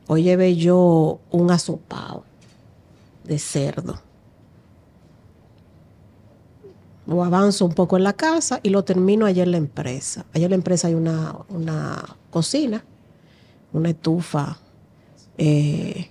Hoy 0.08 0.24
llevé 0.24 0.56
yo 0.56 1.20
un 1.30 1.50
asopado 1.52 2.24
de 3.24 3.38
cerdo. 3.38 4.00
Lo 7.06 7.24
avanzo 7.24 7.64
un 7.64 7.72
poco 7.72 7.96
en 7.96 8.04
la 8.04 8.12
casa 8.12 8.60
y 8.62 8.70
lo 8.70 8.84
termino 8.84 9.26
allá 9.26 9.42
en 9.42 9.50
la 9.50 9.56
empresa. 9.56 10.26
Allá 10.32 10.44
en 10.44 10.50
la 10.50 10.56
empresa 10.56 10.88
hay 10.88 10.94
una, 10.94 11.36
una 11.48 12.16
cocina 12.30 12.84
una 13.72 13.90
estufa 13.90 14.58
eh, 15.38 16.08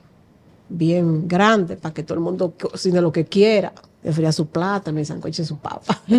bien 0.69 1.27
grande 1.27 1.75
para 1.75 1.93
que 1.93 2.03
todo 2.03 2.15
el 2.15 2.23
mundo 2.23 2.53
cocine 2.59 3.01
lo 3.01 3.11
que 3.11 3.25
quiera. 3.25 3.73
Me 4.03 4.13
fría 4.13 4.31
su 4.31 4.47
plátano 4.47 4.99
y 4.99 5.05
sancoche 5.05 5.43
su 5.45 5.57
papa. 5.57 6.01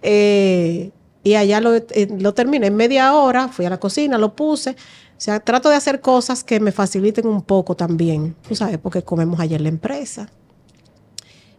Eh, 0.00 0.92
y 1.24 1.34
allá 1.34 1.60
lo, 1.60 1.74
eh, 1.74 2.08
lo 2.20 2.32
terminé 2.32 2.68
en 2.68 2.76
media 2.76 3.12
hora, 3.14 3.48
fui 3.48 3.66
a 3.66 3.70
la 3.70 3.80
cocina, 3.80 4.16
lo 4.16 4.36
puse. 4.36 4.76
O 5.18 5.20
sea, 5.20 5.40
trato 5.40 5.68
de 5.68 5.74
hacer 5.74 6.00
cosas 6.00 6.44
que 6.44 6.60
me 6.60 6.70
faciliten 6.70 7.26
un 7.26 7.42
poco 7.42 7.74
también, 7.74 8.36
tú 8.48 8.54
sabes, 8.54 8.78
porque 8.78 9.02
comemos 9.02 9.40
en 9.40 9.62
la 9.64 9.68
empresa. 9.68 10.28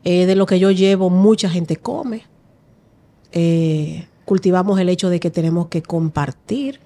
Eh, 0.06 0.26
de 0.26 0.36
lo 0.36 0.46
que 0.46 0.60
yo 0.60 0.72
llevo, 0.72 1.10
mucha 1.10 1.50
gente 1.50 1.76
come. 1.76 2.24
Eh, 3.34 4.08
cultivamos 4.24 4.80
el 4.80 4.88
hecho 4.88 5.10
de 5.10 5.20
que 5.20 5.30
tenemos 5.30 5.68
que 5.68 5.82
compartir. 5.82 6.80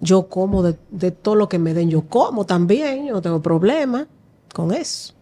Yo 0.00 0.28
como 0.28 0.62
de, 0.62 0.76
de 0.90 1.12
todo 1.12 1.34
lo 1.34 1.48
que 1.48 1.58
me 1.58 1.72
den, 1.72 1.88
yo 1.88 2.02
como 2.02 2.44
también, 2.44 3.06
yo 3.06 3.14
no 3.14 3.22
tengo 3.22 3.40
problema 3.40 4.06
con 4.52 4.70
eso. 4.74 5.14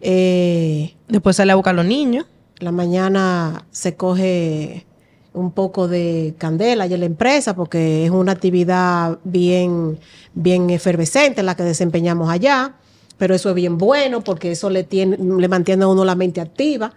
Eh, 0.00 0.96
Después 1.06 1.36
sale 1.36 1.52
a 1.52 1.54
buscar 1.54 1.74
a 1.74 1.76
los 1.76 1.86
niños. 1.86 2.26
la 2.58 2.72
mañana 2.72 3.64
se 3.70 3.94
coge 3.94 4.86
un 5.36 5.52
poco 5.52 5.86
de 5.86 6.34
candela 6.38 6.84
allá 6.84 6.94
en 6.94 7.00
la 7.00 7.06
empresa 7.06 7.54
porque 7.54 8.04
es 8.06 8.10
una 8.10 8.32
actividad 8.32 9.18
bien, 9.22 9.98
bien 10.34 10.70
efervescente 10.70 11.42
la 11.42 11.54
que 11.54 11.62
desempeñamos 11.62 12.30
allá, 12.30 12.74
pero 13.18 13.34
eso 13.34 13.50
es 13.50 13.54
bien 13.54 13.76
bueno 13.76 14.22
porque 14.22 14.52
eso 14.52 14.70
le, 14.70 14.82
tiene, 14.82 15.18
le 15.18 15.48
mantiene 15.48 15.84
a 15.84 15.88
uno 15.88 16.04
la 16.04 16.14
mente 16.14 16.40
activa. 16.40 16.94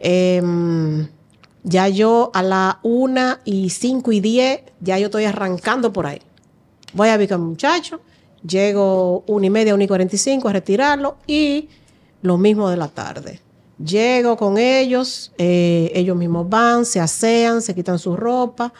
Em, 0.00 1.08
ya 1.62 1.88
yo 1.88 2.30
a 2.32 2.42
la 2.42 2.80
una 2.82 3.40
y 3.44 3.68
cinco 3.70 4.12
y 4.12 4.20
diez, 4.20 4.62
ya 4.80 4.98
yo 4.98 5.06
estoy 5.06 5.24
arrancando 5.24 5.92
por 5.92 6.06
ahí. 6.06 6.22
Voy 6.94 7.10
a 7.10 7.28
con 7.28 7.42
muchacho, 7.42 8.00
llego 8.46 9.24
una 9.26 9.46
y 9.46 9.50
media, 9.50 9.74
una 9.74 9.84
y 9.84 9.88
cuarenta 9.88 10.16
y 10.16 10.18
cinco 10.18 10.48
a 10.48 10.54
retirarlo 10.54 11.18
y 11.26 11.68
lo 12.22 12.38
mismo 12.38 12.70
de 12.70 12.76
la 12.78 12.88
tarde. 12.88 13.40
Llego 13.84 14.36
con 14.36 14.58
ellos, 14.58 15.32
eh, 15.38 15.92
ellos 15.94 16.16
mismos 16.16 16.48
van, 16.48 16.84
se 16.84 16.98
asean, 17.00 17.62
se 17.62 17.74
quitan 17.74 17.98
su 17.98 18.16
ropa, 18.16 18.72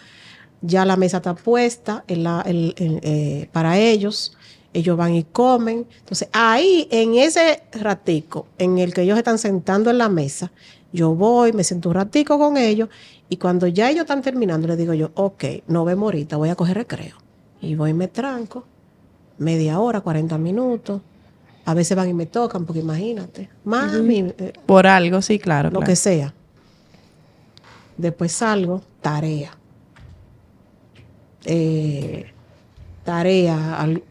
ya 0.61 0.84
la 0.84 0.96
mesa 0.96 1.18
está 1.18 1.34
puesta 1.34 2.04
la- 2.08 2.42
eh, 2.46 3.48
para 3.52 3.78
ellos, 3.78 4.37
ellos 4.74 4.96
van 4.96 5.14
y 5.14 5.22
comen. 5.22 5.87
Entonces, 6.00 6.28
ahí, 6.32 6.88
en 6.90 7.14
ese 7.14 7.62
ratico 7.72 8.46
en 8.58 8.78
el 8.78 8.92
que 8.92 9.02
ellos 9.02 9.16
están 9.16 9.38
sentando 9.38 9.90
en 9.90 9.98
la 9.98 10.08
mesa, 10.08 10.50
yo 10.92 11.14
voy, 11.14 11.52
me 11.52 11.62
siento 11.64 11.90
un 11.90 11.94
ratico 11.94 12.38
con 12.38 12.56
ellos 12.56 12.88
y 13.28 13.37
cuando 13.37 13.66
ya 13.66 13.90
ellos 13.90 14.02
están 14.02 14.22
terminando, 14.22 14.66
les 14.66 14.78
digo 14.78 14.94
yo, 14.94 15.11
ok, 15.14 15.44
no 15.68 15.84
vemos 15.84 16.06
ahorita, 16.06 16.37
voy 16.37 16.48
a 16.48 16.56
coger 16.56 16.76
recreo. 16.78 17.16
Y 17.61 17.74
voy 17.74 17.90
y 17.90 17.94
me 17.94 18.08
tranco, 18.08 18.64
media 19.38 19.78
hora, 19.78 20.00
40 20.00 20.38
minutos. 20.38 21.02
A 21.68 21.74
veces 21.74 21.94
van 21.94 22.09
y 22.09 22.14
me 22.14 22.24
tocan, 22.24 22.64
porque 22.64 22.81
imagínate, 22.81 23.50
mami, 23.62 24.33
eh, 24.38 24.54
Por 24.64 24.87
algo, 24.87 25.20
sí, 25.20 25.38
claro. 25.38 25.68
lo 25.68 25.81
claro. 25.81 25.87
que 25.87 25.96
sea. 25.96 26.33
Después 27.99 28.32
salgo, 28.32 28.80
tarea. 29.03 29.51
Eh, 31.45 32.24
tarea, 33.05 33.78
al- 33.80 34.03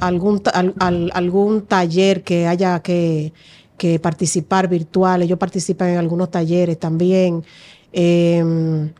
algún, 0.00 0.40
ta- 0.40 0.52
al- 0.52 0.74
al- 0.78 1.10
algún 1.12 1.66
taller 1.66 2.22
que 2.24 2.46
haya 2.46 2.80
que, 2.80 3.34
que 3.76 3.98
participar 3.98 4.68
virtuales. 4.68 5.28
Yo 5.28 5.38
participo 5.38 5.84
en 5.84 5.98
algunos 5.98 6.30
talleres 6.30 6.78
también. 6.80 7.44
Eh, 7.92 8.38
en 8.38 8.94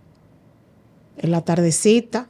la 1.31 1.41
tardecita, 1.41 2.29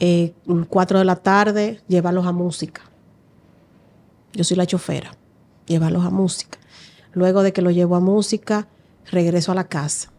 eh, 0.00 0.32
4 0.68 0.98
de 0.98 1.04
la 1.04 1.14
tarde, 1.14 1.80
llevarlos 1.86 2.26
a 2.26 2.32
música. 2.32 2.82
Yo 4.32 4.44
soy 4.44 4.56
la 4.56 4.66
chofera, 4.66 5.14
llevarlos 5.66 6.04
a 6.04 6.10
música. 6.10 6.58
Luego 7.12 7.42
de 7.42 7.52
que 7.52 7.62
los 7.62 7.74
llevo 7.74 7.96
a 7.96 8.00
música, 8.00 8.68
regreso 9.10 9.52
a 9.52 9.54
la 9.54 9.68
casa 9.68 10.10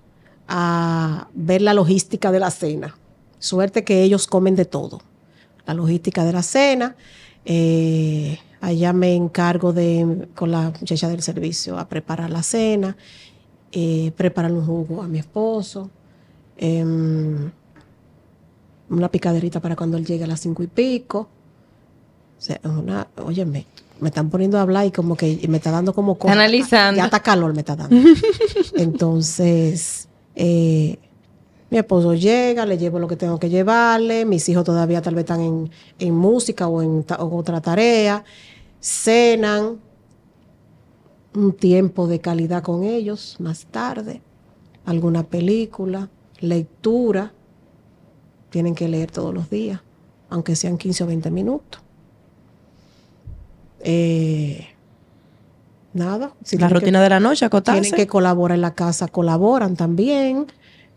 a 0.47 1.29
ver 1.33 1.61
la 1.61 1.73
logística 1.73 2.31
de 2.31 2.39
la 2.39 2.51
cena. 2.51 2.95
Suerte 3.39 3.83
que 3.83 4.03
ellos 4.03 4.27
comen 4.27 4.55
de 4.55 4.65
todo. 4.65 5.01
La 5.65 5.73
logística 5.73 6.25
de 6.25 6.33
la 6.33 6.43
cena. 6.43 6.95
eh, 7.45 8.39
allá 8.61 8.93
me 8.93 9.13
encargo 9.13 9.73
de, 9.73 10.29
con 10.35 10.49
la 10.51 10.71
muchacha 10.79 11.09
del 11.09 11.21
servicio, 11.21 11.77
a 11.77 11.89
preparar 11.89 12.29
la 12.29 12.41
cena, 12.41 12.95
eh, 13.73 14.13
preparar 14.15 14.53
un 14.53 14.65
jugo 14.65 15.01
a 15.03 15.07
mi 15.09 15.19
esposo, 15.19 15.89
em, 16.57 17.51
una 18.89 19.09
picaderita 19.09 19.59
para 19.59 19.75
cuando 19.75 19.97
él 19.97 20.05
llegue 20.05 20.23
a 20.23 20.27
las 20.27 20.39
cinco 20.39 20.63
y 20.63 20.67
pico. 20.67 21.27
O 22.37 22.41
sea, 22.41 22.59
una, 22.63 23.07
óyeme, 23.17 23.65
me 24.03 24.09
están 24.09 24.29
poniendo 24.29 24.57
a 24.59 24.61
hablar 24.61 24.85
y 24.85 24.91
como 24.91 25.15
que 25.15 25.43
me 25.49 25.57
está 25.57 25.71
dando 25.71 25.93
como 25.93 26.15
cosa. 26.19 26.33
Analizando. 26.33 26.97
Ya 26.97 27.05
está 27.05 27.21
calor, 27.21 27.53
me 27.53 27.61
está 27.61 27.75
dando. 27.75 27.95
Entonces, 28.75 30.07
eh, 30.35 30.97
mi 31.69 31.77
esposo 31.77 32.13
llega, 32.13 32.65
le 32.65 32.77
llevo 32.77 32.99
lo 32.99 33.07
que 33.07 33.15
tengo 33.15 33.39
que 33.39 33.49
llevarle, 33.49 34.25
mis 34.25 34.47
hijos 34.49 34.63
todavía 34.63 35.01
tal 35.01 35.15
vez 35.15 35.23
están 35.23 35.41
en, 35.41 35.71
en 35.99 36.13
música 36.13 36.67
o 36.67 36.81
en 36.83 37.03
ta- 37.03 37.15
o 37.15 37.35
otra 37.35 37.61
tarea, 37.61 38.23
cenan, 38.79 39.79
un 41.35 41.53
tiempo 41.53 42.05
de 42.07 42.19
calidad 42.19 42.61
con 42.61 42.83
ellos 42.83 43.37
más 43.39 43.65
tarde, 43.65 44.21
alguna 44.85 45.23
película, 45.23 46.09
lectura, 46.39 47.33
tienen 48.51 48.75
que 48.75 48.87
leer 48.87 49.09
todos 49.09 49.33
los 49.33 49.49
días, 49.49 49.81
aunque 50.29 50.55
sean 50.55 50.77
15 50.77 51.03
o 51.05 51.07
20 51.07 51.31
minutos. 51.31 51.81
Eh, 53.83 54.67
nada. 55.93 56.33
si 56.43 56.57
La 56.57 56.67
que- 56.67 56.73
rutina 56.75 57.01
de 57.01 57.09
la 57.09 57.19
noche, 57.19 57.45
acotarse. 57.45 57.81
tienen 57.81 57.97
que 57.97 58.07
colaborar 58.07 58.55
en 58.55 58.61
la 58.61 58.73
casa, 58.73 59.07
colaboran 59.07 59.75
también, 59.75 60.47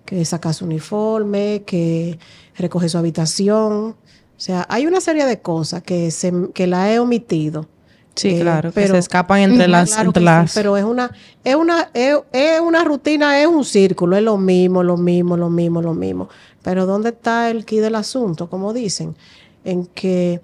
que 0.05 0.25
saca 0.25 0.53
su 0.53 0.65
uniforme, 0.65 1.63
que 1.67 2.19
recoge 2.57 2.89
su 2.89 2.97
habitación. 2.99 3.73
O 3.73 3.97
sea, 4.41 4.67
hay 4.69 4.87
una 4.87 5.01
serie 5.01 5.25
de 5.27 5.41
cosas 5.41 5.83
que, 5.83 6.11
se, 6.11 6.33
que 6.55 6.67
la 6.67 6.93
he 6.93 6.99
omitido. 6.99 7.67
Sí, 8.15 8.29
Eh, 8.37 8.41
claro, 8.41 8.71
que 8.71 8.75
pero- 8.81 8.95
se 8.95 8.99
escapan 9.01 9.41
entre 9.41 9.69
las... 9.69 9.91
claro 9.91 10.09
entre 10.09 10.21
que 10.23 10.25
sí, 10.25 10.25
las... 10.25 10.55
pero 10.55 10.77
es 10.79 10.85
una, 10.85 11.11
es 11.45 11.55
una, 11.55 11.91
es, 11.93 12.17
es 12.33 12.61
una 12.61 12.83
rutina, 12.85 13.41
es 13.41 13.47
un 13.47 13.63
círculo, 13.65 14.17
es 14.17 14.23
lo 14.23 14.39
mismo, 14.39 14.83
lo 14.83 14.97
mismo, 14.97 15.37
lo 15.37 15.51
mismo, 15.51 15.83
lo 15.83 15.93
mismo. 15.93 16.29
Pero 16.63 16.87
¿dónde 16.87 17.11
está 17.11 17.51
el 17.51 17.67
key 17.67 17.79
del 17.81 17.95
asunto? 17.95 18.49
Como 18.49 18.73
dicen, 18.73 19.17
en 19.65 19.85
que 19.87 20.41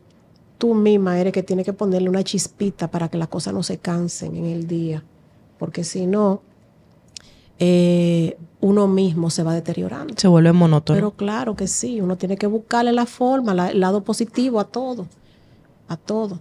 tú 0.63 0.75
misma 0.77 1.19
eres 1.19 1.33
que 1.33 1.43
tiene 1.43 1.65
que 1.65 1.73
ponerle 1.73 2.09
una 2.09 2.23
chispita 2.23 2.89
para 2.89 3.09
que 3.09 3.19
las 3.19 3.27
cosas 3.27 3.53
no 3.53 3.65
se 3.65 3.79
cansen 3.79 4.37
en 4.37 4.45
el 4.45 4.69
día. 4.69 5.03
Porque 5.59 5.83
si 5.83 6.07
no, 6.07 6.41
eh, 7.59 8.37
uno 8.61 8.87
mismo 8.87 9.29
se 9.29 9.43
va 9.43 9.55
deteriorando. 9.55 10.15
Se 10.17 10.29
vuelve 10.29 10.53
monótono. 10.53 10.97
Pero 10.97 11.11
claro 11.11 11.57
que 11.57 11.67
sí, 11.67 12.01
uno 12.01 12.17
tiene 12.17 12.37
que 12.37 12.47
buscarle 12.47 12.93
la 12.93 13.07
forma, 13.07 13.55
la- 13.55 13.71
el 13.71 13.81
lado 13.81 14.05
positivo 14.05 14.61
a 14.61 14.65
todo, 14.65 15.09
a 15.89 15.97
todo. 15.97 16.39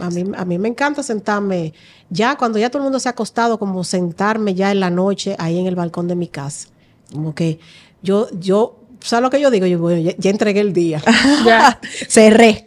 A 0.00 0.10
mí, 0.10 0.24
a 0.36 0.44
mí 0.44 0.58
me 0.58 0.66
encanta 0.68 1.04
sentarme, 1.04 1.72
ya 2.10 2.36
cuando 2.36 2.58
ya 2.58 2.68
todo 2.68 2.78
el 2.78 2.84
mundo 2.84 2.98
se 2.98 3.08
ha 3.08 3.12
acostado, 3.12 3.60
como 3.60 3.84
sentarme 3.84 4.54
ya 4.54 4.72
en 4.72 4.80
la 4.80 4.90
noche 4.90 5.36
ahí 5.38 5.56
en 5.60 5.68
el 5.68 5.76
balcón 5.76 6.08
de 6.08 6.16
mi 6.16 6.26
casa. 6.26 6.66
Como 7.12 7.32
que 7.32 7.60
yo, 8.02 8.26
yo, 8.40 8.74
¿sabes 8.98 9.22
lo 9.22 9.30
que 9.30 9.40
yo 9.40 9.52
digo? 9.52 9.66
Yo, 9.66 9.78
bueno, 9.78 10.00
ya, 10.00 10.16
ya 10.18 10.30
entregué 10.30 10.60
el 10.62 10.72
día. 10.72 11.00
ya. 11.46 11.78
Cerré. 12.08 12.66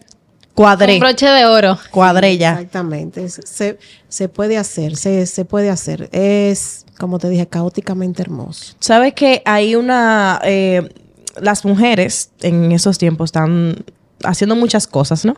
Cuadré. 0.55 0.93
Un 0.93 0.99
broche 1.01 1.27
de 1.27 1.45
oro. 1.45 1.77
Cuadré 1.91 2.37
ya. 2.37 2.53
Exactamente. 2.53 3.27
Se, 3.29 3.77
se 4.07 4.29
puede 4.29 4.57
hacer, 4.57 4.95
se, 4.95 5.25
se 5.25 5.45
puede 5.45 5.69
hacer. 5.69 6.09
Es, 6.13 6.85
como 6.97 7.19
te 7.19 7.29
dije, 7.29 7.45
caóticamente 7.45 8.21
hermoso. 8.21 8.73
¿Sabes 8.79 9.13
que 9.13 9.41
hay 9.45 9.75
una... 9.75 10.39
eh, 10.43 10.89
las 11.41 11.65
mujeres 11.65 12.31
en 12.41 12.71
esos 12.71 12.97
tiempos 12.97 13.27
están 13.27 13.83
haciendo 14.23 14.55
muchas 14.55 14.87
cosas, 14.87 15.25
¿no? 15.25 15.35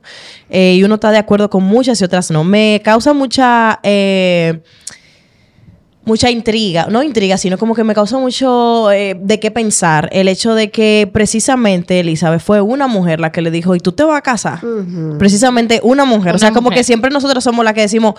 Eh, 0.52 0.76
y 0.76 0.84
uno 0.84 0.96
está 0.96 1.10
de 1.10 1.18
acuerdo 1.18 1.50
con 1.50 1.64
muchas 1.64 2.00
y 2.00 2.04
otras 2.04 2.30
no. 2.30 2.44
Me 2.44 2.80
causa 2.86 3.14
mucha... 3.14 3.80
eh, 3.82 4.62
mucha 6.08 6.32
intriga, 6.32 6.88
no 6.90 7.04
intriga, 7.04 7.38
sino 7.38 7.58
como 7.58 7.76
que 7.76 7.84
me 7.84 7.94
causa 7.94 8.18
mucho 8.18 8.90
eh, 8.92 9.16
de 9.20 9.40
qué 9.40 9.52
pensar 9.52 10.10
el 10.14 10.30
hecho 10.30 10.56
de 10.56 10.72
que 10.72 11.10
precisamente 11.12 12.00
Elizabeth 12.00 12.42
fue 12.42 12.62
una 12.62 12.88
mujer 12.88 13.20
la 13.20 13.32
que 13.32 13.42
le 13.42 13.52
dijo, 13.52 13.76
¿y 13.76 13.80
tú 13.80 13.92
te 13.92 14.04
vas 14.04 14.18
a 14.18 14.22
casar? 14.22 14.60
Precisamente 15.20 15.82
una 15.84 16.06
mujer. 16.06 16.34
o 16.34 16.40
sea, 16.40 16.54
como 16.54 16.70
que 16.70 16.84
siempre 16.86 17.12
nosotros 17.12 17.44
somos 17.44 17.64
la 17.66 17.74
que 17.74 17.82
decimos, 17.82 18.16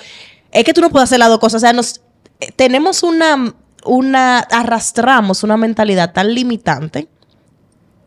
es 0.52 0.64
que 0.64 0.74
tú 0.74 0.82
no 0.82 0.90
puedes 0.90 1.08
hacer 1.08 1.18
las 1.18 1.30
dos 1.30 1.38
cosas. 1.38 1.62
O 1.62 1.64
sea, 1.64 1.72
nos, 1.72 2.02
eh, 2.40 2.52
tenemos 2.54 3.02
una, 3.02 3.54
una, 3.84 4.38
arrastramos 4.38 5.42
una 5.42 5.56
mentalidad 5.56 6.12
tan 6.12 6.34
limitante 6.34 7.08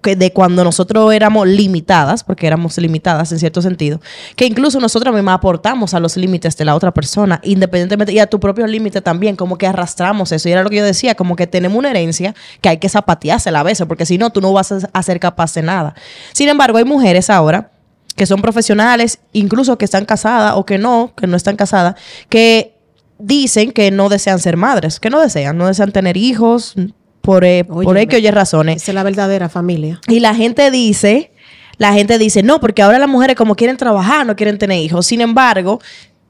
que 0.02 0.16
de 0.16 0.34
cuando 0.34 0.64
nosotros 0.64 1.14
éramos 1.14 1.48
limitadas, 1.48 2.24
porque 2.24 2.48
éramos 2.48 2.78
limitadas 2.78 3.32
en 3.32 3.40
cierto 3.40 3.62
sentido, 3.62 4.02
que 4.36 4.46
incluso 4.46 4.80
nosotros 4.80 5.14
mismas 5.14 5.36
aportamos 5.36 5.94
a 5.94 6.00
los 6.00 6.18
límites 6.18 6.58
de 6.58 6.66
la 6.66 6.76
otra 6.76 6.92
persona, 6.92 7.40
independientemente, 7.44 8.12
y 8.12 8.20
a 8.20 8.28
tu 8.28 8.40
propio 8.40 8.68
límite 8.68 9.02
también, 9.02 9.36
como 9.36 9.58
que 9.58 9.68
arrastramos 9.68 10.32
eso. 10.32 10.50
Y 10.50 10.52
era 10.52 10.64
lo 10.64 10.70
que 10.70 10.78
yo 10.78 10.86
decía, 10.86 11.16
como 11.16 11.36
que 11.36 11.48
tenemos 11.48 11.78
una 11.78 11.92
herencia 11.92 12.36
que 12.62 12.70
hay 12.70 12.78
que 12.78 12.90
zapateársela 12.90 13.60
a 13.60 13.64
veces, 13.64 13.88
porque 13.88 14.06
si 14.06 14.18
no, 14.18 14.32
tú 14.32 14.42
no 14.42 14.52
vas 14.52 14.72
a, 14.72 15.04
ser 15.04 15.20
capaz 15.20 15.54
de 15.54 15.62
nada. 15.62 15.96
Sin 16.34 16.50
embargo, 16.50 16.78
hay 16.78 16.86
mujeres 16.86 17.30
ahora 17.30 17.72
que 18.16 18.26
son 18.26 18.42
profesionales, 18.42 19.20
incluso 19.34 19.78
que 19.78 19.86
están 19.86 20.06
casadas 20.06 20.54
o 20.56 20.66
que 20.66 20.78
no, 20.78 21.14
que 21.16 21.28
no 21.28 21.38
están 21.38 21.56
casadas, 21.56 21.96
que 22.30 22.78
dicen 23.20 23.72
que 23.72 23.92
no 23.92 24.10
desean 24.10 24.40
ser 24.40 24.58
madres, 24.58 25.00
que 25.00 25.10
no 25.10 25.20
desean, 25.20 25.58
no 25.58 25.68
desean 25.68 25.92
tener 25.92 26.18
hijos 26.18 26.76
por, 27.22 27.44
eh, 27.46 27.64
por. 27.64 27.98
X 27.98 28.20
o 28.20 28.22
Y 28.22 28.32
razones. 28.32 28.78
Esa 28.78 28.92
es 28.92 28.96
la 28.96 29.04
verdadera 29.04 29.50
familia. 29.50 30.02
Y 30.08 30.20
la 30.20 30.36
gente 30.36 30.72
dice, 30.72 31.32
la 31.78 31.94
gente 31.94 32.18
dice, 32.18 32.44
no, 32.44 32.60
porque 32.60 32.82
ahora 32.82 33.00
las 33.00 33.10
mujeres 33.10 33.36
como 33.36 33.56
quieren 33.56 33.78
trabajar, 33.78 34.26
no 34.26 34.36
quieren 34.36 34.58
tener 34.58 34.80
hijos. 34.80 35.06
Sin 35.06 35.22
embargo, 35.22 35.80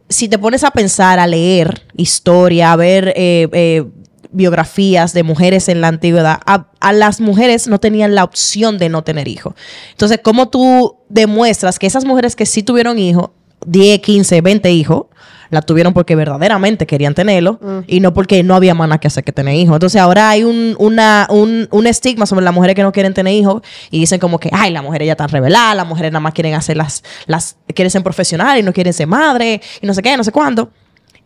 si 0.10 0.28
te 0.28 0.38
pones 0.38 0.64
a 0.64 0.72
pensar, 0.72 1.20
a 1.20 1.28
leer 1.28 1.86
historia, 1.96 2.74
a 2.74 2.76
ver 2.76 3.14
eh, 3.16 3.48
eh, 3.52 3.84
biografías 4.32 5.14
de 5.14 5.24
mujeres 5.24 5.70
en 5.70 5.82
la 5.82 5.88
antigüedad, 5.88 6.40
a, 6.46 6.68
a 6.80 6.94
las 6.94 7.22
mujeres 7.22 7.68
no 7.68 7.80
tenían 7.80 8.16
la 8.16 8.24
opción 8.24 8.78
de 8.78 8.90
no 8.90 9.04
tener 9.04 9.28
hijos. 9.28 9.54
Entonces, 9.92 10.20
¿cómo 10.24 10.50
tú 10.50 10.98
demuestras 11.10 11.80
que 11.80 11.88
esas 11.88 12.06
mujeres 12.06 12.36
que 12.36 12.46
sí 12.46 12.64
tuvieron 12.64 13.00
hijos, 13.00 13.32
10, 13.66 14.00
15, 14.00 14.42
20 14.42 14.72
hijos, 14.72 15.06
la 15.52 15.62
tuvieron 15.62 15.94
porque 15.94 16.16
verdaderamente 16.16 16.88
querían 16.88 17.14
tenerlo 17.14 17.60
y 17.86 18.00
no 18.00 18.14
porque 18.14 18.42
no 18.42 18.56
había 18.56 18.74
más 18.74 19.00
que 19.00 19.08
hacer 19.08 19.24
que 19.24 19.32
tener 19.32 19.54
hijos. 19.56 19.76
Entonces 19.76 20.02
ahora 20.02 20.30
hay 20.30 20.44
un, 20.44 20.76
una, 20.80 21.28
un, 21.30 21.68
un 21.70 21.88
estigma 21.88 22.26
sobre 22.26 22.44
las 22.44 22.54
mujeres 22.54 22.76
que 22.76 22.82
no 22.82 22.92
quieren 22.92 23.14
tener 23.14 23.34
hijos 23.34 23.62
y 23.92 24.00
dicen 24.00 24.20
como 24.20 24.40
que, 24.40 24.50
ay, 24.52 24.72
las 24.72 24.82
mujeres 24.82 25.06
ya 25.06 25.12
están 25.12 25.30
reveladas, 25.30 25.76
las 25.76 25.86
mujeres 25.86 26.12
nada 26.12 26.22
más 26.22 26.34
quieren 26.34 26.54
hacer 26.56 26.78
las, 26.78 27.04
las, 27.28 27.58
quieren 27.76 27.92
ser 27.92 28.02
profesionales 28.02 28.64
y 28.64 28.66
no 28.66 28.74
quieren 28.74 28.94
ser 28.94 29.08
madre 29.08 29.62
y 29.82 29.86
no 29.86 29.94
sé 29.94 30.02
qué, 30.02 30.16
no 30.16 30.24
sé 30.24 30.32
cuándo. 30.32 30.72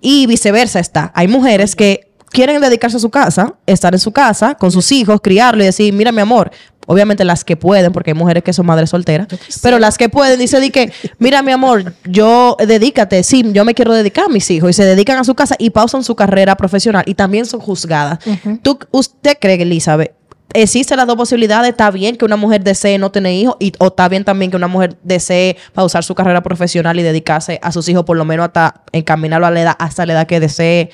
Y 0.02 0.26
viceversa 0.26 0.80
está. 0.80 1.12
Hay 1.16 1.28
mujeres 1.28 1.76
que 1.76 2.10
quieren 2.32 2.60
dedicarse 2.62 2.98
a 2.98 3.00
su 3.00 3.10
casa, 3.10 3.54
estar 3.66 3.94
en 3.94 4.00
su 4.00 4.12
casa 4.12 4.56
con 4.56 4.72
sus 4.72 4.92
hijos, 4.92 5.22
criarlo 5.22 5.64
y 5.64 5.68
decir, 5.68 5.94
mira 5.94 6.12
mi 6.12 6.22
amor, 6.22 6.52
obviamente 6.86 7.24
las 7.24 7.44
que 7.44 7.58
pueden, 7.58 7.92
porque 7.92 8.12
hay 8.12 8.16
mujeres 8.16 8.44
que 8.44 8.54
son 8.54 8.66
madres 8.66 8.90
solteras, 8.90 9.28
pero 9.62 9.80
las 9.80 9.98
que 9.98 10.10
pueden, 10.10 10.40
dice 10.40 10.60
di 10.60 10.70
que, 10.70 10.92
mira 11.20 11.42
mi 11.42 11.52
amor, 11.52 11.94
yo 12.06 12.58
dedícate, 12.60 13.24
sí, 13.24 13.44
yo 13.54 13.66
me 13.66 13.74
quiero 13.74 13.94
dedicar 13.94 14.26
a 14.26 14.30
mis 14.30 14.50
hijos 14.52 14.70
y 14.70 14.74
se 14.74 14.86
dedican 14.86 15.18
a 15.18 15.24
su 15.24 15.36
casa 15.36 15.56
y 15.60 15.70
pausan 15.70 16.04
su 16.04 16.16
carrera 16.16 16.56
profesional 16.56 17.04
y 17.06 17.16
también 17.16 17.46
son 17.46 17.60
juzgadas. 17.60 18.20
¿Tú, 18.62 18.80
¿Usted 18.92 19.38
cree, 19.40 19.62
Elizabeth? 19.62 20.14
Existen 20.54 20.96
las 20.96 21.08
dos 21.08 21.18
posibilidades. 21.18 21.72
Está 21.72 21.92
bien 21.92 22.16
que 22.16 22.24
una 22.24 22.38
mujer 22.38 22.64
desee 22.64 22.98
no 22.98 23.12
tener 23.12 23.34
hijos 23.34 23.58
y, 23.60 23.74
o 23.80 23.88
está 23.88 24.08
bien 24.08 24.24
también 24.24 24.52
que 24.52 24.58
una 24.58 24.70
mujer 24.70 24.96
desee 25.04 25.58
pausar 25.74 26.06
su 26.06 26.16
carrera 26.16 26.42
profesional 26.44 26.98
y 26.98 27.04
dedicarse 27.04 27.60
a 27.62 27.74
sus 27.74 27.90
hijos 27.90 28.06
por 28.06 28.16
lo 28.16 28.24
menos 28.24 28.46
hasta 28.46 28.84
encaminarlo 28.94 29.48
a 29.48 29.52
la 29.52 29.62
edad, 29.62 29.76
hasta 29.80 30.06
la 30.06 30.14
edad 30.14 30.28
que 30.28 30.40
desee. 30.40 30.92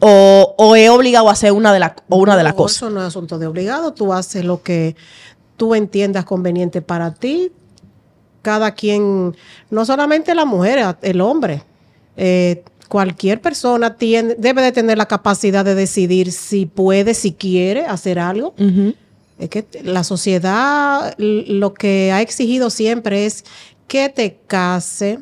O, 0.00 0.54
o 0.56 0.76
es 0.76 0.88
obligado 0.90 1.28
a 1.28 1.32
hacer 1.32 1.52
una 1.52 1.72
de, 1.72 1.78
la, 1.78 1.94
o 2.08 2.16
una 2.16 2.36
de 2.36 2.42
las 2.42 2.52
No, 2.54 2.56
cosas. 2.58 2.76
Eso 2.78 2.90
no 2.90 3.00
es 3.00 3.06
asunto 3.06 3.38
de 3.38 3.46
obligado. 3.46 3.92
Tú 3.92 4.12
haces 4.12 4.44
lo 4.44 4.62
que 4.62 4.96
tú 5.56 5.74
entiendas 5.74 6.24
conveniente 6.24 6.80
para 6.82 7.12
ti. 7.14 7.52
Cada 8.42 8.72
quien, 8.72 9.36
no 9.70 9.84
solamente 9.84 10.34
la 10.34 10.44
mujer, 10.46 10.96
el 11.02 11.20
hombre. 11.20 11.62
eh, 12.16 12.62
cualquier 12.88 13.40
persona 13.40 13.94
tiene, 13.96 14.34
debe 14.36 14.62
de 14.62 14.72
tener 14.72 14.98
la 14.98 15.06
capacidad 15.06 15.64
de 15.64 15.76
decidir 15.76 16.32
si 16.32 16.66
puede, 16.66 17.14
si 17.14 17.32
quiere 17.32 17.86
hacer 17.86 18.18
algo. 18.18 18.52
Es 19.38 19.48
que 19.48 19.64
la 19.84 20.02
sociedad 20.02 21.14
lo 21.18 21.72
que 21.72 22.10
ha 22.12 22.20
exigido 22.20 22.68
siempre 22.68 23.26
es 23.26 23.44
que 23.86 24.08
te 24.08 24.38
case 24.48 25.20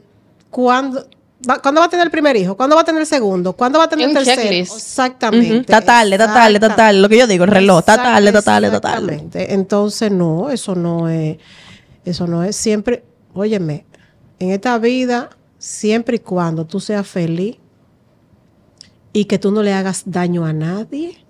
cuando 0.51 1.07
va, 1.49 1.61
¿cuándo 1.61 1.81
va 1.81 1.87
a 1.87 1.91
tener 1.91 2.07
el 2.07 2.11
primer 2.11 2.37
hijo? 2.37 2.57
¿Cuándo 2.57 2.77
va 2.77 2.83
a 2.83 2.85
tener 2.85 3.01
el 3.01 3.07
segundo? 3.07 3.53
¿Cuándo 3.53 3.79
va 3.79 3.85
a 3.85 3.89
tener 3.89 4.09
el 4.09 4.15
tercero? 4.15 4.43
checklist. 4.43 4.77
Exactamente. 4.77 5.57
Está 5.61 5.81
tarde, 5.81 6.13
está 6.13 6.33
tarde, 6.33 6.55
está 6.55 6.77
tarde. 6.77 7.01
Lo 7.01 7.09
que 7.09 7.19
yo 7.19 7.27
digo, 7.27 7.45
el 7.45 7.51
reloj. 7.51 7.81
Está 7.81 7.97
tarde, 7.97 8.27
está 8.29 8.43
tarde, 8.43 8.67
está 8.67 8.81
tarde. 8.81 9.15
Exactamente. 9.15 9.55
Entonces, 9.55 10.11
no, 10.11 10.51
eso 10.51 10.75
no 10.75 11.09
es, 11.09 11.39
eso 12.05 12.27
no 12.27 12.43
es 12.43 12.57
siempre, 12.57 13.05
óyeme, 13.35 13.85
en 14.39 14.51
esta 14.51 14.79
vida 14.79 15.31
siempre 15.59 16.17
y 16.17 16.21
cuando 16.21 16.67
tú 16.67 16.81
seas 16.81 17.07
feliz 17.07 17.57
y 19.13 19.25
que 19.25 19.39
tú 19.39 19.51
no 19.51 19.63
le 19.63 19.73
hagas 19.73 20.05
daño 20.07 20.45
a 20.45 20.53
nadie, 20.53 21.25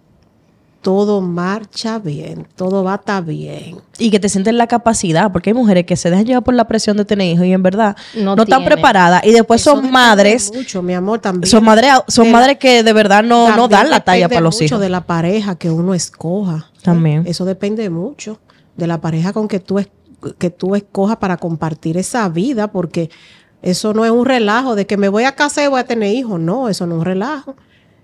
todo 0.88 1.20
marcha 1.20 1.98
bien, 1.98 2.48
todo 2.56 2.82
va 2.82 2.94
a 2.94 2.96
estar 2.96 3.22
bien. 3.22 3.76
Y 3.98 4.10
que 4.10 4.18
te 4.18 4.30
sientes 4.30 4.54
la 4.54 4.66
capacidad, 4.66 5.30
porque 5.30 5.50
hay 5.50 5.54
mujeres 5.54 5.84
que 5.84 5.96
se 5.96 6.08
dejan 6.08 6.24
llevar 6.24 6.42
por 6.44 6.54
la 6.54 6.66
presión 6.66 6.96
de 6.96 7.04
tener 7.04 7.30
hijos 7.30 7.44
y 7.44 7.52
en 7.52 7.62
verdad 7.62 7.94
No 8.16 8.34
no, 8.34 8.44
están 8.44 8.64
preparadas. 8.64 9.22
Y 9.26 9.32
después 9.32 9.60
Eso 9.60 9.72
son 9.76 9.90
madres, 9.90 10.50
Mucho, 10.54 10.80
mi 10.80 10.94
amor, 10.94 11.18
también. 11.18 11.50
son 11.50 11.62
madres, 11.62 11.92
son 12.08 12.24
de- 12.24 12.32
madres 12.32 12.56
que 12.56 12.82
de 12.82 12.92
verdad 12.94 13.22
no, 13.22 13.54
no 13.54 13.68
dan 13.68 13.90
la 13.90 14.00
talla 14.00 14.30
para 14.30 14.40
los 14.40 14.54
mucho 14.54 14.64
hijos. 14.64 14.80
de 14.80 14.88
la 14.88 15.02
pareja 15.04 15.56
que 15.56 15.70
uno 15.70 15.92
escoja. 15.92 16.70
También. 16.82 17.24
Eso 17.26 17.44
depende 17.44 17.90
mucho 17.90 18.40
de 18.78 18.86
la 18.86 18.98
pareja 19.02 19.34
con 19.34 19.46
que 19.46 19.60
tú, 19.60 19.78
es- 19.78 19.90
que 20.38 20.48
tú 20.48 20.74
escojas 20.74 21.18
para 21.18 21.36
compartir 21.36 21.98
esa 21.98 22.26
vida, 22.30 22.72
porque 22.72 23.10
eso 23.60 23.92
no 23.92 24.06
es 24.06 24.10
un 24.10 24.24
relajo 24.24 24.74
de 24.74 24.86
que 24.86 24.96
me 24.96 25.10
voy 25.10 25.24
a 25.24 25.32
casar 25.32 25.64
y 25.64 25.68
voy 25.68 25.80
a 25.80 25.84
tener 25.84 26.14
hijos. 26.14 26.40
No, 26.40 26.70
eso 26.70 26.86
no 26.86 26.94
es 26.94 26.98
un 27.00 27.04
relajo. 27.04 27.56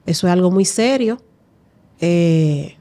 Eso 0.05 0.27
es 0.27 0.33
algo 0.35 0.51
muy 0.51 0.67
serio. 0.67 1.17
Eh, 2.01 2.77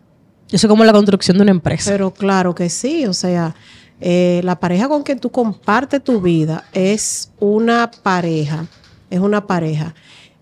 Eso 0.52 0.68
es 0.68 0.70
como 0.70 0.84
la 0.84 0.94
construcción 0.94 1.38
de 1.38 1.44
una 1.44 1.52
empresa. 1.52 1.92
pero 1.92 2.14
claro 2.14 2.54
que 2.54 2.70
sí, 2.70 3.06
o 3.06 3.14
sea, 3.14 3.56
eh, 4.02 4.42
la 4.44 4.60
pareja 4.60 4.88
con 4.88 5.04
quien 5.04 5.20
tú 5.20 5.30
compartes 5.30 6.04
tu 6.04 6.20
vida 6.22 6.66
es 6.74 7.32
una 7.40 7.90
pareja, 8.04 8.68
es 9.10 9.20
una 9.20 9.48
pareja 9.48 9.94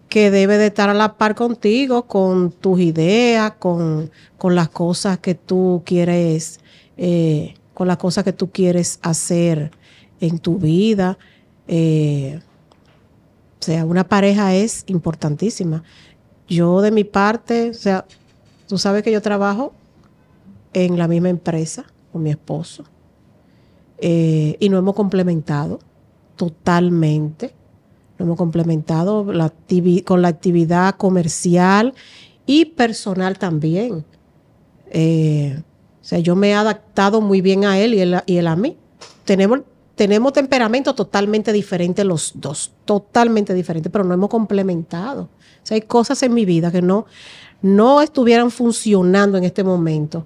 que 0.09 0.29
debe 0.31 0.57
de 0.57 0.67
estar 0.67 0.89
a 0.89 0.93
la 0.93 1.17
par 1.17 1.35
contigo, 1.35 2.03
con 2.03 2.51
tus 2.51 2.79
ideas, 2.81 3.53
con, 3.59 4.11
con 4.37 4.55
las 4.55 4.67
cosas 4.67 5.19
que 5.19 5.35
tú 5.35 5.83
quieres, 5.85 6.59
eh, 6.97 7.53
con 7.73 7.87
las 7.87 7.97
cosas 7.97 8.23
que 8.25 8.33
tú 8.33 8.51
quieres 8.51 8.99
hacer 9.03 9.71
en 10.19 10.39
tu 10.39 10.57
vida. 10.57 11.17
Eh, 11.67 12.41
o 13.59 13.63
sea, 13.63 13.85
una 13.85 14.03
pareja 14.03 14.53
es 14.53 14.83
importantísima. 14.87 15.83
Yo 16.47 16.81
de 16.81 16.91
mi 16.91 17.05
parte, 17.05 17.69
o 17.69 17.73
sea, 17.73 18.05
tú 18.71 18.77
sabes 18.77 19.03
que 19.03 19.11
yo 19.11 19.21
trabajo 19.21 19.73
en 20.71 20.97
la 20.97 21.09
misma 21.09 21.27
empresa 21.27 21.83
con 22.13 22.23
mi 22.23 22.29
esposo 22.29 22.85
eh, 23.97 24.55
y 24.61 24.69
nos 24.69 24.79
hemos 24.79 24.95
complementado 24.95 25.79
totalmente. 26.37 27.53
Nos 28.17 28.27
hemos 28.27 28.37
complementado 28.37 29.25
con 30.05 30.21
la 30.21 30.27
actividad 30.29 30.95
comercial 30.95 31.93
y 32.45 32.63
personal 32.63 33.37
también. 33.37 34.05
Eh, 34.89 35.61
o 36.01 36.03
sea, 36.05 36.19
yo 36.19 36.37
me 36.37 36.51
he 36.51 36.53
adaptado 36.53 37.19
muy 37.19 37.41
bien 37.41 37.65
a 37.65 37.77
él 37.77 37.93
y 37.93 37.99
él, 37.99 38.13
a- 38.13 38.23
y 38.25 38.37
él 38.37 38.47
a 38.47 38.55
mí. 38.55 38.77
Tenemos, 39.25 39.59
tenemos 39.95 40.31
temperamentos 40.31 40.95
totalmente 40.95 41.51
diferentes 41.51 42.05
los 42.05 42.31
dos, 42.35 42.71
totalmente 42.85 43.53
diferentes, 43.53 43.91
pero 43.91 44.05
no 44.05 44.13
hemos 44.13 44.29
complementado. 44.29 45.23
O 45.23 45.65
sea, 45.65 45.75
hay 45.75 45.81
cosas 45.81 46.23
en 46.23 46.33
mi 46.33 46.45
vida 46.45 46.71
que 46.71 46.81
no, 46.81 47.05
no 47.61 48.01
estuvieran 48.01 48.51
funcionando 48.51 49.37
en 49.37 49.43
este 49.43 49.63
momento 49.63 50.25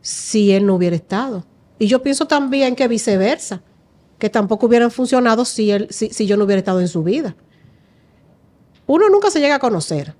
si 0.00 0.52
él 0.52 0.66
no 0.66 0.74
hubiera 0.74 0.96
estado. 0.96 1.44
Y 1.78 1.86
yo 1.86 2.02
pienso 2.02 2.26
también 2.26 2.76
que 2.76 2.88
viceversa, 2.88 3.62
que 4.18 4.28
tampoco 4.28 4.66
hubieran 4.66 4.90
funcionado 4.90 5.44
si, 5.44 5.70
él, 5.70 5.88
si, 5.90 6.10
si 6.10 6.26
yo 6.26 6.36
no 6.36 6.44
hubiera 6.44 6.58
estado 6.58 6.80
en 6.80 6.88
su 6.88 7.02
vida. 7.02 7.34
Uno 8.86 9.08
nunca 9.08 9.30
se 9.30 9.40
llega 9.40 9.54
a 9.54 9.58
conocer, 9.58 10.14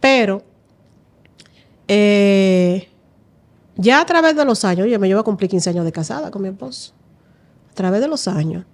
pero 0.00 0.42
eh, 1.86 2.88
ya 3.76 4.00
a 4.00 4.06
través 4.06 4.34
de 4.34 4.44
los 4.44 4.64
años, 4.64 4.88
yo 4.88 4.98
me 4.98 5.06
llevo 5.06 5.20
a 5.20 5.24
cumplir 5.24 5.50
15 5.50 5.70
años 5.70 5.84
de 5.84 5.92
casada 5.92 6.30
con 6.30 6.42
mi 6.42 6.48
esposo, 6.48 6.92
a 7.70 7.74
través 7.74 8.00
de 8.00 8.08
los 8.08 8.26
años, 8.26 8.64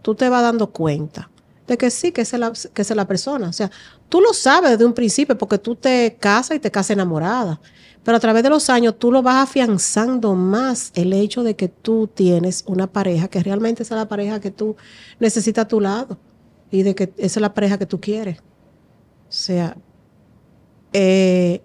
tú 0.00 0.14
te 0.14 0.28
vas 0.30 0.42
dando 0.42 0.70
cuenta 0.70 1.30
de 1.70 1.78
que 1.78 1.88
sí, 1.88 2.10
que 2.10 2.22
es 2.22 2.32
la, 2.32 2.52
que 2.74 2.82
es 2.82 2.90
la 2.90 3.06
persona. 3.06 3.48
O 3.48 3.52
sea, 3.52 3.70
tú 4.08 4.20
lo 4.20 4.34
sabes 4.34 4.72
desde 4.72 4.84
un 4.84 4.92
principio 4.92 5.38
porque 5.38 5.56
tú 5.56 5.76
te 5.76 6.16
casas 6.18 6.56
y 6.56 6.60
te 6.60 6.70
casas 6.70 6.90
enamorada. 6.90 7.60
Pero 8.02 8.16
a 8.16 8.20
través 8.20 8.42
de 8.42 8.50
los 8.50 8.68
años 8.68 8.98
tú 8.98 9.12
lo 9.12 9.22
vas 9.22 9.48
afianzando 9.48 10.34
más 10.34 10.90
el 10.96 11.12
hecho 11.12 11.44
de 11.44 11.54
que 11.54 11.68
tú 11.68 12.08
tienes 12.08 12.64
una 12.66 12.88
pareja 12.88 13.28
que 13.28 13.40
realmente 13.40 13.84
es 13.84 13.90
la 13.90 14.08
pareja 14.08 14.40
que 14.40 14.50
tú 14.50 14.74
necesitas 15.20 15.64
a 15.64 15.68
tu 15.68 15.80
lado 15.80 16.18
y 16.72 16.82
de 16.82 16.94
que 16.94 17.12
esa 17.18 17.38
es 17.38 17.40
la 17.40 17.54
pareja 17.54 17.78
que 17.78 17.86
tú 17.86 18.00
quieres. 18.00 18.38
O 18.40 18.42
sea, 19.32 19.76
eh, 20.92 21.62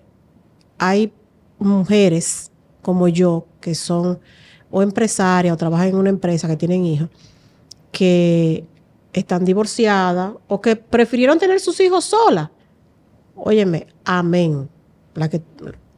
hay 0.77 1.11
mujeres 1.57 2.51
como 2.83 3.07
yo 3.07 3.47
que 3.59 3.73
son 3.73 4.19
o 4.69 4.83
empresarias 4.83 5.51
o 5.53 5.57
trabajan 5.57 5.87
en 5.87 5.95
una 5.95 6.09
empresa 6.09 6.47
que 6.47 6.57
tienen 6.57 6.85
hijos 6.85 7.09
que 7.91 8.65
están 9.19 9.45
divorciadas 9.45 10.33
o 10.47 10.61
que 10.61 10.75
prefirieron 10.75 11.39
tener 11.39 11.59
sus 11.59 11.79
hijos 11.79 12.05
solas. 12.05 12.49
Óyeme, 13.35 13.87
amén. 14.03 14.69
La 15.13 15.29
que, 15.29 15.41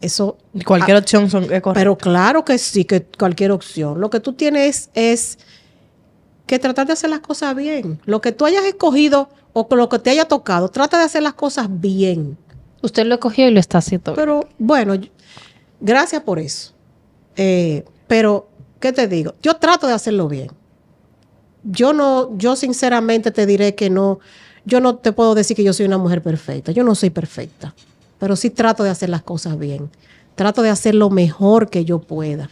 eso, 0.01 0.37
Cualquier 0.65 0.97
opción 0.97 1.29
son, 1.29 1.43
es 1.43 1.61
correcta. 1.61 1.73
pero 1.73 1.97
claro 1.97 2.45
que 2.45 2.57
sí, 2.57 2.85
que 2.85 3.03
cualquier 3.05 3.51
opción. 3.51 3.99
Lo 3.99 4.09
que 4.09 4.19
tú 4.19 4.33
tienes 4.33 4.89
es 4.93 5.39
que 6.45 6.59
tratar 6.59 6.87
de 6.87 6.93
hacer 6.93 7.09
las 7.09 7.19
cosas 7.19 7.55
bien. 7.55 7.99
Lo 8.05 8.21
que 8.21 8.31
tú 8.31 8.45
hayas 8.45 8.63
escogido 8.65 9.29
o 9.53 9.67
lo 9.75 9.89
que 9.89 9.99
te 9.99 10.11
haya 10.11 10.25
tocado, 10.25 10.69
trata 10.69 10.99
de 10.99 11.05
hacer 11.05 11.23
las 11.23 11.33
cosas 11.33 11.67
bien. 11.69 12.37
Usted 12.83 13.05
lo 13.07 13.19
cogió 13.19 13.47
y 13.47 13.51
lo 13.51 13.59
está 13.59 13.79
haciendo. 13.79 14.13
Pero 14.13 14.47
bueno, 14.59 14.93
yo- 14.95 15.09
gracias 15.81 16.21
por 16.21 16.37
eso. 16.39 16.73
Eh, 17.35 17.83
pero, 18.07 18.49
¿qué 18.79 18.93
te 18.93 19.07
digo? 19.07 19.33
Yo 19.41 19.55
trato 19.55 19.87
de 19.87 19.93
hacerlo 19.93 20.27
bien. 20.27 20.51
Yo 21.69 21.93
no, 21.93 22.35
yo 22.37 22.55
sinceramente 22.55 23.31
te 23.31 23.45
diré 23.45 23.75
que 23.75 23.89
no, 23.89 24.19
yo 24.65 24.79
no 24.79 24.95
te 24.95 25.11
puedo 25.11 25.35
decir 25.35 25.55
que 25.55 25.63
yo 25.63 25.73
soy 25.73 25.85
una 25.85 25.97
mujer 25.97 26.21
perfecta. 26.21 26.71
Yo 26.71 26.83
no 26.83 26.95
soy 26.95 27.09
perfecta. 27.09 27.73
Pero 28.19 28.35
sí 28.35 28.49
trato 28.49 28.83
de 28.83 28.89
hacer 28.89 29.09
las 29.09 29.23
cosas 29.23 29.57
bien. 29.59 29.89
Trato 30.35 30.61
de 30.61 30.69
hacer 30.69 30.95
lo 30.95 31.09
mejor 31.09 31.69
que 31.69 31.85
yo 31.85 31.99
pueda 31.99 32.49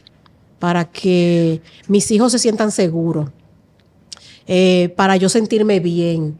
para 0.59 0.85
que 0.85 1.61
mis 1.87 2.09
hijos 2.11 2.31
se 2.31 2.39
sientan 2.39 2.71
seguros. 2.71 3.29
Eh, 4.47 4.93
para 4.95 5.17
yo 5.17 5.27
sentirme 5.29 5.79
bien 5.79 6.37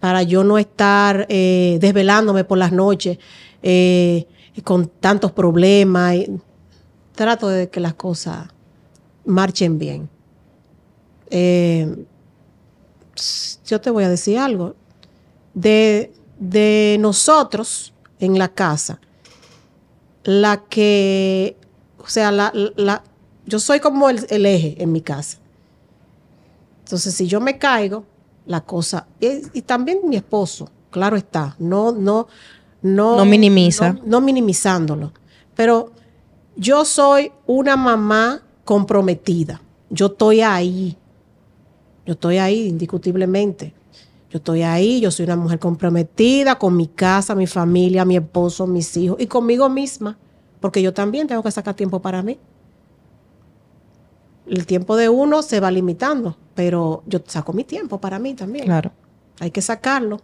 para 0.00 0.22
yo 0.22 0.42
no 0.42 0.58
estar 0.58 1.26
eh, 1.28 1.78
desvelándome 1.80 2.42
por 2.44 2.58
las 2.58 2.72
noches 2.72 3.18
eh, 3.62 4.26
con 4.64 4.88
tantos 4.88 5.30
problemas. 5.30 6.16
trato 7.14 7.48
de 7.48 7.68
que 7.68 7.80
las 7.80 7.94
cosas 7.94 8.48
marchen 9.26 9.78
bien. 9.78 10.08
Eh, 11.30 12.04
yo 13.66 13.80
te 13.80 13.90
voy 13.90 14.04
a 14.04 14.08
decir 14.08 14.38
algo. 14.38 14.74
De, 15.54 16.12
de 16.38 16.96
nosotros 17.00 17.92
en 18.20 18.38
la 18.38 18.48
casa, 18.48 19.00
la 20.24 20.62
que, 20.64 21.56
o 21.98 22.06
sea, 22.08 22.30
la, 22.30 22.52
la- 22.76 23.02
yo 23.46 23.58
soy 23.58 23.80
como 23.80 24.08
el, 24.10 24.26
el 24.30 24.46
eje 24.46 24.80
en 24.80 24.92
mi 24.92 25.00
casa. 25.00 25.38
Entonces, 26.84 27.14
si 27.14 27.26
yo 27.26 27.40
me 27.40 27.58
caigo, 27.58 28.04
la 28.46 28.60
cosa, 28.60 29.06
y, 29.20 29.42
y 29.58 29.62
también 29.62 30.00
mi 30.04 30.16
esposo, 30.16 30.68
claro 30.90 31.16
está, 31.16 31.56
no, 31.58 31.92
no, 31.92 32.26
no, 32.82 33.16
No 33.16 33.24
minimiza. 33.24 33.92
no, 33.94 34.00
no 34.04 34.20
minimizándolo, 34.20 35.12
pero 35.56 35.90
yo 36.56 36.84
soy 36.84 37.32
una 37.46 37.76
mamá 37.76 38.42
comprometida. 38.64 39.60
Yo 39.90 40.06
estoy 40.06 40.40
ahí. 40.42 40.96
Yo 42.06 42.14
estoy 42.14 42.38
ahí, 42.38 42.66
indiscutiblemente. 42.68 43.74
Yo 44.30 44.38
estoy 44.38 44.62
ahí, 44.62 45.00
yo 45.00 45.10
soy 45.10 45.24
una 45.24 45.36
mujer 45.36 45.58
comprometida 45.58 46.56
con 46.56 46.76
mi 46.76 46.86
casa, 46.86 47.34
mi 47.34 47.46
familia, 47.46 48.04
mi 48.04 48.16
esposo, 48.16 48.66
mis 48.66 48.96
hijos 48.96 49.16
y 49.20 49.26
conmigo 49.26 49.68
misma, 49.68 50.16
porque 50.60 50.82
yo 50.82 50.94
también 50.94 51.26
tengo 51.26 51.42
que 51.42 51.50
sacar 51.50 51.74
tiempo 51.74 52.00
para 52.00 52.22
mí. 52.22 52.38
El 54.46 54.66
tiempo 54.66 54.96
de 54.96 55.08
uno 55.08 55.42
se 55.42 55.60
va 55.60 55.70
limitando, 55.70 56.36
pero 56.54 57.02
yo 57.06 57.20
saco 57.26 57.52
mi 57.52 57.64
tiempo 57.64 58.00
para 58.00 58.18
mí 58.18 58.34
también. 58.34 58.66
Claro. 58.66 58.92
Hay 59.40 59.50
que 59.50 59.62
sacarlo. 59.62 60.20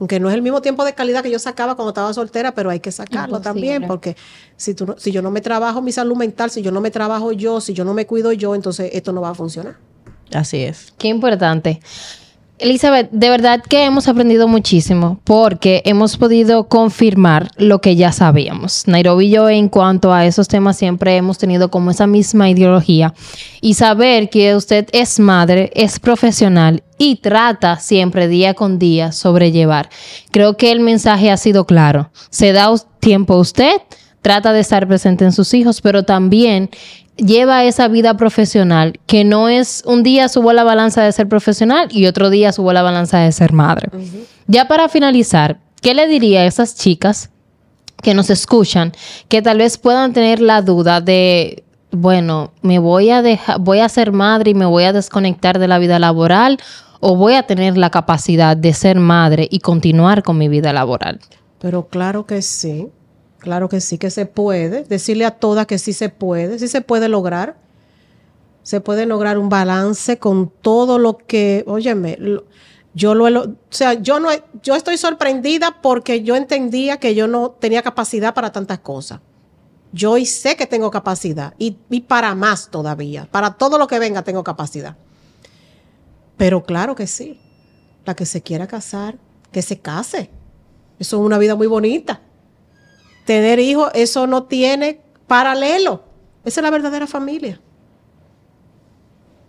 Aunque 0.00 0.20
no 0.20 0.28
es 0.28 0.34
el 0.34 0.42
mismo 0.42 0.62
tiempo 0.62 0.84
de 0.84 0.94
calidad 0.94 1.24
que 1.24 1.30
yo 1.30 1.40
sacaba 1.40 1.74
cuando 1.74 1.90
estaba 1.90 2.12
soltera, 2.14 2.54
pero 2.54 2.70
hay 2.70 2.78
que 2.78 2.92
sacarlo 2.92 3.38
Imposible. 3.38 3.42
también, 3.42 3.88
porque 3.88 4.16
si, 4.56 4.74
tú 4.74 4.86
no- 4.86 4.98
si 4.98 5.10
yo 5.10 5.22
no 5.22 5.32
me 5.32 5.40
trabajo 5.40 5.82
mi 5.82 5.90
salud 5.90 6.16
mental, 6.16 6.50
si 6.50 6.62
yo 6.62 6.70
no 6.70 6.80
me 6.80 6.92
trabajo 6.92 7.32
yo, 7.32 7.60
si 7.60 7.72
yo 7.74 7.84
no 7.84 7.94
me 7.94 8.06
cuido 8.06 8.30
yo, 8.32 8.54
entonces 8.54 8.90
esto 8.92 9.12
no 9.12 9.20
va 9.20 9.30
a 9.30 9.34
funcionar. 9.34 9.76
Así 10.32 10.58
es. 10.58 10.92
Qué 10.98 11.08
importante. 11.08 11.80
Elizabeth, 12.60 13.08
de 13.12 13.30
verdad 13.30 13.62
que 13.62 13.84
hemos 13.84 14.08
aprendido 14.08 14.48
muchísimo 14.48 15.20
porque 15.22 15.80
hemos 15.84 16.16
podido 16.16 16.66
confirmar 16.68 17.50
lo 17.56 17.80
que 17.80 17.94
ya 17.94 18.10
sabíamos. 18.10 18.88
Nairobi 18.88 19.26
y 19.26 19.30
yo 19.30 19.48
en 19.48 19.68
cuanto 19.68 20.12
a 20.12 20.26
esos 20.26 20.48
temas 20.48 20.76
siempre 20.76 21.16
hemos 21.16 21.38
tenido 21.38 21.70
como 21.70 21.92
esa 21.92 22.08
misma 22.08 22.50
ideología 22.50 23.14
y 23.60 23.74
saber 23.74 24.28
que 24.28 24.56
usted 24.56 24.88
es 24.92 25.20
madre, 25.20 25.70
es 25.74 26.00
profesional 26.00 26.82
y 26.98 27.16
trata 27.16 27.78
siempre 27.78 28.26
día 28.26 28.54
con 28.54 28.80
día 28.80 29.12
sobrellevar. 29.12 29.88
Creo 30.32 30.56
que 30.56 30.72
el 30.72 30.80
mensaje 30.80 31.30
ha 31.30 31.36
sido 31.36 31.64
claro. 31.64 32.10
Se 32.30 32.52
da 32.52 32.74
tiempo 32.98 33.34
a 33.34 33.38
usted, 33.38 33.80
trata 34.20 34.52
de 34.52 34.60
estar 34.60 34.88
presente 34.88 35.24
en 35.24 35.32
sus 35.32 35.54
hijos, 35.54 35.80
pero 35.80 36.02
también 36.02 36.70
lleva 37.18 37.64
esa 37.64 37.88
vida 37.88 38.16
profesional, 38.16 38.98
que 39.06 39.24
no 39.24 39.48
es 39.48 39.82
un 39.86 40.02
día 40.02 40.28
subo 40.28 40.52
la 40.52 40.64
balanza 40.64 41.02
de 41.02 41.12
ser 41.12 41.28
profesional 41.28 41.88
y 41.90 42.06
otro 42.06 42.30
día 42.30 42.52
subo 42.52 42.72
la 42.72 42.82
balanza 42.82 43.18
de 43.18 43.32
ser 43.32 43.52
madre. 43.52 43.90
Ya 44.46 44.68
para 44.68 44.88
finalizar, 44.88 45.58
¿qué 45.82 45.94
le 45.94 46.06
diría 46.06 46.40
a 46.40 46.46
esas 46.46 46.74
chicas 46.76 47.30
que 48.02 48.14
nos 48.14 48.30
escuchan 48.30 48.92
que 49.28 49.42
tal 49.42 49.58
vez 49.58 49.76
puedan 49.76 50.12
tener 50.12 50.40
la 50.40 50.62
duda 50.62 51.00
de 51.00 51.64
bueno, 51.90 52.52
me 52.62 52.78
voy 52.78 53.10
a 53.10 53.22
dejar, 53.22 53.60
voy 53.60 53.80
a 53.80 53.88
ser 53.88 54.12
madre 54.12 54.50
y 54.50 54.54
me 54.54 54.66
voy 54.66 54.84
a 54.84 54.92
desconectar 54.92 55.58
de 55.58 55.68
la 55.68 55.78
vida 55.78 55.98
laboral 55.98 56.58
o 57.00 57.16
voy 57.16 57.34
a 57.34 57.44
tener 57.44 57.78
la 57.78 57.90
capacidad 57.90 58.56
de 58.56 58.72
ser 58.74 58.98
madre 58.98 59.48
y 59.50 59.60
continuar 59.60 60.22
con 60.22 60.36
mi 60.36 60.48
vida 60.48 60.72
laboral? 60.72 61.20
Pero 61.58 61.88
claro 61.88 62.26
que 62.26 62.42
sí, 62.42 62.88
claro 63.38 63.68
que 63.68 63.80
sí, 63.80 63.98
que 63.98 64.10
se 64.10 64.26
puede. 64.26 64.84
Decirle 64.84 65.24
a 65.24 65.32
todas 65.32 65.66
que 65.66 65.78
sí 65.78 65.92
se 65.92 66.08
puede, 66.08 66.58
sí 66.58 66.68
se 66.68 66.80
puede 66.80 67.08
lograr. 67.08 67.56
Se 68.62 68.80
puede 68.80 69.06
lograr 69.06 69.38
un 69.38 69.48
balance 69.48 70.18
con 70.18 70.50
todo 70.50 70.98
lo 70.98 71.16
que, 71.16 71.64
óyeme, 71.66 72.18
yo 72.94 73.14
lo, 73.14 73.42
o 73.42 73.56
sea, 73.70 73.94
yo 73.94 74.20
no, 74.20 74.28
yo 74.62 74.74
estoy 74.74 74.98
sorprendida 74.98 75.80
porque 75.80 76.22
yo 76.22 76.36
entendía 76.36 76.98
que 76.98 77.14
yo 77.14 77.26
no 77.28 77.52
tenía 77.52 77.82
capacidad 77.82 78.34
para 78.34 78.52
tantas 78.52 78.80
cosas. 78.80 79.20
Yo 79.92 80.16
sé 80.24 80.56
que 80.56 80.66
tengo 80.66 80.90
capacidad 80.90 81.54
y, 81.58 81.70
para 82.00 82.34
más 82.34 82.70
todavía. 82.70 83.28
Para 83.30 83.54
todo 83.54 83.78
lo 83.78 83.86
que 83.86 83.98
venga 83.98 84.22
tengo 84.22 84.44
capacidad. 84.44 84.96
Pero 86.36 86.62
claro 86.62 86.94
que 86.94 87.06
sí. 87.06 87.40
La 88.04 88.14
que 88.14 88.26
se 88.26 88.42
quiera 88.42 88.66
casar, 88.66 89.18
que 89.50 89.62
se 89.62 89.78
case. 89.80 90.30
Eso 90.98 91.16
es 91.18 91.22
una 91.22 91.38
vida 91.38 91.54
muy 91.54 91.66
bonita. 91.66 92.20
Tener 93.28 93.58
hijos, 93.58 93.90
eso 93.92 94.26
no 94.26 94.44
tiene 94.44 95.02
paralelo. 95.26 96.02
Esa 96.46 96.60
es 96.60 96.62
la 96.62 96.70
verdadera 96.70 97.06
familia. 97.06 97.60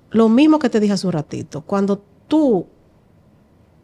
Lo 0.10 0.28
mismo 0.28 0.60
que 0.60 0.70
te 0.70 0.82
dije 0.82 0.92
hace 0.92 1.08
un 1.08 1.14
ratito. 1.14 1.62
Cuando 1.62 2.04
tú, 2.28 2.68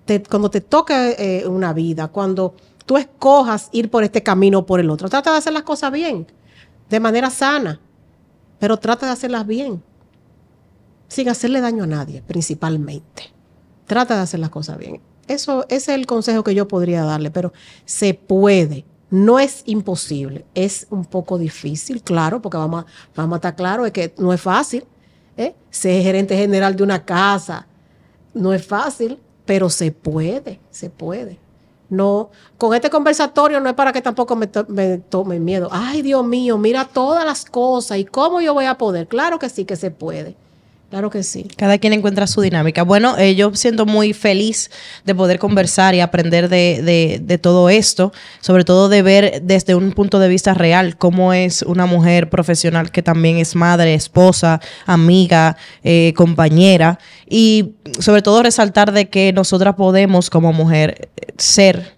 te, 0.03 0.21
cuando 0.21 0.49
te 0.49 0.59
toca 0.59 1.11
eh, 1.11 1.47
una 1.47 1.71
vida, 1.71 2.09
cuando 2.09 2.55
tú 2.85 2.97
escojas 2.97 3.69
ir 3.71 3.89
por 3.89 4.03
este 4.03 4.21
camino 4.21 4.59
o 4.59 4.65
por 4.65 4.81
el 4.81 4.89
otro, 4.89 5.07
trata 5.07 5.31
de 5.31 5.37
hacer 5.37 5.53
las 5.53 5.63
cosas 5.63 5.93
bien 5.93 6.27
de 6.89 6.99
manera 6.99 7.29
sana, 7.29 7.79
pero 8.59 8.75
trata 8.75 9.05
de 9.05 9.13
hacerlas 9.13 9.47
bien, 9.47 9.81
sin 11.07 11.29
hacerle 11.29 11.61
daño 11.61 11.85
a 11.85 11.87
nadie, 11.87 12.21
principalmente. 12.21 13.31
Trata 13.87 14.17
de 14.17 14.23
hacer 14.23 14.41
las 14.41 14.49
cosas 14.49 14.77
bien. 14.77 14.99
Eso 15.29 15.63
ese 15.69 15.93
es 15.93 15.99
el 15.99 16.05
consejo 16.05 16.43
que 16.43 16.53
yo 16.53 16.67
podría 16.67 17.05
darle, 17.05 17.31
pero 17.31 17.53
se 17.85 18.13
puede. 18.13 18.83
No 19.09 19.39
es 19.39 19.61
imposible, 19.65 20.45
es 20.55 20.87
un 20.89 21.05
poco 21.05 21.37
difícil, 21.37 22.01
claro, 22.01 22.41
porque 22.41 22.57
vamos 22.57 22.83
a, 22.83 22.87
vamos 23.15 23.33
a 23.33 23.37
estar 23.37 23.55
claros, 23.55 23.85
es 23.85 23.93
que 23.93 24.13
no 24.17 24.33
es 24.33 24.41
fácil. 24.41 24.83
¿eh? 25.37 25.55
Ser 25.69 26.01
gerente 26.01 26.35
general 26.35 26.75
de 26.75 26.83
una 26.83 27.03
casa 27.03 27.67
no 28.33 28.53
es 28.53 28.65
fácil, 28.65 29.19
pero 29.45 29.69
se 29.69 29.91
puede, 29.91 30.59
se 30.71 30.89
puede. 30.89 31.39
No, 31.87 32.31
con 32.57 32.73
este 32.73 32.89
conversatorio 32.89 33.59
no 33.59 33.69
es 33.69 33.75
para 33.75 33.93
que 33.93 34.01
tampoco 34.01 34.35
me, 34.35 34.47
tome 34.47 35.39
miedo. 35.39 35.69
Ay, 35.71 36.01
Dios 36.01 36.25
mío, 36.25 36.57
mira 36.57 36.85
todas 36.85 37.23
las 37.25 37.45
cosas 37.45 37.99
y 37.99 38.05
cómo 38.05 38.41
yo 38.41 38.53
voy 38.53 38.65
a 38.65 38.77
poder. 38.77 39.07
Claro 39.07 39.37
que 39.37 39.49
sí 39.49 39.65
que 39.65 39.75
se 39.75 39.91
puede. 39.91 40.35
Claro 40.95 41.09
que 41.09 41.23
sí. 41.23 41.45
Cada 41.57 41.77
quien 41.77 41.91
encuentra 41.91 42.25
su 42.25 42.39
dinámica. 42.39 42.83
Bueno, 42.83 43.17
eh, 43.17 43.35
yo 43.35 43.53
siento 43.53 43.85
muy 43.85 44.13
feliz 44.13 44.71
de 45.03 45.13
poder 45.13 45.39
conversar 45.39 45.93
y 45.93 45.99
aprender 45.99 46.47
de, 46.47 47.39
todo 47.41 47.69
esto, 47.69 48.13
sobre 48.39 48.63
todo 48.63 48.87
de 48.87 49.01
ver 49.01 49.41
desde 49.43 49.75
un 49.75 49.91
punto 49.91 50.19
de 50.19 50.29
vista 50.29 50.53
real 50.53 50.95
cómo 50.95 51.33
es 51.33 51.63
una 51.63 51.85
mujer 51.85 52.29
profesional 52.29 52.91
que 52.91 53.03
también 53.03 53.39
es 53.39 53.55
madre, 53.55 53.93
esposa, 53.93 54.61
amiga, 54.85 55.57
eh, 55.83 56.13
compañera 56.15 56.97
y 57.29 57.73
sobre 57.99 58.21
todo 58.21 58.41
resaltar 58.41 58.93
de 58.93 59.09
que 59.09 59.33
nosotras 59.33 59.75
podemos 59.75 60.29
como 60.29 60.53
mujer 60.53 61.09
ser, 61.37 61.97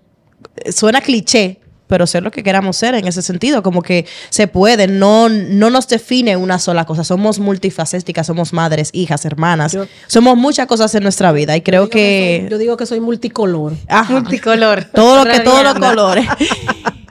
suena 0.71 1.01
cliché, 1.01 1.59
pero 1.87 2.05
ser 2.05 2.23
lo 2.23 2.31
que 2.31 2.43
queramos 2.43 2.77
ser 2.77 2.95
en 2.95 3.07
ese 3.07 3.21
sentido, 3.21 3.63
como 3.63 3.81
que 3.81 4.05
se 4.29 4.47
puede, 4.47 4.87
no, 4.87 5.29
no 5.29 5.69
nos 5.69 5.87
define 5.87 6.37
una 6.37 6.59
sola 6.59 6.85
cosa, 6.85 7.03
somos 7.03 7.39
multifacéticas, 7.39 8.27
somos 8.27 8.53
madres, 8.53 8.89
hijas, 8.93 9.25
hermanas, 9.25 9.77
somos 10.07 10.37
muchas 10.37 10.67
cosas 10.67 10.93
en 10.95 11.03
nuestra 11.03 11.31
vida 11.31 11.55
y 11.55 11.61
creo 11.61 11.89
que, 11.89 12.47
yo 12.49 12.57
digo 12.57 12.77
que 12.77 12.85
soy 12.85 12.99
multicolor. 12.99 13.73
multicolor. 14.09 14.83
Todo 14.93 15.25
lo 15.25 15.31
que, 15.31 15.39
todos 15.39 15.63
los 15.63 15.75
colores. 15.75 16.25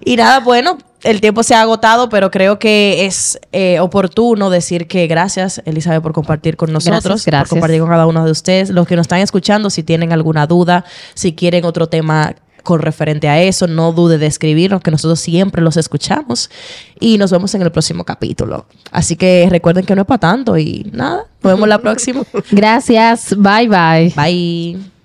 y 0.05 0.17
nada, 0.17 0.41
bueno, 0.41 0.79
el 1.03 1.21
tiempo 1.21 1.43
se 1.43 1.55
ha 1.55 1.61
agotado, 1.61 2.09
pero 2.09 2.31
creo 2.31 2.59
que 2.59 3.07
es 3.07 3.39
eh, 3.53 3.79
oportuno 3.81 4.51
decir 4.51 4.87
que 4.89 5.07
gracias, 5.07 5.63
Elizabeth, 5.65 6.03
por 6.03 6.13
compartir 6.13 6.57
con 6.57 6.73
nosotros, 6.73 7.25
por 7.25 7.49
compartir 7.49 7.81
con 7.81 7.89
cada 7.89 8.07
uno 8.07 8.25
de 8.25 8.31
ustedes. 8.31 8.71
Los 8.71 8.87
que 8.87 8.97
nos 8.97 9.05
están 9.05 9.21
escuchando, 9.21 9.71
si 9.71 9.83
tienen 9.83 10.13
alguna 10.13 10.47
duda, 10.47 10.85
si 11.15 11.35
quieren 11.35 11.65
otro 11.65 11.89
tema 11.89 12.35
con 12.67 12.83
referente 12.83 13.29
a 13.29 13.41
eso, 13.41 13.67
no 13.67 13.93
dude 13.93 14.19
de 14.19 14.27
escribirnos, 14.27 14.83
que 14.83 14.91
nosotros 14.91 15.21
siempre 15.21 15.63
los 15.63 15.79
escuchamos. 15.79 16.51
Y 17.01 17.17
nos 17.17 17.31
vemos 17.31 17.55
en 17.55 17.63
el 17.63 17.71
próximo 17.71 18.05
capítulo. 18.05 18.67
Así 18.91 19.17
que 19.17 19.47
recuerden 19.51 19.87
que 19.87 19.95
no 19.95 20.03
es 20.03 20.07
para 20.07 20.19
tanto 20.19 20.59
y 20.59 20.91
nada, 20.93 21.25
nos 21.43 21.53
vemos 21.55 21.69
la 21.69 21.79
próxima. 21.79 22.23
Gracias, 22.51 23.35
bye 23.39 23.69
bye. 23.69 24.13
Bye. 24.15 24.96